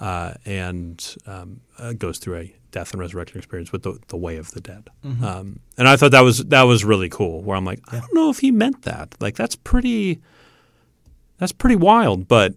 uh, 0.00 0.34
and 0.44 1.16
um, 1.26 1.60
uh, 1.78 1.92
goes 1.92 2.18
through 2.18 2.36
a 2.36 2.54
death 2.70 2.92
and 2.92 3.00
resurrection 3.00 3.38
experience 3.38 3.72
with 3.72 3.82
the, 3.82 3.98
the 4.08 4.16
way 4.16 4.36
of 4.36 4.50
the 4.52 4.60
dead. 4.60 4.88
Um, 5.04 5.60
and 5.78 5.88
I 5.88 5.96
thought 5.96 6.10
that 6.12 6.20
was 6.20 6.44
that 6.46 6.62
was 6.62 6.84
really 6.84 7.08
cool. 7.08 7.42
Where 7.42 7.56
I'm 7.56 7.64
like, 7.64 7.80
I 7.92 7.98
don't 7.98 8.14
know 8.14 8.30
if 8.30 8.38
he 8.40 8.50
meant 8.50 8.82
that. 8.82 9.14
Like 9.20 9.34
that's 9.36 9.56
pretty 9.56 10.20
that's 11.38 11.52
pretty 11.52 11.76
wild. 11.76 12.28
But 12.28 12.54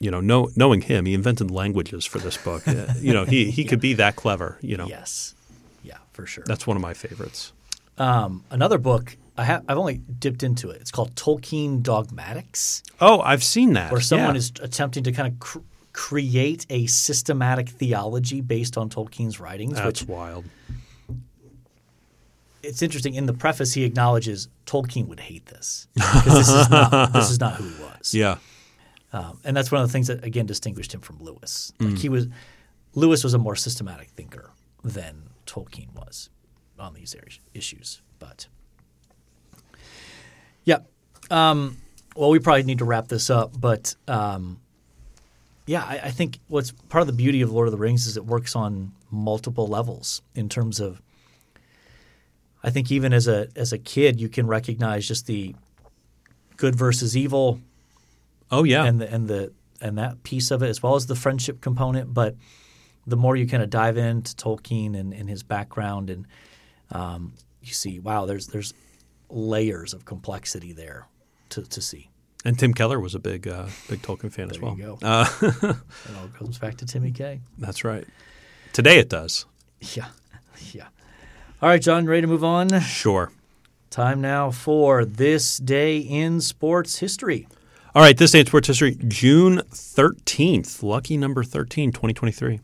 you 0.00 0.10
know, 0.10 0.20
know 0.20 0.50
knowing 0.56 0.80
him, 0.80 1.04
he 1.06 1.14
invented 1.14 1.50
languages 1.50 2.04
for 2.06 2.18
this 2.18 2.36
book. 2.36 2.66
Uh, 2.66 2.86
you 3.00 3.12
know, 3.12 3.24
he 3.24 3.50
he 3.50 3.64
could 3.64 3.80
be 3.80 3.92
that 3.94 4.16
clever. 4.16 4.58
You 4.62 4.76
know, 4.78 4.86
Yes. 4.86 5.34
Yeah, 5.82 5.98
for 6.12 6.26
sure. 6.26 6.44
that's 6.46 6.66
one 6.66 6.76
of 6.76 6.82
my 6.82 6.94
favorites. 6.94 7.52
Um, 7.98 8.44
another 8.50 8.78
book 8.78 9.16
I 9.36 9.44
have 9.44 9.64
I've 9.68 9.76
only 9.78 9.98
dipped 9.98 10.42
into 10.42 10.70
it. 10.70 10.80
It's 10.80 10.90
called 10.90 11.14
Tolkien 11.16 11.82
Dogmatics, 11.82 12.82
Oh, 13.00 13.20
I've 13.20 13.44
seen 13.44 13.74
that. 13.74 13.92
where 13.92 14.00
someone 14.00 14.34
Yeah. 14.34 14.38
is 14.38 14.52
attempting 14.62 15.04
to 15.04 15.12
kind 15.12 15.28
of 15.32 15.38
cr- 15.40 15.58
create 15.92 16.66
a 16.70 16.86
systematic 16.86 17.68
theology 17.68 18.40
based 18.40 18.76
on 18.76 18.88
Tolkien's 18.88 19.40
writings. 19.40 19.74
That's 19.74 20.02
which 20.02 20.08
wild. 20.08 20.44
it's 22.62 22.82
interesting. 22.82 23.14
In 23.14 23.26
the 23.26 23.32
preface, 23.32 23.72
he 23.72 23.84
acknowledges 23.84 24.48
Tolkien 24.66 25.08
would 25.08 25.20
hate 25.20 25.46
this 25.46 25.88
because 25.94 26.24
this 26.24 26.48
is 26.48 26.70
not 26.70 27.12
this 27.12 27.30
is 27.30 27.40
not 27.40 27.54
who 27.54 27.68
he 27.68 27.82
was. 27.82 28.14
Yeah. 28.14 28.38
Um, 29.12 29.40
and 29.44 29.56
that's 29.56 29.72
one 29.72 29.82
of 29.82 29.88
the 29.88 29.92
things 29.92 30.06
that 30.06 30.24
again 30.24 30.46
distinguished 30.46 30.94
him 30.94 31.00
from 31.00 31.18
Lewis. 31.20 31.72
Mm. 31.78 31.90
Like 31.90 31.98
he 31.98 32.08
was, 32.08 32.28
Lewis 32.94 33.24
was 33.24 33.34
a 33.34 33.38
more 33.38 33.56
systematic 33.56 34.10
thinker 34.10 34.50
than 34.84 35.30
Tolkien 35.46 35.92
was 35.94 36.30
on 36.78 36.94
these 36.94 37.14
issues. 37.52 38.00
But 38.18 38.46
yeah, 40.64 40.78
um, 41.30 41.78
well, 42.14 42.30
we 42.30 42.38
probably 42.38 42.62
need 42.62 42.78
to 42.78 42.84
wrap 42.84 43.08
this 43.08 43.30
up. 43.30 43.58
But 43.58 43.96
um, 44.06 44.60
yeah, 45.70 45.84
I, 45.84 46.00
I 46.06 46.10
think 46.10 46.40
what's 46.48 46.72
part 46.72 47.00
of 47.00 47.06
the 47.06 47.12
beauty 47.12 47.42
of 47.42 47.52
Lord 47.52 47.68
of 47.68 47.72
the 47.72 47.78
Rings 47.78 48.08
is 48.08 48.16
it 48.16 48.26
works 48.26 48.56
on 48.56 48.90
multiple 49.08 49.68
levels 49.68 50.20
in 50.34 50.48
terms 50.48 50.80
of. 50.80 51.00
I 52.64 52.70
think 52.70 52.90
even 52.90 53.12
as 53.12 53.28
a 53.28 53.46
as 53.54 53.72
a 53.72 53.78
kid, 53.78 54.20
you 54.20 54.28
can 54.28 54.48
recognize 54.48 55.06
just 55.06 55.28
the 55.28 55.54
good 56.56 56.74
versus 56.74 57.16
evil 57.16 57.60
Oh 58.50 58.64
yeah. 58.64 58.84
and 58.84 59.00
the 59.00 59.14
and 59.14 59.28
the 59.28 59.52
and 59.80 59.96
that 59.96 60.24
piece 60.24 60.50
of 60.50 60.60
it 60.64 60.68
as 60.68 60.82
well 60.82 60.96
as 60.96 61.06
the 61.06 61.14
friendship 61.14 61.60
component. 61.60 62.12
But 62.12 62.34
the 63.06 63.16
more 63.16 63.36
you 63.36 63.46
kind 63.46 63.62
of 63.62 63.70
dive 63.70 63.96
into 63.96 64.34
Tolkien 64.34 64.98
and, 64.98 65.14
and 65.14 65.30
his 65.30 65.44
background, 65.44 66.10
and 66.10 66.26
um, 66.90 67.34
you 67.62 67.74
see, 67.74 68.00
wow, 68.00 68.26
there's 68.26 68.48
there's 68.48 68.74
layers 69.28 69.94
of 69.94 70.04
complexity 70.04 70.72
there 70.72 71.06
to, 71.50 71.62
to 71.62 71.80
see. 71.80 72.10
And 72.44 72.58
Tim 72.58 72.72
Keller 72.72 72.98
was 72.98 73.14
a 73.14 73.18
big, 73.18 73.46
uh, 73.46 73.66
big 73.88 74.00
Tolkien 74.02 74.32
fan 74.32 74.50
as 74.50 74.56
There 74.56 74.62
well. 74.62 74.76
you 74.76 74.82
go. 74.82 74.98
Uh, 75.02 75.26
It 75.42 76.16
all 76.18 76.28
comes 76.38 76.58
back 76.58 76.76
to 76.78 76.86
Timmy 76.86 77.10
K. 77.12 77.40
that's 77.58 77.84
right. 77.84 78.06
Today 78.72 78.98
it 78.98 79.08
does. 79.08 79.44
Yeah, 79.94 80.06
yeah. 80.72 80.86
All 81.60 81.68
right, 81.68 81.82
John, 81.82 82.06
ready 82.06 82.22
to 82.22 82.26
move 82.26 82.44
on? 82.44 82.80
Sure. 82.80 83.30
Time 83.90 84.20
now 84.20 84.50
for 84.50 85.04
this 85.04 85.58
day 85.58 85.98
in 85.98 86.40
sports 86.40 86.98
history. 87.00 87.46
All 87.94 88.02
right, 88.02 88.16
this 88.16 88.30
day 88.30 88.40
in 88.40 88.46
sports 88.46 88.68
history, 88.68 88.96
June 89.08 89.58
13th, 89.72 90.82
lucky 90.82 91.16
number 91.16 91.42
13, 91.42 91.90
2023. 91.92 92.60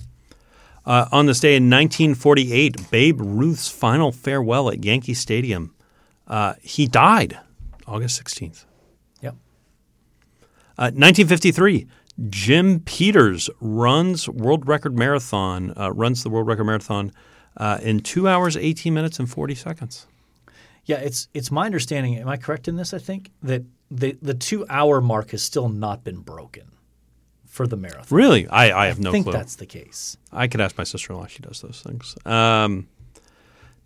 Uh, 0.86 1.06
on 1.10 1.26
this 1.26 1.40
day 1.40 1.56
in 1.56 1.64
1948, 1.64 2.90
Babe 2.92 3.20
Ruth's 3.20 3.68
final 3.68 4.12
farewell 4.12 4.70
at 4.70 4.84
Yankee 4.84 5.14
Stadium. 5.14 5.74
Uh, 6.28 6.54
he 6.62 6.86
died 6.86 7.38
August 7.88 8.22
16th. 8.24 8.64
Yep. 10.78 10.82
Uh, 10.82 10.96
1953, 10.96 11.86
Jim 12.28 12.80
Peters 12.80 13.50
runs 13.60 14.28
world 14.28 14.66
record 14.68 14.96
marathon, 14.96 15.72
uh, 15.76 15.92
runs 15.92 16.22
the 16.22 16.30
world 16.30 16.46
record 16.46 16.64
marathon 16.64 17.12
uh, 17.56 17.78
in 17.82 18.00
two 18.00 18.28
hours, 18.28 18.56
18 18.56 18.92
minutes, 18.92 19.18
and 19.18 19.28
40 19.30 19.54
seconds. 19.54 20.06
Yeah, 20.84 20.96
it's 20.96 21.28
it's 21.34 21.50
my 21.50 21.66
understanding. 21.66 22.16
Am 22.16 22.28
I 22.28 22.36
correct 22.36 22.68
in 22.68 22.76
this? 22.76 22.94
I 22.94 22.98
think 22.98 23.32
that 23.42 23.64
the 23.90 24.16
the 24.22 24.34
two 24.34 24.64
hour 24.68 25.00
mark 25.00 25.32
has 25.32 25.42
still 25.42 25.68
not 25.68 26.04
been 26.04 26.20
broken 26.20 26.70
for 27.44 27.66
the 27.66 27.76
marathon. 27.76 28.16
Really? 28.16 28.46
I, 28.48 28.84
I 28.84 28.86
have 28.86 29.00
no 29.00 29.10
I 29.10 29.12
think 29.12 29.24
clue. 29.24 29.32
that's 29.32 29.56
the 29.56 29.66
case. 29.66 30.16
I 30.32 30.46
could 30.46 30.60
ask 30.60 30.78
my 30.78 30.84
sister 30.84 31.12
in 31.12 31.18
law. 31.18 31.26
She 31.26 31.40
does 31.40 31.60
those 31.60 31.82
things. 31.82 32.16
Um, 32.24 32.86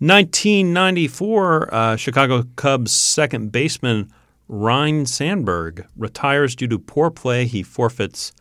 1994, 0.01 1.75
uh, 1.75 1.97
Chicago 1.97 2.45
Cubs 2.57 2.93
second 2.93 3.53
baseman 3.53 4.11
Ryne 4.53 5.07
Sandberg 5.07 5.87
retires 5.97 6.57
due 6.57 6.67
to 6.67 6.77
poor 6.77 7.09
play. 7.09 7.47
He 7.47 7.63
forfeits 7.63 8.33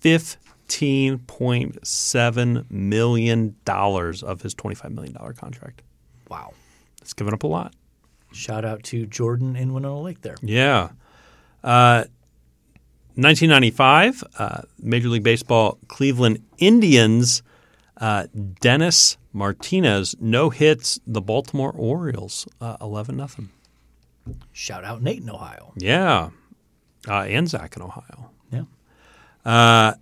$15.7 0.00 2.70
million 2.70 3.56
of 3.66 4.40
his 4.40 4.54
$25 4.54 4.90
million 4.92 5.14
contract. 5.34 5.82
Wow. 6.30 6.54
It's 7.02 7.12
given 7.12 7.34
up 7.34 7.42
a 7.42 7.48
lot. 7.48 7.74
Shout 8.32 8.64
out 8.64 8.82
to 8.84 9.06
Jordan 9.06 9.56
in 9.56 9.74
Winona 9.74 10.00
Lake 10.00 10.22
there. 10.22 10.36
Yeah. 10.40 10.92
Uh, 11.62 12.04
1995, 13.16 14.24
uh, 14.38 14.62
Major 14.78 15.10
League 15.10 15.22
Baseball 15.22 15.78
Cleveland 15.88 16.42
Indians, 16.56 17.42
uh, 17.98 18.26
Dennis 18.60 19.18
Martinez 19.34 20.16
no 20.18 20.48
hits 20.48 20.98
the 21.06 21.20
Baltimore 21.20 21.72
Orioles, 21.72 22.48
uh, 22.58 22.78
11 22.80 23.18
nothing. 23.18 23.50
Shout 24.52 24.84
out 24.84 25.02
Nate 25.02 25.22
in 25.22 25.30
Ohio. 25.30 25.72
Yeah. 25.76 26.30
Uh, 27.08 27.22
and 27.22 27.48
Zach 27.48 27.76
in 27.76 27.82
Ohio. 27.82 28.30
Yeah. 28.50 28.64
Uh, 29.44 29.94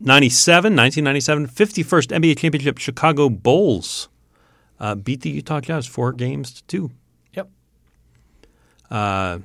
97, 0.00 0.76
1997, 0.76 1.48
51st 1.48 2.20
NBA 2.20 2.38
championship, 2.38 2.78
Chicago 2.78 3.28
Bulls 3.28 4.08
uh, 4.78 4.94
beat 4.94 5.22
the 5.22 5.30
Utah 5.30 5.60
Jazz 5.60 5.86
four 5.86 6.12
games 6.12 6.52
to 6.52 6.64
two. 6.64 6.90
Yep. 7.32 7.48
Uh, 8.90 9.38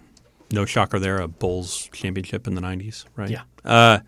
no 0.51 0.65
shocker 0.65 0.99
there, 0.99 1.19
a 1.19 1.27
Bulls 1.27 1.89
championship 1.93 2.47
in 2.47 2.55
the 2.55 2.61
90s, 2.61 3.05
right? 3.15 3.29
Yeah. 3.29 4.01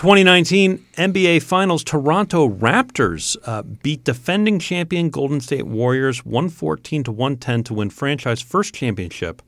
Uh, 0.00 0.02
2019 0.02 0.78
NBA 0.96 1.42
Finals, 1.42 1.84
Toronto 1.84 2.48
Raptors 2.48 3.36
uh, 3.44 3.60
beat 3.62 4.02
defending 4.02 4.58
champion 4.58 5.10
Golden 5.10 5.42
State 5.42 5.66
Warriors 5.66 6.24
114 6.24 7.04
to 7.04 7.12
110 7.12 7.64
to 7.64 7.74
win 7.74 7.90
franchise 7.90 8.40
first 8.40 8.74
championship. 8.74 9.42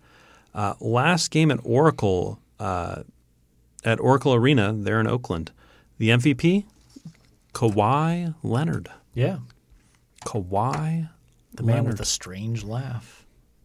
Uh, 0.54 0.74
last 0.78 1.30
game 1.30 1.50
at 1.50 1.58
Oracle 1.64 2.38
uh, 2.60 3.02
at 3.82 3.98
Oracle 3.98 4.34
Arena 4.34 4.74
there 4.74 5.00
in 5.00 5.06
Oakland. 5.06 5.52
The 5.96 6.10
MVP, 6.10 6.66
Kawhi 7.54 8.34
Leonard. 8.42 8.90
Yeah. 9.14 9.38
Kawhi 10.26 11.08
The 11.54 11.62
man 11.62 11.76
Leonard. 11.76 11.92
with 11.92 12.00
a 12.00 12.04
strange 12.04 12.62
laugh. 12.62 13.24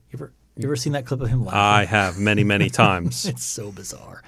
You 0.10 0.20
ever 0.20 0.34
you 0.56 0.64
ever 0.64 0.78
seen 0.78 0.94
that 0.94 1.06
clip 1.06 1.20
of 1.20 1.28
him 1.28 1.44
laughing? 1.44 1.60
I 1.60 1.84
have 1.84 2.18
many, 2.18 2.46
many 2.46 2.70
times. 2.84 3.26
it's 3.26 3.44
so 3.44 3.74
bizarre. 3.74 4.24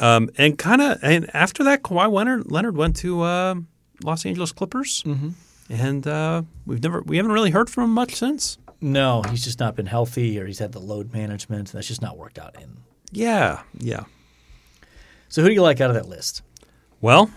Um, 0.00 0.30
and 0.36 0.58
kind 0.58 0.82
of, 0.82 0.98
and 1.02 1.30
after 1.34 1.62
that, 1.64 1.82
Kawhi 1.82 2.10
Leonard, 2.10 2.50
Leonard 2.50 2.76
went 2.76 2.96
to 2.96 3.22
uh, 3.22 3.54
Los 4.02 4.26
Angeles 4.26 4.52
Clippers, 4.52 5.02
mm-hmm. 5.04 5.30
and 5.68 6.06
uh, 6.06 6.42
we've 6.66 6.82
never, 6.82 7.02
we 7.02 7.16
haven't 7.16 7.32
really 7.32 7.50
heard 7.50 7.70
from 7.70 7.84
him 7.84 7.90
much 7.90 8.14
since. 8.16 8.58
No, 8.80 9.22
he's 9.22 9.44
just 9.44 9.60
not 9.60 9.76
been 9.76 9.86
healthy, 9.86 10.38
or 10.38 10.46
he's 10.46 10.58
had 10.58 10.72
the 10.72 10.80
load 10.80 11.12
management. 11.12 11.72
That's 11.72 11.86
just 11.86 12.02
not 12.02 12.18
worked 12.18 12.38
out 12.38 12.60
in. 12.60 12.78
Yeah, 13.12 13.62
yeah. 13.78 14.04
So 15.28 15.42
who 15.42 15.48
do 15.48 15.54
you 15.54 15.62
like 15.62 15.80
out 15.80 15.90
of 15.90 15.94
that 15.94 16.08
list? 16.08 16.42
Well, 17.00 17.30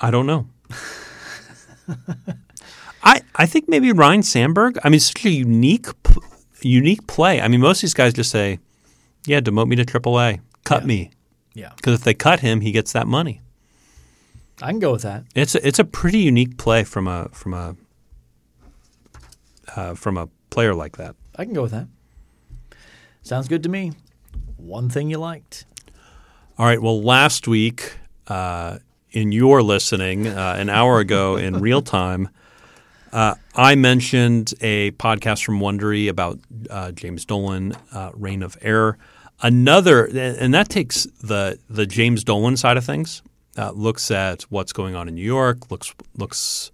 I 0.00 0.10
don't 0.10 0.26
know. 0.26 0.46
I 3.04 3.20
I 3.36 3.46
think 3.46 3.68
maybe 3.68 3.92
Ryne 3.92 4.22
Sandberg. 4.22 4.78
I 4.82 4.88
mean, 4.88 4.96
it's 4.96 5.06
such 5.06 5.24
a 5.26 5.30
unique 5.30 5.86
unique 6.62 7.06
play. 7.06 7.40
I 7.40 7.48
mean, 7.48 7.60
most 7.60 7.78
of 7.78 7.82
these 7.82 7.94
guys 7.94 8.14
just 8.14 8.30
say, 8.30 8.58
"Yeah, 9.26 9.40
demote 9.40 9.68
me 9.68 9.76
to 9.76 9.84
AAA, 9.84 10.40
cut 10.64 10.82
Yeah. 10.82 10.86
me," 10.86 11.10
Yeah, 11.54 11.70
because 11.76 11.94
if 11.94 12.04
they 12.04 12.14
cut 12.14 12.40
him, 12.40 12.60
he 12.62 12.72
gets 12.72 12.92
that 12.92 13.06
money. 13.06 13.40
I 14.62 14.70
can 14.70 14.78
go 14.78 14.92
with 14.92 15.02
that. 15.02 15.24
It's 15.34 15.54
a, 15.54 15.66
it's 15.66 15.78
a 15.78 15.84
pretty 15.84 16.18
unique 16.18 16.56
play 16.56 16.84
from 16.84 17.06
a 17.08 17.28
from 17.32 17.52
a 17.54 17.76
uh, 19.76 19.94
from 19.94 20.16
a 20.16 20.28
player 20.50 20.74
like 20.74 20.96
that. 20.96 21.14
I 21.36 21.44
can 21.44 21.52
go 21.54 21.62
with 21.62 21.72
that. 21.72 21.88
Sounds 23.22 23.48
good 23.48 23.62
to 23.64 23.68
me. 23.68 23.92
One 24.56 24.88
thing 24.88 25.10
you 25.10 25.18
liked. 25.18 25.64
All 26.58 26.66
right. 26.66 26.80
Well, 26.80 27.02
last 27.02 27.48
week 27.48 27.98
uh, 28.28 28.78
in 29.10 29.32
your 29.32 29.62
listening, 29.62 30.26
uh, 30.28 30.56
an 30.58 30.68
hour 30.68 31.00
ago 31.00 31.36
in 31.36 31.58
real 31.60 31.82
time, 31.82 32.28
uh, 33.14 33.36
I 33.54 33.76
mentioned 33.76 34.54
a 34.60 34.90
podcast 34.92 35.44
from 35.44 35.60
Wondery 35.60 36.08
about 36.08 36.40
uh, 36.68 36.90
James 36.90 37.24
Dolan, 37.24 37.74
uh, 37.92 38.10
Reign 38.12 38.42
of 38.42 38.58
Error. 38.60 38.98
Another, 39.40 40.06
and 40.06 40.52
that 40.52 40.68
takes 40.68 41.04
the 41.22 41.58
the 41.70 41.86
James 41.86 42.24
Dolan 42.24 42.56
side 42.56 42.76
of 42.76 42.84
things. 42.84 43.22
Uh, 43.56 43.70
looks 43.70 44.10
at 44.10 44.42
what's 44.44 44.72
going 44.72 44.96
on 44.96 45.06
in 45.06 45.14
New 45.14 45.22
York. 45.22 45.70
Looks 45.70 45.94
looks 46.16 46.72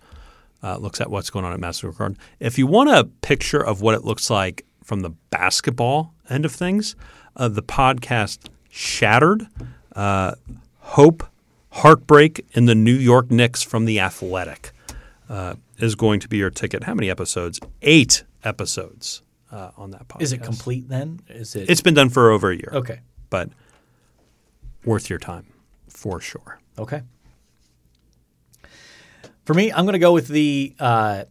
uh, 0.63 0.79
looks 0.79 0.99
at 1.01 1.11
what's 1.11 1.29
going 1.29 1.45
on 1.45 1.53
at 1.53 1.61
Madison 1.61 1.93
Square 1.93 2.09
Garden. 2.09 2.19
If 2.39 2.59
you 2.59 2.67
want 2.67 2.89
a 2.89 3.05
picture 3.21 3.63
of 3.63 3.83
what 3.83 3.95
it 3.95 4.05
looks 4.05 4.31
like 4.31 4.65
from 4.83 5.01
the 5.01 5.11
basketball 5.29 6.15
end 6.31 6.47
of 6.47 6.53
things, 6.53 6.97
uh, 7.37 7.49
the 7.49 7.63
podcast 7.63 8.49
Shattered, 8.71 9.47
Hope, 9.95 11.23
Heartbreak, 11.71 12.47
and 12.55 12.67
the 12.67 12.75
New 12.75 12.95
York 12.95 13.31
Knicks 13.31 13.63
from 13.63 13.85
The 13.85 14.01
Athletic 14.01 14.73
uh, 15.31 15.55
is 15.79 15.95
going 15.95 16.21
to 16.21 16.29
be 16.29 16.37
your 16.37 16.51
ticket. 16.51 16.85
How 16.85 16.93
many 16.95 17.09
episodes? 17.09 17.61
Eight 17.83 18.25
episodes 18.45 19.23
uh, 19.51 19.71
on 19.77 19.93
that 19.93 20.09
podcast. 20.09 20.23
Is 20.23 20.33
it 20.33 20.43
complete 20.43 20.89
then? 20.89 21.21
Is 21.29 21.55
it? 21.55 21.71
It's 21.71 21.81
been 21.81 21.95
done 21.95 22.11
for 22.11 22.31
over 22.31 22.51
a 22.51 22.57
year. 22.57 22.71
okay. 22.75 23.01
But 23.31 23.51
worth 24.85 25.09
your 25.09 25.21
time 25.21 25.47
for 25.89 26.21
sure. 26.21 26.59
Okay. 26.79 27.03
For 29.45 29.55
me, 29.55 29.73
I'm 29.73 29.85
going 29.85 29.93
to 29.93 30.01
go 30.01 30.13
with 30.13 30.29
the 30.29 30.75
uh, 30.81 31.25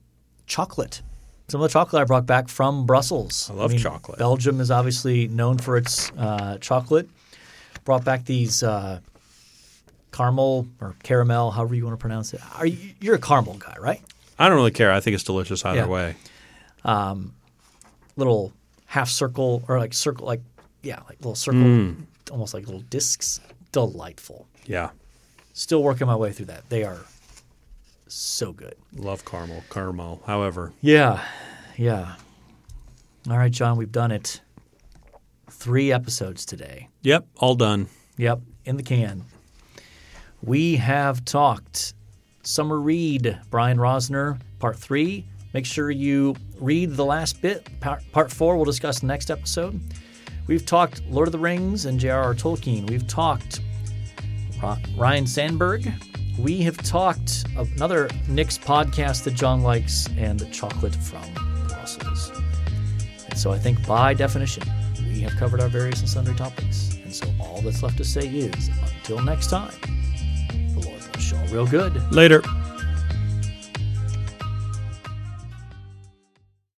chocolate. 0.47 1.01
Some 1.49 1.61
of 1.61 1.69
the 1.69 1.73
chocolate 1.73 2.01
I 2.01 2.05
brought 2.05 2.25
back 2.25 2.47
from 2.47 2.85
Brussels. 2.85 3.49
I 3.49 3.55
love 3.55 3.77
chocolate. 3.77 4.17
Belgium 4.19 4.61
is 4.61 4.71
obviously 4.71 5.27
known 5.27 5.57
for 5.57 5.75
its 5.77 6.11
uh, 6.17 6.57
chocolate. 6.61 7.09
Brought 7.83 8.05
back 8.05 8.25
these 8.25 8.63
uh, 8.63 8.99
caramel 10.11 10.67
or 10.81 10.95
caramel, 11.03 11.51
however 11.51 11.75
you 11.75 11.85
want 11.85 11.93
to 11.97 12.01
pronounce 12.01 12.33
it. 12.33 12.41
Are 12.57 12.65
you, 12.65 12.93
you're 12.99 13.15
a 13.15 13.19
caramel 13.19 13.55
guy, 13.55 13.75
right? 13.79 14.01
I 14.37 14.47
don't 14.47 14.55
really 14.57 14.71
care. 14.71 14.91
I 14.91 14.99
think 14.99 15.13
it's 15.15 15.23
delicious 15.23 15.63
either 15.65 15.79
Yeah. 15.81 15.85
way. 15.87 16.15
Little 18.15 18.51
half 18.85 19.09
circle 19.09 19.63
or 19.67 19.79
like 19.79 19.93
circle, 19.93 20.25
like 20.25 20.41
yeah, 20.81 20.99
like 21.07 21.17
little 21.19 21.35
circle, 21.35 21.59
Mm. 21.61 22.05
almost 22.31 22.53
like 22.53 22.65
little 22.65 22.81
discs. 22.81 23.39
Delightful. 23.71 24.47
Yeah. 24.65 24.89
Still 25.53 25.83
working 25.83 26.07
my 26.07 26.15
way 26.15 26.31
through 26.31 26.47
that. 26.47 26.69
They 26.69 26.83
are 26.83 26.97
so 28.07 28.51
good. 28.51 28.75
Love 28.95 29.23
caramel, 29.25 29.63
caramel. 29.69 30.21
However, 30.25 30.73
Yeah, 30.81 31.23
yeah. 31.77 32.15
All 33.29 33.37
right, 33.37 33.51
John, 33.51 33.77
we've 33.77 33.91
done 33.91 34.11
it. 34.11 34.41
Three 35.51 35.91
episodes 35.91 36.45
today. 36.45 36.87
yep, 37.01 37.27
all 37.37 37.55
done. 37.55 37.87
Yep, 38.17 38.41
in 38.65 38.77
the 38.77 38.83
can. 38.83 39.25
We 40.43 40.77
have 40.77 41.25
talked 41.25 41.93
Summer 42.43 42.79
Read, 42.79 43.37
Brian 43.49 43.77
Rosner, 43.77 44.39
part 44.59 44.77
three. 44.77 45.25
Make 45.53 45.65
sure 45.65 45.91
you 45.91 46.35
read 46.59 46.91
the 46.91 47.03
last 47.03 47.41
bit. 47.41 47.67
Part, 47.81 48.31
four, 48.31 48.55
we'll 48.55 48.65
discuss 48.65 49.03
next 49.03 49.29
episode. 49.29 49.79
We've 50.47 50.65
talked 50.65 51.03
Lord 51.09 51.27
of 51.27 51.33
the 51.33 51.39
Rings 51.39 51.85
and 51.85 51.99
J.R.R. 51.99 52.33
Tolkien. 52.35 52.89
We've 52.89 53.07
talked 53.07 53.61
Ryne 54.95 55.27
Sandberg. 55.27 55.91
We 56.37 56.61
have 56.61 56.77
talked 56.77 57.43
another 57.57 58.09
Knicks 58.29 58.57
podcast 58.57 59.25
that 59.25 59.33
John 59.33 59.61
likes 59.61 60.07
and 60.17 60.39
the 60.39 60.45
chocolate 60.45 60.95
from 60.95 61.23
Brussels. 61.67 62.31
And 63.27 63.37
so 63.37 63.51
I 63.51 63.59
think 63.59 63.85
by 63.85 64.13
definition, 64.13 64.63
we 64.99 65.19
have 65.21 65.35
covered 65.35 65.59
our 65.59 65.67
various 65.67 65.99
and 65.99 66.09
sundry 66.09 66.35
topics. 66.35 66.95
And 67.03 67.13
so 67.13 67.27
all 67.41 67.61
that's 67.61 67.83
left 67.83 67.97
to 67.97 68.05
say 68.05 68.27
is 68.27 68.69
until 68.99 69.21
next 69.21 69.47
time, 69.49 69.73
real 71.51 71.65
good. 71.65 72.11
Later. 72.11 72.41